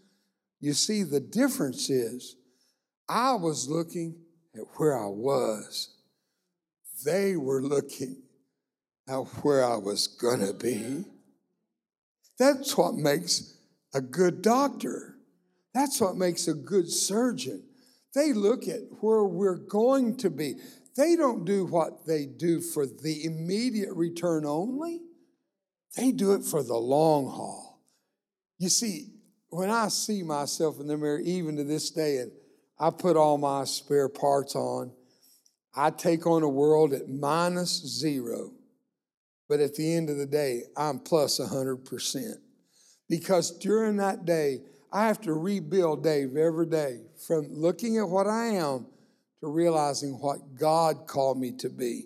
You 0.61 0.73
see, 0.73 1.03
the 1.03 1.21
difference 1.21 1.91
is 1.91 2.37
I 3.07 3.35
was 3.35 3.69
looking 3.69 4.17
at 4.55 4.63
where 4.77 4.99
I 4.99 5.09
was, 5.09 5.95
they 7.05 7.37
were 7.37 7.63
looking 7.63 8.23
at 9.11 9.27
where 9.43 9.65
I 9.65 9.77
was 9.77 10.07
going 10.07 10.41
to 10.41 10.55
be. 10.55 11.05
That's 12.39 12.77
what 12.77 12.95
makes 12.95 13.59
a 13.93 14.01
good 14.01 14.41
doctor. 14.41 15.17
That's 15.75 16.01
what 16.01 16.17
makes 16.17 16.49
a 16.49 16.55
good 16.55 16.91
surgeon. 16.91 17.65
They 18.15 18.33
look 18.33 18.69
at 18.69 18.81
where 19.01 19.25
we're 19.25 19.57
going 19.57 20.17
to 20.19 20.31
be. 20.31 20.55
They 20.97 21.17
don't 21.17 21.45
do 21.45 21.65
what 21.65 22.07
they 22.07 22.27
do 22.27 22.61
for 22.61 22.87
the 22.87 23.25
immediate 23.25 23.95
return 23.95 24.45
only, 24.45 25.01
they 25.97 26.13
do 26.13 26.33
it 26.35 26.45
for 26.45 26.63
the 26.63 26.77
long 26.77 27.27
haul. 27.27 27.83
You 28.59 28.69
see, 28.69 29.09
when 29.49 29.71
I 29.71 29.89
see 29.89 30.23
myself 30.23 30.79
in 30.79 30.87
the 30.87 30.97
mirror, 30.97 31.19
even 31.19 31.57
to 31.57 31.65
this 31.65 31.91
day, 31.91 32.19
and 32.19 32.31
I 32.79 32.91
put 32.91 33.17
all 33.17 33.39
my 33.39 33.65
spare 33.65 34.09
parts 34.09 34.55
on, 34.55 34.93
I 35.75 35.91
take 35.91 36.27
on 36.27 36.43
a 36.43 36.49
world 36.49 36.93
at 36.93 37.09
minus 37.09 37.71
zero. 37.71 38.53
But 39.51 39.59
at 39.59 39.75
the 39.75 39.97
end 39.97 40.09
of 40.11 40.17
the 40.17 40.27
day, 40.27 40.63
I'm 40.77 41.01
plus 41.01 41.41
100%. 41.41 42.35
Because 43.09 43.59
during 43.59 43.97
that 43.97 44.25
day, 44.25 44.61
I 44.93 45.09
have 45.09 45.21
to 45.23 45.33
rebuild 45.33 46.05
Dave 46.05 46.37
every 46.37 46.67
day 46.67 47.01
from 47.27 47.49
looking 47.53 47.99
at 47.99 48.09
what 48.09 48.29
I 48.29 48.47
am 48.47 48.87
to 49.41 49.49
realizing 49.49 50.13
what 50.21 50.55
God 50.55 51.09
called 51.09 51.41
me 51.41 51.51
to 51.59 51.69
be. 51.69 52.05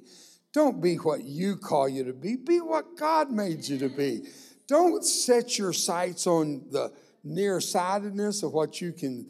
Don't 0.54 0.80
be 0.80 0.96
what 0.96 1.24
you 1.24 1.56
call 1.56 1.86
you 1.86 2.04
to 2.04 2.14
be, 2.14 2.36
be 2.36 2.62
what 2.62 2.96
God 2.96 3.30
made 3.30 3.68
you 3.68 3.76
to 3.78 3.90
be. 3.90 4.22
Don't 4.66 5.04
set 5.04 5.58
your 5.58 5.74
sights 5.74 6.26
on 6.26 6.64
the 6.70 6.92
nearsightedness 7.24 8.42
of 8.42 8.52
what 8.52 8.80
you 8.80 8.92
can 8.92 9.28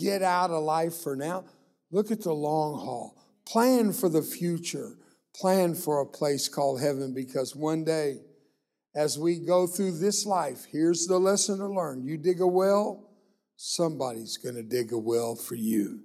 get 0.00 0.22
out 0.22 0.50
of 0.50 0.62
life 0.62 0.94
for 0.94 1.16
now. 1.16 1.44
Look 1.90 2.12
at 2.12 2.22
the 2.22 2.32
long 2.32 2.78
haul. 2.78 3.16
Plan 3.44 3.92
for 3.92 4.08
the 4.08 4.22
future. 4.22 4.97
Plan 5.38 5.74
for 5.74 6.00
a 6.00 6.06
place 6.06 6.48
called 6.48 6.80
heaven 6.80 7.14
because 7.14 7.54
one 7.54 7.84
day, 7.84 8.18
as 8.94 9.18
we 9.18 9.38
go 9.38 9.66
through 9.66 9.98
this 9.98 10.26
life, 10.26 10.66
here's 10.70 11.06
the 11.06 11.18
lesson 11.18 11.58
to 11.58 11.68
learn. 11.68 12.02
You 12.02 12.16
dig 12.16 12.40
a 12.40 12.46
well, 12.46 13.10
somebody's 13.56 14.36
going 14.36 14.56
to 14.56 14.62
dig 14.62 14.92
a 14.92 14.98
well 14.98 15.36
for 15.36 15.54
you 15.54 16.00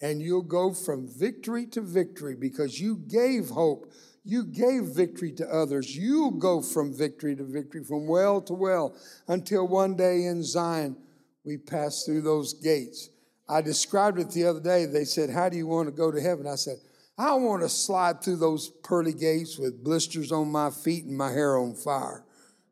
and 0.00 0.22
you'll 0.22 0.42
go 0.42 0.72
from 0.72 1.08
victory 1.08 1.66
to 1.66 1.80
victory 1.80 2.36
because 2.36 2.80
you 2.80 2.96
gave 3.08 3.48
hope. 3.48 3.92
You 4.24 4.44
gave 4.44 4.84
victory 4.84 5.32
to 5.32 5.48
others. 5.48 5.96
You'll 5.96 6.32
go 6.32 6.62
from 6.62 6.96
victory 6.96 7.34
to 7.36 7.44
victory, 7.44 7.82
from 7.82 8.06
well 8.06 8.40
to 8.42 8.54
well, 8.54 8.94
until 9.26 9.66
one 9.66 9.96
day 9.96 10.24
in 10.24 10.42
Zion 10.42 10.96
we 11.44 11.56
pass 11.56 12.04
through 12.04 12.22
those 12.22 12.54
gates. 12.54 13.08
I 13.48 13.62
described 13.62 14.18
it 14.18 14.30
the 14.30 14.44
other 14.44 14.60
day. 14.60 14.84
They 14.84 15.04
said, 15.04 15.30
How 15.30 15.48
do 15.48 15.56
you 15.56 15.66
want 15.66 15.88
to 15.88 15.92
go 15.92 16.12
to 16.12 16.20
heaven? 16.20 16.46
I 16.46 16.56
said, 16.56 16.76
I 17.18 17.34
want 17.34 17.62
to 17.62 17.68
slide 17.68 18.22
through 18.22 18.36
those 18.36 18.68
pearly 18.68 19.12
gates 19.12 19.58
with 19.58 19.82
blisters 19.82 20.30
on 20.30 20.52
my 20.52 20.70
feet 20.70 21.04
and 21.04 21.18
my 21.18 21.32
hair 21.32 21.58
on 21.58 21.74
fire 21.74 22.24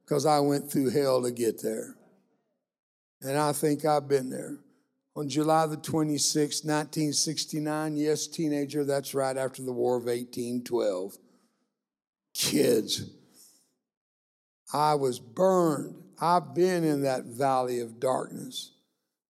because 0.04 0.24
I 0.24 0.38
went 0.38 0.70
through 0.70 0.90
hell 0.90 1.20
to 1.22 1.32
get 1.32 1.60
there. 1.60 1.96
And 3.20 3.36
I 3.36 3.52
think 3.52 3.84
I've 3.84 4.06
been 4.06 4.30
there 4.30 4.58
on 5.16 5.28
July 5.28 5.66
the 5.66 5.76
26th, 5.76 6.64
1969. 6.64 7.96
Yes, 7.96 8.28
teenager, 8.28 8.84
that's 8.84 9.14
right 9.14 9.36
after 9.36 9.62
the 9.62 9.72
War 9.72 9.96
of 9.96 10.04
1812. 10.04 11.16
Kids, 12.34 13.10
I 14.72 14.94
was 14.94 15.18
burned. 15.18 15.96
I've 16.20 16.54
been 16.54 16.84
in 16.84 17.02
that 17.02 17.24
valley 17.24 17.80
of 17.80 17.98
darkness 17.98 18.72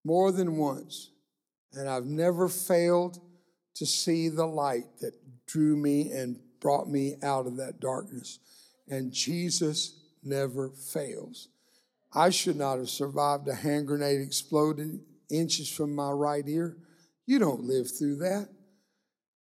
more 0.05 0.31
than 0.31 0.57
once, 0.59 1.11
and 1.73 1.89
I've 1.89 2.05
never 2.05 2.49
failed 2.49 3.19
to 3.77 3.87
see 3.87 4.29
the 4.29 4.47
light 4.47 4.85
that 5.01 5.13
drew 5.47 5.77
me 5.77 6.11
and 6.11 6.39
brought 6.61 6.89
me 6.89 7.17
out 7.23 7.47
of 7.47 7.57
that 7.57 7.81
darkness. 7.81 8.39
And 8.89 9.13
Jesus 9.13 10.01
never 10.23 10.71
fails. 10.71 11.49
I 12.13 12.31
should 12.31 12.57
not 12.57 12.79
have 12.79 12.89
survived 12.89 13.47
a 13.49 13.55
hand 13.55 13.87
grenade 13.87 14.21
exploded 14.21 15.01
inches 15.31 15.71
from 15.71 15.95
my 15.95 16.11
right 16.11 16.45
ear. 16.47 16.77
You 17.27 17.39
don't 17.39 17.65
live 17.65 17.91
through 17.91 18.17
that. 18.17 18.49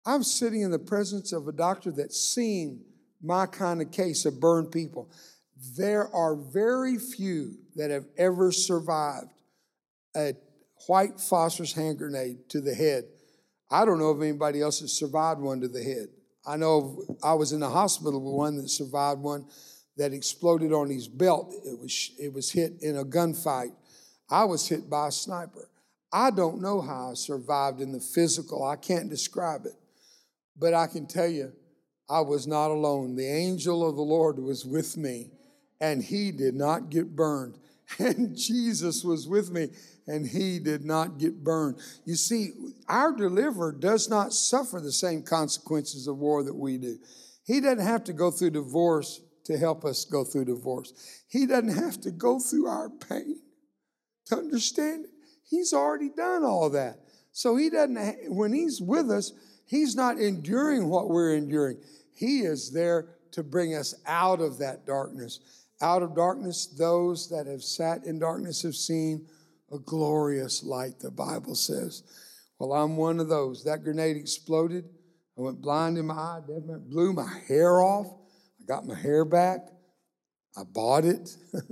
I'm 0.05 0.23
sitting 0.23 0.61
in 0.61 0.71
the 0.71 0.79
presence 0.79 1.31
of 1.31 1.47
a 1.47 1.51
doctor 1.51 1.91
that's 1.91 2.19
seen 2.19 2.83
my 3.23 3.45
kind 3.45 3.81
of 3.81 3.91
case 3.91 4.25
of 4.25 4.39
burned 4.39 4.71
people. 4.71 5.09
There 5.77 6.13
are 6.13 6.35
very 6.35 6.97
few 6.97 7.55
that 7.75 7.91
have 7.91 8.05
ever 8.17 8.51
survived 8.51 9.31
a 10.15 10.33
white 10.87 11.19
phosphorus 11.19 11.73
hand 11.73 11.97
grenade 11.97 12.49
to 12.49 12.61
the 12.61 12.73
head. 12.75 13.05
I 13.69 13.85
don't 13.85 13.99
know 13.99 14.11
if 14.11 14.21
anybody 14.21 14.61
else 14.61 14.79
has 14.81 14.93
survived 14.93 15.41
one 15.41 15.61
to 15.61 15.67
the 15.67 15.83
head. 15.83 16.07
I 16.45 16.57
know 16.57 17.03
I 17.23 17.33
was 17.33 17.51
in 17.51 17.59
the 17.59 17.69
hospital 17.69 18.21
with 18.23 18.33
one 18.33 18.57
that 18.57 18.69
survived 18.69 19.21
one 19.21 19.45
that 19.97 20.13
exploded 20.13 20.73
on 20.73 20.89
his 20.89 21.07
belt. 21.07 21.53
It 21.65 21.79
was, 21.79 22.11
it 22.19 22.33
was 22.33 22.51
hit 22.51 22.73
in 22.81 22.97
a 22.97 23.03
gunfight. 23.03 23.71
I 24.29 24.43
was 24.43 24.67
hit 24.67 24.89
by 24.89 25.07
a 25.07 25.11
sniper. 25.11 25.69
I 26.11 26.31
don't 26.31 26.61
know 26.61 26.81
how 26.81 27.11
I 27.11 27.13
survived 27.15 27.81
in 27.81 27.91
the 27.91 27.99
physical. 27.99 28.63
I 28.63 28.75
can't 28.75 29.09
describe 29.09 29.65
it. 29.65 29.73
But 30.57 30.73
I 30.73 30.87
can 30.87 31.07
tell 31.07 31.27
you, 31.27 31.51
I 32.09 32.21
was 32.21 32.47
not 32.47 32.71
alone. 32.71 33.15
The 33.15 33.27
angel 33.27 33.87
of 33.87 33.95
the 33.95 34.01
Lord 34.01 34.39
was 34.39 34.65
with 34.65 34.95
me, 34.95 35.31
and 35.81 36.03
he 36.03 36.31
did 36.31 36.55
not 36.55 36.89
get 36.89 37.15
burned. 37.15 37.57
And 37.99 38.35
Jesus 38.35 39.03
was 39.03 39.27
with 39.27 39.51
me, 39.51 39.69
and 40.07 40.27
he 40.27 40.59
did 40.59 40.85
not 40.85 41.17
get 41.17 41.43
burned. 41.43 41.79
You 42.05 42.15
see, 42.15 42.51
our 42.87 43.11
deliverer 43.11 43.71
does 43.71 44.09
not 44.09 44.33
suffer 44.33 44.79
the 44.79 44.91
same 44.91 45.23
consequences 45.23 46.07
of 46.07 46.17
war 46.17 46.43
that 46.43 46.55
we 46.55 46.77
do. 46.77 46.97
He 47.43 47.59
doesn't 47.59 47.85
have 47.85 48.03
to 48.05 48.13
go 48.13 48.31
through 48.31 48.51
divorce 48.51 49.21
to 49.45 49.57
help 49.57 49.85
us 49.85 50.05
go 50.05 50.23
through 50.23 50.45
divorce, 50.45 50.93
he 51.27 51.45
doesn't 51.45 51.75
have 51.75 52.01
to 52.01 52.11
go 52.11 52.39
through 52.39 52.67
our 52.67 52.89
pain 52.89 53.39
to 54.25 54.37
understand. 54.37 55.05
He's 55.47 55.73
already 55.73 56.09
done 56.09 56.43
all 56.43 56.71
that. 56.71 56.97
So 57.31 57.55
he 57.55 57.69
doesn't, 57.69 58.33
when 58.35 58.53
he's 58.53 58.81
with 58.81 59.11
us, 59.11 59.33
he's 59.65 59.95
not 59.95 60.17
enduring 60.17 60.89
what 60.89 61.09
we're 61.09 61.35
enduring. 61.35 61.77
He 62.15 62.39
is 62.39 62.71
there 62.71 63.09
to 63.33 63.43
bring 63.43 63.75
us 63.75 63.93
out 64.07 64.41
of 64.41 64.57
that 64.59 64.87
darkness. 64.87 65.39
Out 65.81 66.01
of 66.01 66.15
darkness, 66.15 66.65
those 66.65 67.29
that 67.29 67.45
have 67.45 67.61
sat 67.61 68.05
in 68.05 68.17
darkness 68.17 68.63
have 68.63 68.75
seen 68.75 69.27
a 69.71 69.79
glorious 69.79 70.63
light, 70.63 70.99
the 70.99 71.11
Bible 71.11 71.55
says. 71.55 72.03
Well, 72.59 72.73
I'm 72.73 72.97
one 72.97 73.19
of 73.19 73.29
those. 73.29 73.63
That 73.63 73.83
grenade 73.83 74.17
exploded. 74.17 74.85
I 75.37 75.41
went 75.41 75.61
blind 75.61 75.97
in 75.97 76.07
my 76.07 76.13
eye, 76.13 76.39
blew 76.45 77.13
my 77.13 77.29
hair 77.47 77.81
off. 77.81 78.07
I 78.07 78.65
got 78.65 78.85
my 78.85 78.95
hair 78.95 79.25
back. 79.25 79.67
I 80.57 80.63
bought 80.63 81.03
it. 81.03 81.35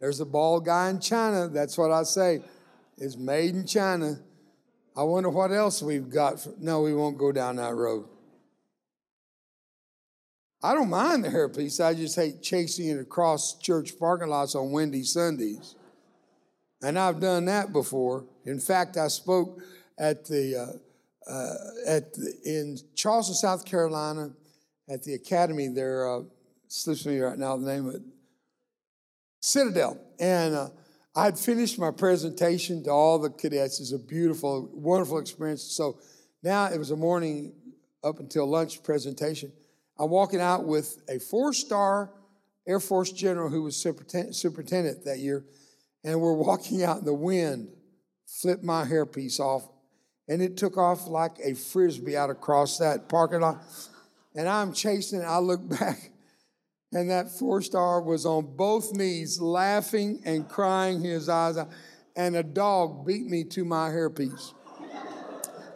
There's 0.00 0.20
a 0.20 0.26
bald 0.26 0.66
guy 0.66 0.90
in 0.90 1.00
China. 1.00 1.48
That's 1.48 1.78
what 1.78 1.90
I 1.90 2.02
say. 2.02 2.42
It's 2.98 3.16
made 3.16 3.54
in 3.54 3.66
China. 3.66 4.18
I 4.96 5.04
wonder 5.04 5.30
what 5.30 5.52
else 5.52 5.82
we've 5.82 6.10
got. 6.10 6.40
For, 6.40 6.52
no, 6.58 6.82
we 6.82 6.94
won't 6.94 7.16
go 7.16 7.32
down 7.32 7.56
that 7.56 7.74
road. 7.74 8.06
I 10.62 10.74
don't 10.74 10.90
mind 10.90 11.24
the 11.24 11.28
hairpiece. 11.28 11.82
I 11.82 11.94
just 11.94 12.16
hate 12.16 12.42
chasing 12.42 12.88
it 12.88 13.00
across 13.00 13.58
church 13.58 13.98
parking 13.98 14.28
lots 14.28 14.54
on 14.54 14.72
windy 14.72 15.02
Sundays. 15.04 15.74
And 16.82 16.98
I've 16.98 17.20
done 17.20 17.44
that 17.46 17.72
before. 17.72 18.24
In 18.44 18.58
fact, 18.58 18.96
I 18.96 19.08
spoke 19.08 19.60
at 19.98 20.24
the, 20.24 20.56
uh, 20.56 21.30
uh, 21.30 21.54
at 21.86 22.14
the, 22.14 22.32
in 22.44 22.78
Charleston, 22.94 23.34
South 23.34 23.64
Carolina, 23.64 24.30
at 24.88 25.02
the 25.02 25.14
academy 25.14 25.68
there. 25.68 26.10
Uh, 26.10 26.22
slips 26.68 27.04
me 27.04 27.18
right 27.18 27.38
now 27.38 27.56
the 27.56 27.66
name 27.66 27.88
of 27.88 27.96
it. 27.96 28.02
Citadel. 29.40 29.98
And 30.18 30.54
uh, 30.54 30.68
I 31.14 31.24
had 31.24 31.38
finished 31.38 31.78
my 31.78 31.90
presentation 31.90 32.84
to 32.84 32.90
all 32.90 33.18
the 33.18 33.30
cadets. 33.30 33.80
It's 33.80 33.92
a 33.92 33.98
beautiful, 33.98 34.70
wonderful 34.72 35.18
experience. 35.18 35.62
So 35.62 35.98
now 36.42 36.66
it 36.66 36.78
was 36.78 36.90
a 36.90 36.96
morning 36.96 37.52
up 38.04 38.20
until 38.20 38.46
lunch 38.46 38.82
presentation. 38.82 39.52
I'm 39.98 40.10
walking 40.10 40.40
out 40.40 40.64
with 40.64 41.02
a 41.08 41.18
four 41.18 41.52
star 41.52 42.12
Air 42.66 42.80
Force 42.80 43.10
general 43.10 43.50
who 43.50 43.62
was 43.62 43.76
superintendent 43.76 45.04
that 45.04 45.18
year. 45.18 45.44
And 46.04 46.20
we're 46.20 46.34
walking 46.34 46.82
out 46.82 46.98
in 46.98 47.04
the 47.04 47.14
wind, 47.14 47.68
flipped 48.26 48.64
my 48.64 48.84
hairpiece 48.84 49.38
off, 49.38 49.68
and 50.28 50.40
it 50.40 50.56
took 50.56 50.78
off 50.78 51.08
like 51.08 51.38
a 51.44 51.54
frisbee 51.54 52.16
out 52.16 52.30
across 52.30 52.78
that 52.78 53.08
parking 53.08 53.40
lot. 53.40 53.62
And 54.34 54.48
I'm 54.48 54.72
chasing 54.72 55.20
it. 55.20 55.24
I 55.24 55.38
look 55.38 55.68
back 55.80 56.10
and 56.92 57.10
that 57.10 57.30
four 57.30 57.62
star 57.62 58.00
was 58.00 58.26
on 58.26 58.56
both 58.56 58.92
knees, 58.92 59.40
laughing 59.40 60.20
and 60.24 60.48
crying 60.48 61.02
his 61.02 61.28
eyes 61.28 61.56
out. 61.56 61.68
And 62.16 62.34
a 62.34 62.42
dog 62.42 63.06
beat 63.06 63.26
me 63.26 63.44
to 63.44 63.64
my 63.64 63.90
hairpiece. 63.90 64.52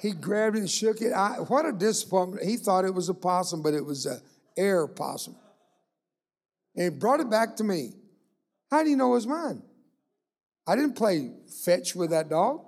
He 0.01 0.11
grabbed 0.11 0.57
it 0.57 0.61
and 0.61 0.71
shook 0.71 1.01
it. 1.01 1.13
I, 1.13 1.37
what 1.37 1.65
a 1.65 1.73
disappointment. 1.73 2.45
He 2.45 2.57
thought 2.57 2.85
it 2.85 2.93
was 2.93 3.09
a 3.09 3.15
possum, 3.15 3.63
but 3.63 3.73
it 3.75 3.85
was 3.85 4.07
a 4.07 4.21
air 4.57 4.87
possum. 4.87 5.37
And 6.75 6.93
he 6.93 6.99
brought 6.99 7.21
it 7.21 7.31
back 7.31 7.57
to 7.57 7.65
me. 7.65 7.93
How 8.71 8.83
do 8.83 8.91
you 8.91 8.97
know 8.97 9.13
it 9.13 9.15
was 9.15 9.27
mine? 9.27 9.63
I 10.67 10.77
didn't 10.77 10.97
play 10.97 11.31
fetch 11.65 11.95
with 11.95 12.11
that 12.11 12.29
dog. 12.29 12.65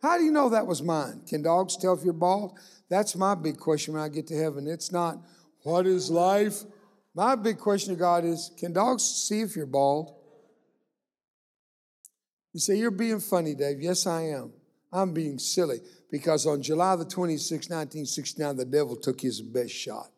How 0.00 0.18
do 0.18 0.24
you 0.24 0.32
know 0.32 0.48
that 0.48 0.66
was 0.66 0.82
mine? 0.82 1.22
Can 1.28 1.42
dogs 1.42 1.76
tell 1.76 1.94
if 1.94 2.04
you're 2.04 2.12
bald? 2.12 2.58
That's 2.88 3.14
my 3.16 3.34
big 3.34 3.58
question 3.58 3.94
when 3.94 4.02
I 4.02 4.08
get 4.08 4.26
to 4.28 4.36
heaven. 4.36 4.66
It's 4.66 4.90
not, 4.90 5.18
what 5.62 5.86
is 5.86 6.10
life? 6.10 6.62
My 7.14 7.36
big 7.36 7.58
question 7.58 7.94
to 7.94 7.98
God 7.98 8.24
is, 8.24 8.50
can 8.58 8.72
dogs 8.72 9.04
see 9.04 9.40
if 9.40 9.54
you're 9.54 9.66
bald? 9.66 10.14
You 12.52 12.60
say, 12.60 12.76
You're 12.76 12.90
being 12.90 13.20
funny, 13.20 13.54
Dave. 13.54 13.80
Yes, 13.80 14.06
I 14.06 14.22
am. 14.22 14.52
I'm 14.92 15.14
being 15.14 15.38
silly 15.38 15.80
because 16.10 16.46
on 16.46 16.62
July 16.62 16.96
the 16.96 17.04
26th, 17.04 17.70
1969, 17.70 18.56
the 18.56 18.64
devil 18.66 18.94
took 18.94 19.20
his 19.20 19.40
best 19.40 19.72
shot. 19.72 20.10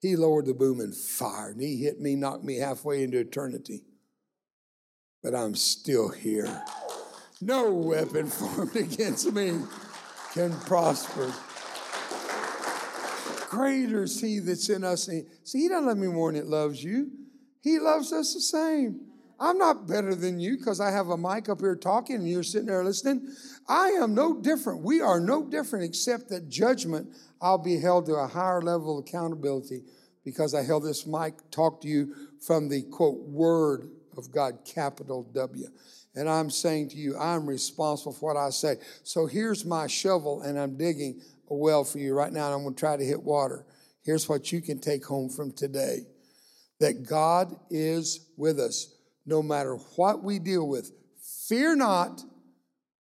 He 0.00 0.14
lowered 0.14 0.46
the 0.46 0.54
boom 0.54 0.78
and 0.80 0.94
fired, 0.94 1.56
and 1.56 1.62
he 1.62 1.82
hit 1.82 2.00
me, 2.00 2.14
knocked 2.14 2.44
me 2.44 2.58
halfway 2.58 3.02
into 3.02 3.18
eternity. 3.18 3.82
But 5.26 5.34
I'm 5.34 5.56
still 5.56 6.08
here. 6.08 6.62
No 7.40 7.72
weapon 7.72 8.26
formed 8.28 8.76
against 8.76 9.32
me 9.32 9.58
can 10.32 10.52
prosper. 10.60 11.32
Greater 13.48 14.04
is 14.04 14.20
he 14.20 14.38
that's 14.38 14.68
in 14.68 14.84
us. 14.84 15.06
See, 15.06 15.24
he 15.52 15.68
doesn't 15.68 15.84
love 15.84 15.96
me 15.96 16.06
than 16.06 16.36
it 16.36 16.46
loves 16.46 16.84
you. 16.84 17.10
He 17.60 17.80
loves 17.80 18.12
us 18.12 18.34
the 18.34 18.40
same. 18.40 19.00
I'm 19.40 19.58
not 19.58 19.88
better 19.88 20.14
than 20.14 20.38
you 20.38 20.58
because 20.58 20.80
I 20.80 20.92
have 20.92 21.08
a 21.08 21.16
mic 21.16 21.48
up 21.48 21.58
here 21.58 21.74
talking 21.74 22.14
and 22.14 22.28
you're 22.28 22.44
sitting 22.44 22.68
there 22.68 22.84
listening. 22.84 23.34
I 23.68 23.88
am 24.00 24.14
no 24.14 24.40
different. 24.40 24.84
We 24.84 25.00
are 25.00 25.18
no 25.18 25.42
different 25.42 25.86
except 25.86 26.28
that 26.28 26.48
judgment, 26.48 27.08
I'll 27.42 27.58
be 27.58 27.80
held 27.80 28.06
to 28.06 28.14
a 28.14 28.28
higher 28.28 28.62
level 28.62 28.96
of 28.96 29.04
accountability 29.04 29.82
because 30.24 30.54
I 30.54 30.62
held 30.62 30.84
this 30.84 31.04
mic, 31.04 31.34
talk 31.50 31.80
to 31.80 31.88
you 31.88 32.14
from 32.40 32.68
the 32.68 32.82
quote, 32.82 33.18
word 33.26 33.90
of 34.18 34.30
God, 34.30 34.58
capital 34.64 35.22
W. 35.34 35.66
And 36.14 36.28
I'm 36.28 36.50
saying 36.50 36.90
to 36.90 36.96
you, 36.96 37.16
I'm 37.18 37.46
responsible 37.46 38.12
for 38.12 38.34
what 38.34 38.40
I 38.40 38.50
say. 38.50 38.76
So 39.02 39.26
here's 39.26 39.64
my 39.64 39.86
shovel, 39.86 40.42
and 40.42 40.58
I'm 40.58 40.76
digging 40.76 41.20
a 41.50 41.54
well 41.54 41.84
for 41.84 41.98
you 41.98 42.14
right 42.14 42.32
now, 42.32 42.46
and 42.46 42.54
I'm 42.54 42.62
going 42.62 42.74
to 42.74 42.80
try 42.80 42.96
to 42.96 43.04
hit 43.04 43.22
water. 43.22 43.66
Here's 44.02 44.28
what 44.28 44.50
you 44.52 44.60
can 44.60 44.78
take 44.78 45.04
home 45.04 45.28
from 45.28 45.52
today 45.52 46.06
that 46.78 47.06
God 47.08 47.56
is 47.70 48.28
with 48.36 48.60
us 48.60 48.94
no 49.24 49.42
matter 49.42 49.76
what 49.96 50.22
we 50.22 50.38
deal 50.38 50.68
with. 50.68 50.92
Fear 51.48 51.76
not, 51.76 52.22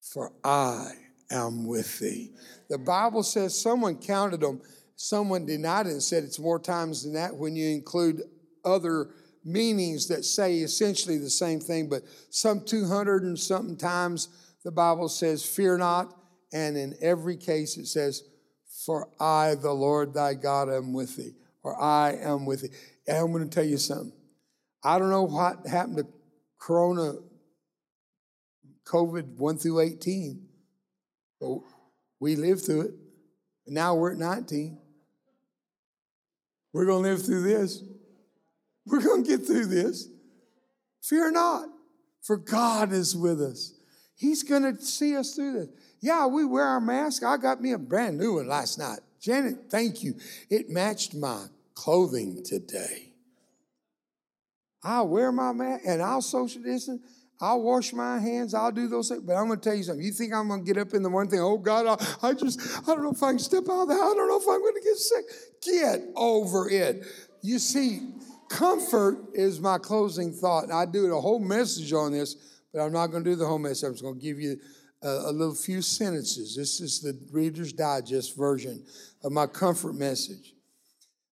for 0.00 0.32
I 0.42 0.92
am 1.30 1.66
with 1.66 1.98
thee. 1.98 2.30
The 2.68 2.78
Bible 2.78 3.22
says 3.22 3.60
someone 3.60 3.96
counted 3.98 4.40
them, 4.40 4.60
someone 4.96 5.44
denied 5.44 5.86
it 5.86 5.92
and 5.92 6.02
said 6.02 6.24
it's 6.24 6.38
more 6.38 6.58
times 6.58 7.02
than 7.02 7.12
that 7.14 7.34
when 7.34 7.56
you 7.56 7.68
include 7.68 8.22
other 8.64 9.10
meanings 9.44 10.08
that 10.08 10.24
say 10.24 10.58
essentially 10.58 11.18
the 11.18 11.30
same 11.30 11.60
thing, 11.60 11.88
but 11.88 12.02
some 12.30 12.64
200 12.64 13.22
and 13.22 13.38
something 13.38 13.76
times 13.76 14.28
the 14.64 14.70
Bible 14.70 15.08
says, 15.08 15.44
Fear 15.44 15.78
not. 15.78 16.14
And 16.52 16.76
in 16.76 16.94
every 17.00 17.36
case 17.36 17.76
it 17.76 17.86
says, 17.86 18.22
For 18.84 19.08
I, 19.20 19.54
the 19.54 19.72
Lord 19.72 20.14
thy 20.14 20.34
God, 20.34 20.68
am 20.68 20.92
with 20.92 21.16
thee, 21.16 21.34
or 21.62 21.80
I 21.80 22.12
am 22.20 22.46
with 22.46 22.62
thee. 22.62 22.76
And 23.06 23.16
I'm 23.16 23.32
going 23.32 23.48
to 23.48 23.54
tell 23.54 23.64
you 23.64 23.78
something. 23.78 24.12
I 24.82 24.98
don't 24.98 25.10
know 25.10 25.24
what 25.24 25.66
happened 25.66 25.98
to 25.98 26.06
Corona, 26.58 27.14
COVID 28.84 29.36
1 29.36 29.58
through 29.58 29.80
18, 29.80 30.46
but 31.40 31.58
we 32.20 32.36
lived 32.36 32.64
through 32.64 32.82
it. 32.82 32.90
And 33.66 33.74
now 33.74 33.94
we're 33.94 34.12
at 34.12 34.18
19. 34.18 34.78
We're 36.72 36.86
going 36.86 37.02
to 37.02 37.10
live 37.10 37.24
through 37.24 37.42
this. 37.42 37.82
We're 38.88 39.02
going 39.02 39.24
to 39.24 39.28
get 39.28 39.46
through 39.46 39.66
this. 39.66 40.08
Fear 41.02 41.32
not, 41.32 41.68
for 42.22 42.36
God 42.36 42.92
is 42.92 43.16
with 43.16 43.40
us. 43.40 43.74
He's 44.16 44.42
going 44.42 44.62
to 44.62 44.82
see 44.82 45.16
us 45.16 45.34
through 45.34 45.52
this. 45.52 45.68
Yeah, 46.00 46.26
we 46.26 46.44
wear 46.44 46.64
our 46.64 46.80
mask. 46.80 47.22
I 47.24 47.36
got 47.36 47.60
me 47.60 47.72
a 47.72 47.78
brand 47.78 48.18
new 48.18 48.34
one 48.34 48.48
last 48.48 48.78
night. 48.78 48.98
Janet, 49.20 49.70
thank 49.70 50.02
you. 50.02 50.14
It 50.50 50.70
matched 50.70 51.14
my 51.14 51.46
clothing 51.74 52.42
today. 52.44 53.12
I'll 54.82 55.08
wear 55.08 55.32
my 55.32 55.52
mask 55.52 55.84
and 55.86 56.02
I'll 56.02 56.22
social 56.22 56.62
distance. 56.62 57.02
I'll 57.40 57.62
wash 57.62 57.92
my 57.92 58.18
hands. 58.18 58.54
I'll 58.54 58.72
do 58.72 58.88
those 58.88 59.08
things. 59.08 59.22
But 59.22 59.34
I'm 59.34 59.46
going 59.46 59.60
to 59.60 59.64
tell 59.64 59.76
you 59.76 59.84
something. 59.84 60.04
You 60.04 60.12
think 60.12 60.32
I'm 60.32 60.48
going 60.48 60.64
to 60.64 60.66
get 60.66 60.80
up 60.80 60.94
in 60.94 61.02
the 61.02 61.10
morning 61.10 61.30
thing, 61.30 61.40
oh 61.40 61.58
God, 61.58 61.86
I, 61.86 62.28
I 62.28 62.34
just, 62.34 62.60
I 62.80 62.94
don't 62.94 63.04
know 63.04 63.12
if 63.12 63.22
I 63.22 63.30
can 63.30 63.38
step 63.38 63.64
out 63.70 63.82
of 63.82 63.88
the 63.88 63.94
house. 63.94 64.12
I 64.12 64.14
don't 64.14 64.28
know 64.28 64.40
if 64.40 64.48
I'm 64.48 64.60
going 64.60 64.74
to 64.74 64.80
get 64.82 64.96
sick. 64.96 65.24
Get 65.62 66.08
over 66.16 66.68
it. 66.68 67.04
You 67.42 67.60
see, 67.60 68.00
comfort 68.48 69.18
is 69.34 69.60
my 69.60 69.78
closing 69.78 70.32
thought. 70.32 70.70
I 70.72 70.86
do 70.86 71.14
a 71.14 71.20
whole 71.20 71.38
message 71.38 71.92
on 71.92 72.12
this, 72.12 72.36
but 72.72 72.80
I'm 72.80 72.92
not 72.92 73.08
going 73.08 73.24
to 73.24 73.30
do 73.30 73.36
the 73.36 73.46
whole 73.46 73.58
message. 73.58 73.84
I'm 73.86 73.92
just 73.92 74.02
going 74.02 74.18
to 74.18 74.20
give 74.20 74.38
you 74.38 74.58
a, 75.02 75.08
a 75.08 75.32
little 75.32 75.54
few 75.54 75.82
sentences. 75.82 76.56
This 76.56 76.80
is 76.80 77.00
the 77.00 77.18
Reader's 77.30 77.72
Digest 77.72 78.36
version 78.36 78.84
of 79.22 79.32
my 79.32 79.46
comfort 79.46 79.94
message. 79.94 80.54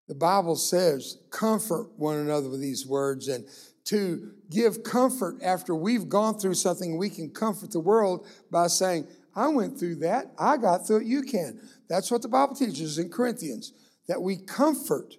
The 0.08 0.14
Bible 0.14 0.56
says, 0.56 1.18
comfort 1.30 1.90
one 1.96 2.16
another 2.16 2.48
with 2.48 2.60
these 2.60 2.86
words, 2.86 3.28
and 3.28 3.44
to 3.86 4.32
give 4.50 4.82
comfort 4.82 5.36
after 5.42 5.74
we've 5.74 6.08
gone 6.08 6.38
through 6.38 6.54
something, 6.54 6.96
we 6.96 7.10
can 7.10 7.30
comfort 7.30 7.72
the 7.72 7.80
world 7.80 8.26
by 8.50 8.68
saying, 8.68 9.06
I 9.34 9.48
went 9.48 9.78
through 9.78 9.96
that, 9.96 10.32
I 10.38 10.56
got 10.56 10.86
through 10.86 10.98
it, 10.98 11.06
you 11.06 11.22
can. 11.22 11.60
That's 11.88 12.10
what 12.10 12.22
the 12.22 12.28
Bible 12.28 12.54
teaches 12.54 12.98
in 12.98 13.10
Corinthians, 13.10 13.72
that 14.08 14.22
we 14.22 14.36
comfort, 14.36 15.16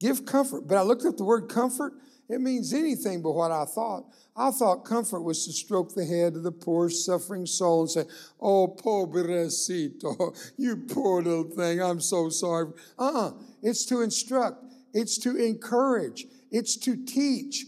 give 0.00 0.26
comfort. 0.26 0.66
But 0.66 0.78
I 0.78 0.82
looked 0.82 1.04
up 1.04 1.16
the 1.16 1.24
word 1.24 1.48
comfort, 1.48 1.94
it 2.28 2.40
means 2.40 2.72
anything 2.72 3.22
but 3.22 3.32
what 3.32 3.52
I 3.52 3.64
thought. 3.64 4.06
I 4.36 4.50
thought 4.50 4.84
comfort 4.84 5.22
was 5.22 5.46
to 5.46 5.52
stroke 5.52 5.94
the 5.94 6.04
head 6.04 6.34
of 6.34 6.42
the 6.42 6.52
poor, 6.52 6.90
suffering 6.90 7.46
soul 7.46 7.82
and 7.82 7.90
say, 7.90 8.04
Oh, 8.40 8.68
pobrecito, 8.68 10.36
you 10.56 10.76
poor 10.76 11.22
little 11.22 11.44
thing, 11.50 11.80
I'm 11.80 12.00
so 12.00 12.28
sorry. 12.28 12.72
Uh 12.98 13.02
uh-uh. 13.02 13.28
uh 13.28 13.32
It's 13.62 13.84
to 13.86 14.02
instruct, 14.02 14.64
it's 14.92 15.18
to 15.18 15.36
encourage, 15.36 16.26
it's 16.50 16.76
to 16.78 17.04
teach. 17.04 17.64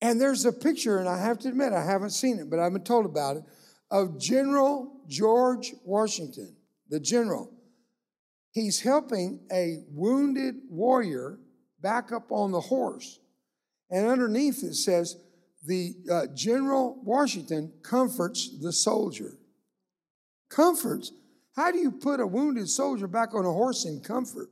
And 0.00 0.20
there's 0.20 0.44
a 0.44 0.52
picture, 0.52 0.98
and 0.98 1.08
I 1.08 1.18
have 1.18 1.38
to 1.40 1.48
admit, 1.48 1.72
I 1.72 1.84
haven't 1.84 2.10
seen 2.10 2.38
it, 2.38 2.50
but 2.50 2.58
I've 2.58 2.72
been 2.72 2.84
told 2.84 3.06
about 3.06 3.38
it, 3.38 3.44
of 3.90 4.20
General 4.20 5.00
George 5.08 5.72
Washington, 5.84 6.56
the 6.90 7.00
general. 7.00 7.53
He's 8.54 8.80
helping 8.80 9.40
a 9.52 9.82
wounded 9.90 10.54
warrior 10.70 11.40
back 11.82 12.12
up 12.12 12.30
on 12.30 12.52
the 12.52 12.60
horse. 12.60 13.18
And 13.90 14.06
underneath 14.06 14.62
it 14.62 14.74
says, 14.74 15.16
the 15.66 15.94
uh, 16.10 16.26
General 16.34 16.96
Washington 17.02 17.72
comforts 17.82 18.56
the 18.62 18.72
soldier. 18.72 19.38
Comforts. 20.50 21.10
How 21.56 21.72
do 21.72 21.78
you 21.78 21.90
put 21.90 22.20
a 22.20 22.26
wounded 22.26 22.68
soldier 22.68 23.08
back 23.08 23.34
on 23.34 23.44
a 23.44 23.52
horse 23.52 23.86
in 23.86 24.00
comfort? 24.00 24.50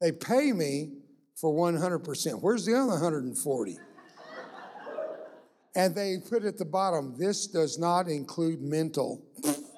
They 0.00 0.10
pay 0.10 0.52
me 0.52 0.97
for 1.40 1.54
100%. 1.54 2.40
Where's 2.40 2.66
the 2.66 2.74
other 2.74 2.92
140? 2.92 3.78
and 5.76 5.94
they 5.94 6.16
put 6.28 6.44
at 6.44 6.58
the 6.58 6.64
bottom, 6.64 7.14
this 7.16 7.46
does 7.46 7.78
not 7.78 8.08
include 8.08 8.60
mental. 8.60 9.22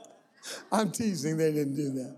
I'm 0.72 0.90
teasing, 0.90 1.36
they 1.36 1.52
didn't 1.52 1.76
do 1.76 1.90
that. 1.90 2.16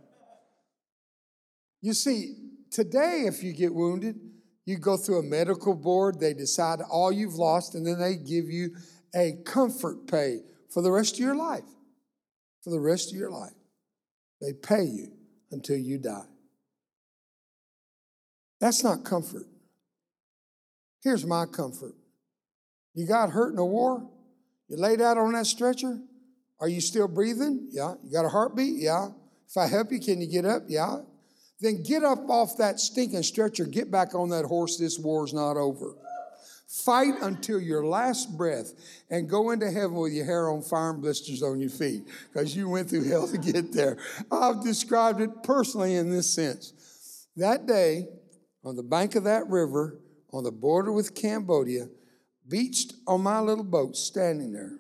You 1.81 1.93
see, 1.93 2.37
today, 2.71 3.25
if 3.27 3.43
you 3.43 3.53
get 3.53 3.75
wounded, 3.75 4.21
you 4.65 4.79
go 4.79 4.97
through 4.97 5.19
a 5.19 5.23
medical 5.25 5.75
board, 5.75 6.21
they 6.21 6.33
decide 6.33 6.79
all 6.81 7.11
you've 7.11 7.35
lost, 7.35 7.75
and 7.75 7.85
then 7.85 7.99
they 7.99 8.15
give 8.15 8.49
you 8.49 8.77
a 9.15 9.33
comfort 9.45 10.07
pay 10.07 10.39
for 10.71 10.81
the 10.81 10.93
rest 10.93 11.15
of 11.15 11.21
your 11.21 11.35
life. 11.35 11.65
For 12.63 12.71
the 12.71 12.79
rest 12.79 13.11
of 13.11 13.19
your 13.19 13.31
life. 13.31 13.51
They 14.41 14.53
pay 14.53 14.85
you 14.85 15.13
until 15.51 15.77
you 15.77 15.99
die. 15.99 16.32
That's 18.63 18.85
not 18.85 19.03
comfort. 19.03 19.43
Here's 21.03 21.27
my 21.27 21.47
comfort. 21.47 21.97
You 22.95 23.09
got 23.09 23.31
hurt 23.31 23.53
in 23.53 23.59
a 23.59 23.67
war? 23.67 24.09
You 24.69 24.77
laid 24.77 25.01
out 25.01 25.19
on 25.19 25.33
that 25.33 25.47
stretcher? 25.47 25.99
Are 26.61 26.69
you 26.69 26.81
still 26.81 27.09
breathing? 27.09 27.67
Yeah. 27.73 27.95
You 28.05 28.13
got 28.13 28.25
a 28.25 28.29
heartbeat? 28.29 28.77
Yeah. 28.77 29.09
If 29.49 29.57
I 29.57 29.67
help 29.67 29.91
you, 29.91 29.99
can 29.99 30.21
you 30.21 30.29
get 30.29 30.45
up? 30.45 30.63
Yeah. 30.69 30.99
then 31.61 31.83
get 31.83 32.05
up 32.05 32.31
off 32.31 32.57
that 32.59 32.79
stinking 32.79 33.25
stretcher, 33.25 33.65
get 33.65 33.91
back 33.91 34.15
on 34.15 34.29
that 34.29 34.45
horse. 34.45 34.77
This 34.77 34.97
war's 34.97 35.35
not 35.35 35.57
over. 35.57 35.97
Fight 36.69 37.15
until 37.21 37.61
your 37.61 37.85
last 37.85 38.39
breath 38.39 38.75
and 39.11 39.29
go 39.29 39.51
into 39.51 39.73
heaven 39.73 39.95
with 39.95 40.13
your 40.13 40.25
hair 40.25 40.49
on 40.49 40.63
fire 40.63 40.91
and 40.91 41.03
blisters 41.03 41.43
on 41.43 41.59
your 41.59 41.69
feet 41.69 42.05
because 42.33 42.55
you 42.55 42.69
went 42.69 42.89
through 42.89 43.09
hell 43.09 43.27
to 43.27 43.39
get 43.39 43.73
there. 43.73 43.99
I've 44.31 44.63
described 44.63 45.21
it 45.21 45.43
personally 45.43 45.97
in 45.97 46.11
this 46.11 46.33
sense. 46.33 47.27
That 47.37 47.67
day, 47.67 48.09
on 48.65 48.77
the 48.77 48.83
bank 48.83 49.15
of 49.15 49.25
that 49.25 49.49
river, 49.49 50.01
on 50.33 50.45
the 50.45 50.53
border 50.53 50.93
with 50.93 51.15
Cambodia, 51.15 51.89
beached 52.49 52.95
on 53.07 53.23
my 53.23 53.41
little 53.41 53.65
boat, 53.65 53.97
standing 53.97 54.53
there. 54.53 54.79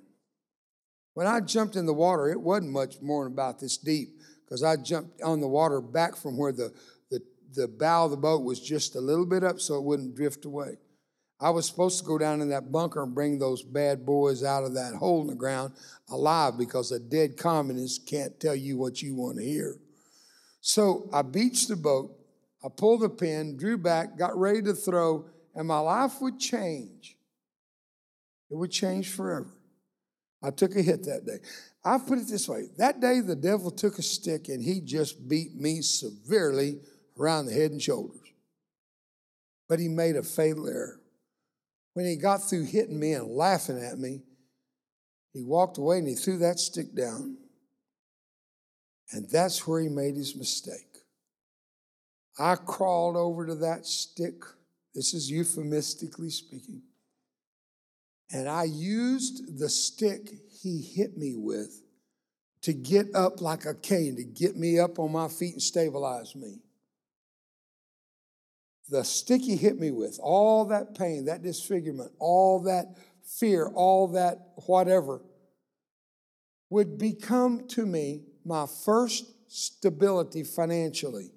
When 1.14 1.26
I 1.26 1.40
jumped 1.40 1.76
in 1.76 1.86
the 1.86 1.92
water, 1.92 2.30
it 2.30 2.40
wasn't 2.40 2.72
much 2.72 3.00
more 3.02 3.24
than 3.24 3.32
about 3.32 3.60
this 3.60 3.76
deep 3.76 4.18
because 4.44 4.62
I 4.62 4.76
jumped 4.76 5.20
on 5.22 5.40
the 5.40 5.48
water 5.48 5.80
back 5.80 6.16
from 6.16 6.38
where 6.38 6.52
the, 6.52 6.72
the, 7.10 7.20
the 7.54 7.68
bow 7.68 8.06
of 8.06 8.10
the 8.10 8.16
boat 8.16 8.44
was 8.44 8.60
just 8.60 8.96
a 8.96 9.00
little 9.00 9.26
bit 9.26 9.44
up 9.44 9.60
so 9.60 9.76
it 9.76 9.84
wouldn't 9.84 10.16
drift 10.16 10.44
away. 10.44 10.78
I 11.42 11.50
was 11.50 11.66
supposed 11.66 11.98
to 11.98 12.04
go 12.04 12.18
down 12.18 12.40
in 12.40 12.50
that 12.50 12.70
bunker 12.70 13.02
and 13.02 13.14
bring 13.14 13.38
those 13.38 13.64
bad 13.64 14.06
boys 14.06 14.44
out 14.44 14.62
of 14.62 14.74
that 14.74 14.94
hole 14.94 15.22
in 15.22 15.26
the 15.26 15.34
ground 15.34 15.74
alive 16.08 16.56
because 16.56 16.92
a 16.92 17.00
dead 17.00 17.36
communist 17.36 18.06
can't 18.06 18.38
tell 18.38 18.54
you 18.54 18.78
what 18.78 19.02
you 19.02 19.16
want 19.16 19.38
to 19.38 19.44
hear. 19.44 19.76
So 20.60 21.10
I 21.12 21.22
beached 21.22 21.68
the 21.68 21.74
boat, 21.76 22.12
I 22.64 22.68
pulled 22.68 23.00
the 23.00 23.08
pin, 23.08 23.56
drew 23.56 23.76
back, 23.76 24.16
got 24.16 24.36
ready 24.36 24.62
to 24.62 24.74
throw, 24.74 25.26
and 25.54 25.66
my 25.66 25.78
life 25.78 26.20
would 26.20 26.38
change. 26.38 27.16
It 28.50 28.56
would 28.56 28.70
change 28.70 29.10
forever. 29.10 29.52
I 30.42 30.50
took 30.50 30.76
a 30.76 30.82
hit 30.82 31.04
that 31.04 31.24
day. 31.24 31.38
I 31.84 31.98
put 31.98 32.18
it 32.18 32.28
this 32.28 32.48
way 32.48 32.68
that 32.78 33.00
day, 33.00 33.20
the 33.20 33.36
devil 33.36 33.70
took 33.70 33.98
a 33.98 34.02
stick 34.02 34.48
and 34.48 34.62
he 34.62 34.80
just 34.80 35.28
beat 35.28 35.54
me 35.54 35.82
severely 35.82 36.80
around 37.18 37.46
the 37.46 37.52
head 37.52 37.70
and 37.70 37.82
shoulders. 37.82 38.20
But 39.68 39.78
he 39.78 39.88
made 39.88 40.16
a 40.16 40.22
fatal 40.22 40.68
error. 40.68 41.00
When 41.94 42.06
he 42.06 42.16
got 42.16 42.42
through 42.42 42.64
hitting 42.64 42.98
me 42.98 43.12
and 43.12 43.28
laughing 43.28 43.82
at 43.82 43.98
me, 43.98 44.22
he 45.32 45.42
walked 45.42 45.78
away 45.78 45.98
and 45.98 46.08
he 46.08 46.14
threw 46.14 46.38
that 46.38 46.58
stick 46.58 46.94
down. 46.94 47.36
And 49.12 49.28
that's 49.28 49.66
where 49.66 49.80
he 49.80 49.88
made 49.88 50.16
his 50.16 50.36
mistake. 50.36 50.91
I 52.38 52.56
crawled 52.56 53.16
over 53.16 53.46
to 53.46 53.54
that 53.56 53.86
stick. 53.86 54.42
This 54.94 55.14
is 55.14 55.30
euphemistically 55.30 56.30
speaking. 56.30 56.82
And 58.30 58.48
I 58.48 58.64
used 58.64 59.58
the 59.58 59.68
stick 59.68 60.30
he 60.62 60.80
hit 60.80 61.16
me 61.18 61.34
with 61.36 61.82
to 62.62 62.72
get 62.72 63.14
up 63.14 63.40
like 63.40 63.66
a 63.66 63.74
cane, 63.74 64.16
to 64.16 64.24
get 64.24 64.56
me 64.56 64.78
up 64.78 64.98
on 64.98 65.12
my 65.12 65.28
feet 65.28 65.54
and 65.54 65.62
stabilize 65.62 66.34
me 66.34 66.60
the 68.92 69.02
stick 69.02 69.40
he 69.40 69.56
hit 69.56 69.80
me 69.80 69.90
with, 69.90 70.20
all 70.22 70.66
that 70.66 70.94
pain, 70.94 71.24
that 71.24 71.42
disfigurement, 71.42 72.12
all 72.18 72.60
that 72.64 72.98
fear, 73.24 73.70
all 73.74 74.08
that 74.08 74.52
whatever, 74.66 75.22
would 76.68 76.98
become 76.98 77.66
to 77.68 77.86
me 77.86 78.20
my 78.44 78.66
first 78.84 79.24
stability 79.48 80.44
financially. 80.44 81.30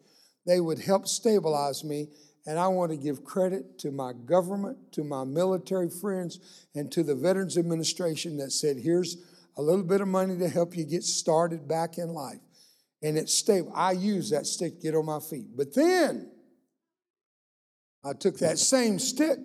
They 0.45 0.59
would 0.59 0.79
help 0.79 1.07
stabilize 1.07 1.83
me, 1.83 2.09
and 2.45 2.59
I 2.59 2.67
want 2.67 2.91
to 2.91 2.97
give 2.97 3.23
credit 3.23 3.79
to 3.79 3.91
my 3.91 4.13
government, 4.13 4.77
to 4.93 5.03
my 5.03 5.23
military 5.23 5.89
friends, 5.89 6.39
and 6.75 6.91
to 6.91 7.03
the 7.03 7.15
Veterans 7.15 7.57
Administration 7.57 8.37
that 8.37 8.51
said, 8.51 8.77
here's 8.77 9.17
a 9.57 9.61
little 9.61 9.83
bit 9.83 10.01
of 10.01 10.07
money 10.07 10.37
to 10.37 10.49
help 10.49 10.75
you 10.75 10.83
get 10.83 11.03
started 11.03 11.67
back 11.67 11.97
in 11.97 12.09
life. 12.09 12.39
And 13.01 13.17
it's 13.17 13.33
stable. 13.33 13.71
I 13.75 13.93
used 13.93 14.33
that 14.33 14.45
stick 14.45 14.77
to 14.77 14.81
get 14.81 14.95
on 14.95 15.05
my 15.05 15.19
feet. 15.19 15.55
But 15.55 15.73
then, 15.73 16.31
I 18.03 18.13
took 18.13 18.37
that 18.39 18.59
same 18.59 18.99
stick 18.99 19.39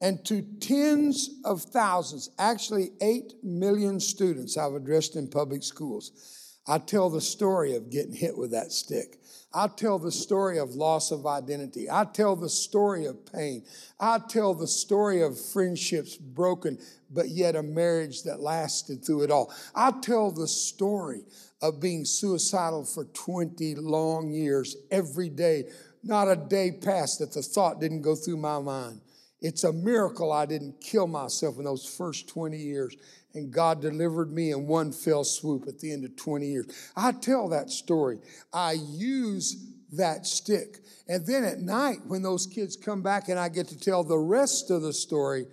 and 0.00 0.22
to 0.26 0.42
tens 0.60 1.30
of 1.44 1.62
thousands, 1.62 2.30
actually 2.38 2.90
8 3.00 3.34
million 3.42 4.00
students 4.00 4.58
I've 4.58 4.74
addressed 4.74 5.16
in 5.16 5.28
public 5.28 5.62
schools, 5.62 6.43
I 6.66 6.78
tell 6.78 7.10
the 7.10 7.20
story 7.20 7.74
of 7.74 7.90
getting 7.90 8.14
hit 8.14 8.36
with 8.36 8.52
that 8.52 8.72
stick. 8.72 9.20
I 9.52 9.68
tell 9.68 9.98
the 9.98 10.10
story 10.10 10.58
of 10.58 10.74
loss 10.74 11.10
of 11.10 11.26
identity. 11.26 11.88
I 11.90 12.04
tell 12.04 12.34
the 12.36 12.48
story 12.48 13.04
of 13.06 13.30
pain. 13.30 13.64
I 14.00 14.18
tell 14.28 14.54
the 14.54 14.66
story 14.66 15.22
of 15.22 15.38
friendships 15.38 16.16
broken, 16.16 16.78
but 17.10 17.28
yet 17.28 17.54
a 17.54 17.62
marriage 17.62 18.22
that 18.22 18.40
lasted 18.40 19.04
through 19.04 19.22
it 19.22 19.30
all. 19.30 19.52
I 19.74 19.92
tell 20.00 20.30
the 20.30 20.48
story 20.48 21.22
of 21.62 21.80
being 21.80 22.04
suicidal 22.04 22.84
for 22.84 23.04
20 23.04 23.76
long 23.76 24.30
years 24.30 24.76
every 24.90 25.28
day 25.28 25.64
not 26.04 26.28
a 26.28 26.36
day 26.36 26.70
passed 26.70 27.18
that 27.20 27.32
the 27.32 27.42
thought 27.42 27.80
didn't 27.80 28.02
go 28.02 28.14
through 28.14 28.36
my 28.36 28.58
mind. 28.60 29.00
It's 29.40 29.64
a 29.64 29.72
miracle 29.72 30.32
I 30.32 30.46
didn't 30.46 30.80
kill 30.80 31.06
myself 31.06 31.58
in 31.58 31.64
those 31.64 31.86
first 31.86 32.28
20 32.28 32.56
years. 32.56 32.94
And 33.34 33.52
God 33.52 33.80
delivered 33.80 34.32
me 34.32 34.52
in 34.52 34.66
one 34.66 34.92
fell 34.92 35.24
swoop 35.24 35.66
at 35.66 35.80
the 35.80 35.92
end 35.92 36.04
of 36.04 36.16
20 36.16 36.46
years. 36.46 36.66
I 36.96 37.12
tell 37.12 37.48
that 37.48 37.70
story. 37.70 38.20
I 38.52 38.72
use 38.72 39.56
that 39.92 40.26
stick. 40.26 40.78
And 41.08 41.26
then 41.26 41.44
at 41.44 41.58
night, 41.58 41.98
when 42.06 42.22
those 42.22 42.46
kids 42.46 42.76
come 42.76 43.02
back 43.02 43.28
and 43.28 43.38
I 43.38 43.48
get 43.48 43.68
to 43.68 43.78
tell 43.78 44.04
the 44.04 44.18
rest 44.18 44.70
of 44.70 44.82
the 44.82 44.92
story, 44.92 45.46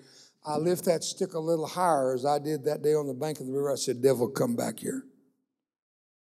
I 0.46 0.58
lift 0.58 0.86
that 0.86 1.04
stick 1.04 1.34
a 1.34 1.40
little 1.40 1.68
higher 1.68 2.14
as 2.14 2.26
I 2.26 2.40
did 2.40 2.66
that 2.66 2.82
day 2.82 2.94
on 2.94 3.08
the 3.08 3.14
bank 3.14 3.40
of 3.40 3.48
the 3.48 3.54
river. 3.54 3.72
I 3.72 3.76
said, 3.76 4.02
Devil, 4.02 4.30
come 4.30 4.56
back 4.56 4.80
here. 4.80 5.04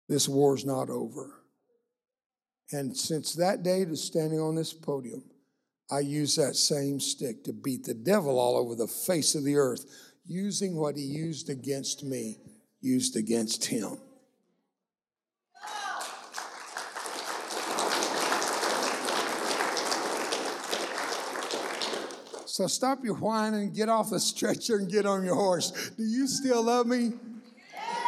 This 0.07 0.29
war's 0.29 0.65
not 0.65 0.89
over. 0.89 1.41
And 2.71 2.95
since 2.95 3.33
that 3.35 3.63
day 3.63 3.85
to 3.85 3.95
standing 3.95 4.39
on 4.39 4.55
this 4.55 4.73
podium, 4.73 5.23
I 5.91 5.99
use 5.99 6.35
that 6.35 6.55
same 6.55 6.99
stick 6.99 7.43
to 7.43 7.53
beat 7.53 7.83
the 7.83 7.93
devil 7.93 8.39
all 8.39 8.57
over 8.57 8.75
the 8.75 8.87
face 8.87 9.35
of 9.35 9.43
the 9.43 9.55
earth, 9.57 9.85
using 10.25 10.75
what 10.75 10.95
he 10.95 11.03
used 11.03 11.49
against 11.49 12.03
me, 12.03 12.37
used 12.81 13.15
against 13.15 13.65
him. 13.65 13.97
So 22.45 22.67
stop 22.67 23.03
your 23.03 23.15
whining, 23.15 23.73
get 23.73 23.89
off 23.89 24.11
the 24.11 24.19
stretcher, 24.19 24.77
and 24.77 24.89
get 24.89 25.05
on 25.05 25.25
your 25.25 25.35
horse. 25.35 25.91
Do 25.97 26.03
you 26.03 26.25
still 26.25 26.63
love 26.63 26.87
me? 26.87 27.11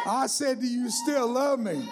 I 0.06 0.26
said, 0.26 0.60
Do 0.60 0.66
you 0.66 0.88
still 0.88 1.28
love 1.28 1.60
me? 1.60 1.86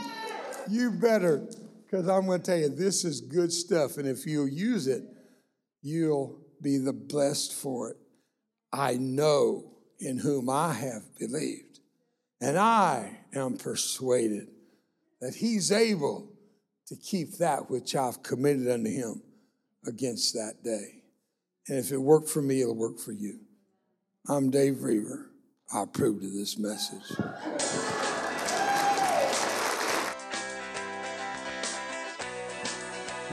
You 0.66 0.91
better. 0.91 1.47
Because 1.85 2.09
I'm 2.09 2.24
going 2.24 2.41
to 2.41 2.47
tell 2.47 2.59
you, 2.59 2.70
this 2.70 3.05
is 3.05 3.20
good 3.20 3.53
stuff. 3.53 3.99
And 3.99 4.09
if 4.09 4.27
you'll 4.27 4.49
use 4.49 4.87
it, 4.87 5.03
you'll 5.83 6.39
be 6.62 6.79
the 6.79 6.95
blessed 6.95 7.53
for 7.53 7.91
it. 7.91 7.97
I 8.72 8.95
know 8.95 9.76
in 9.99 10.19
whom 10.19 10.49
I 10.51 10.73
have 10.75 11.03
believed, 11.19 11.81
and 12.41 12.59
I 12.59 13.19
am 13.35 13.57
persuaded 13.57 14.49
that 15.21 15.37
he's 15.37 15.73
able 15.73 16.29
to 16.87 16.97
keep 16.97 17.39
that 17.39 17.71
which 17.71 17.97
I've 17.97 18.23
committed 18.23 18.69
unto 18.69 18.91
him 18.91 19.23
against 19.87 20.35
that 20.35 20.63
day. 20.63 21.03
And 21.69 21.79
if 21.79 21.91
it 21.91 21.97
worked 21.97 22.29
for 22.29 22.43
me, 22.43 22.61
it'll 22.63 22.77
work 22.77 22.99
for 22.99 23.13
you. 23.13 23.41
I'm 24.29 24.51
Dave 24.51 24.83
Roever. 24.83 25.31
I 25.73 25.83
approve 25.83 26.23
of 26.23 26.33
this 26.33 26.59
message. 26.59 27.03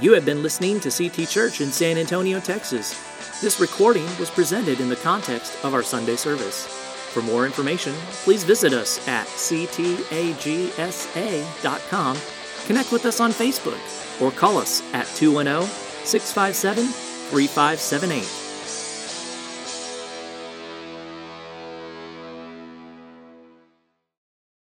You 0.01 0.13
have 0.13 0.25
been 0.25 0.41
listening 0.41 0.79
to 0.79 0.89
CT 0.89 1.29
Church 1.29 1.61
in 1.61 1.71
San 1.71 1.97
Antonio, 1.97 2.39
Texas. 2.39 3.12
This 3.43 3.59
recording 3.59 4.05
was 4.19 4.29
presented 4.29 4.79
in 4.79 4.87
the 4.87 4.95
context 4.95 5.65
of 5.65 5.73
our 5.73 5.83
Sunday 5.83 6.15
service. 6.15 6.65
For 7.11 7.21
more 7.21 7.45
information, 7.45 7.93
please 8.23 8.45
visit 8.45 8.71
us 8.71 9.05
at 9.05 9.27
ctagsa.com, 9.27 10.07
connect 12.65 12.93
with 12.93 13.05
us 13.05 13.19
on 13.19 13.31
Facebook, 13.33 14.21
or 14.21 14.31
call 14.31 14.57
us 14.57 14.81
at 14.93 15.07
210 15.07 15.67
657 16.05 16.85
3578. 16.85 18.42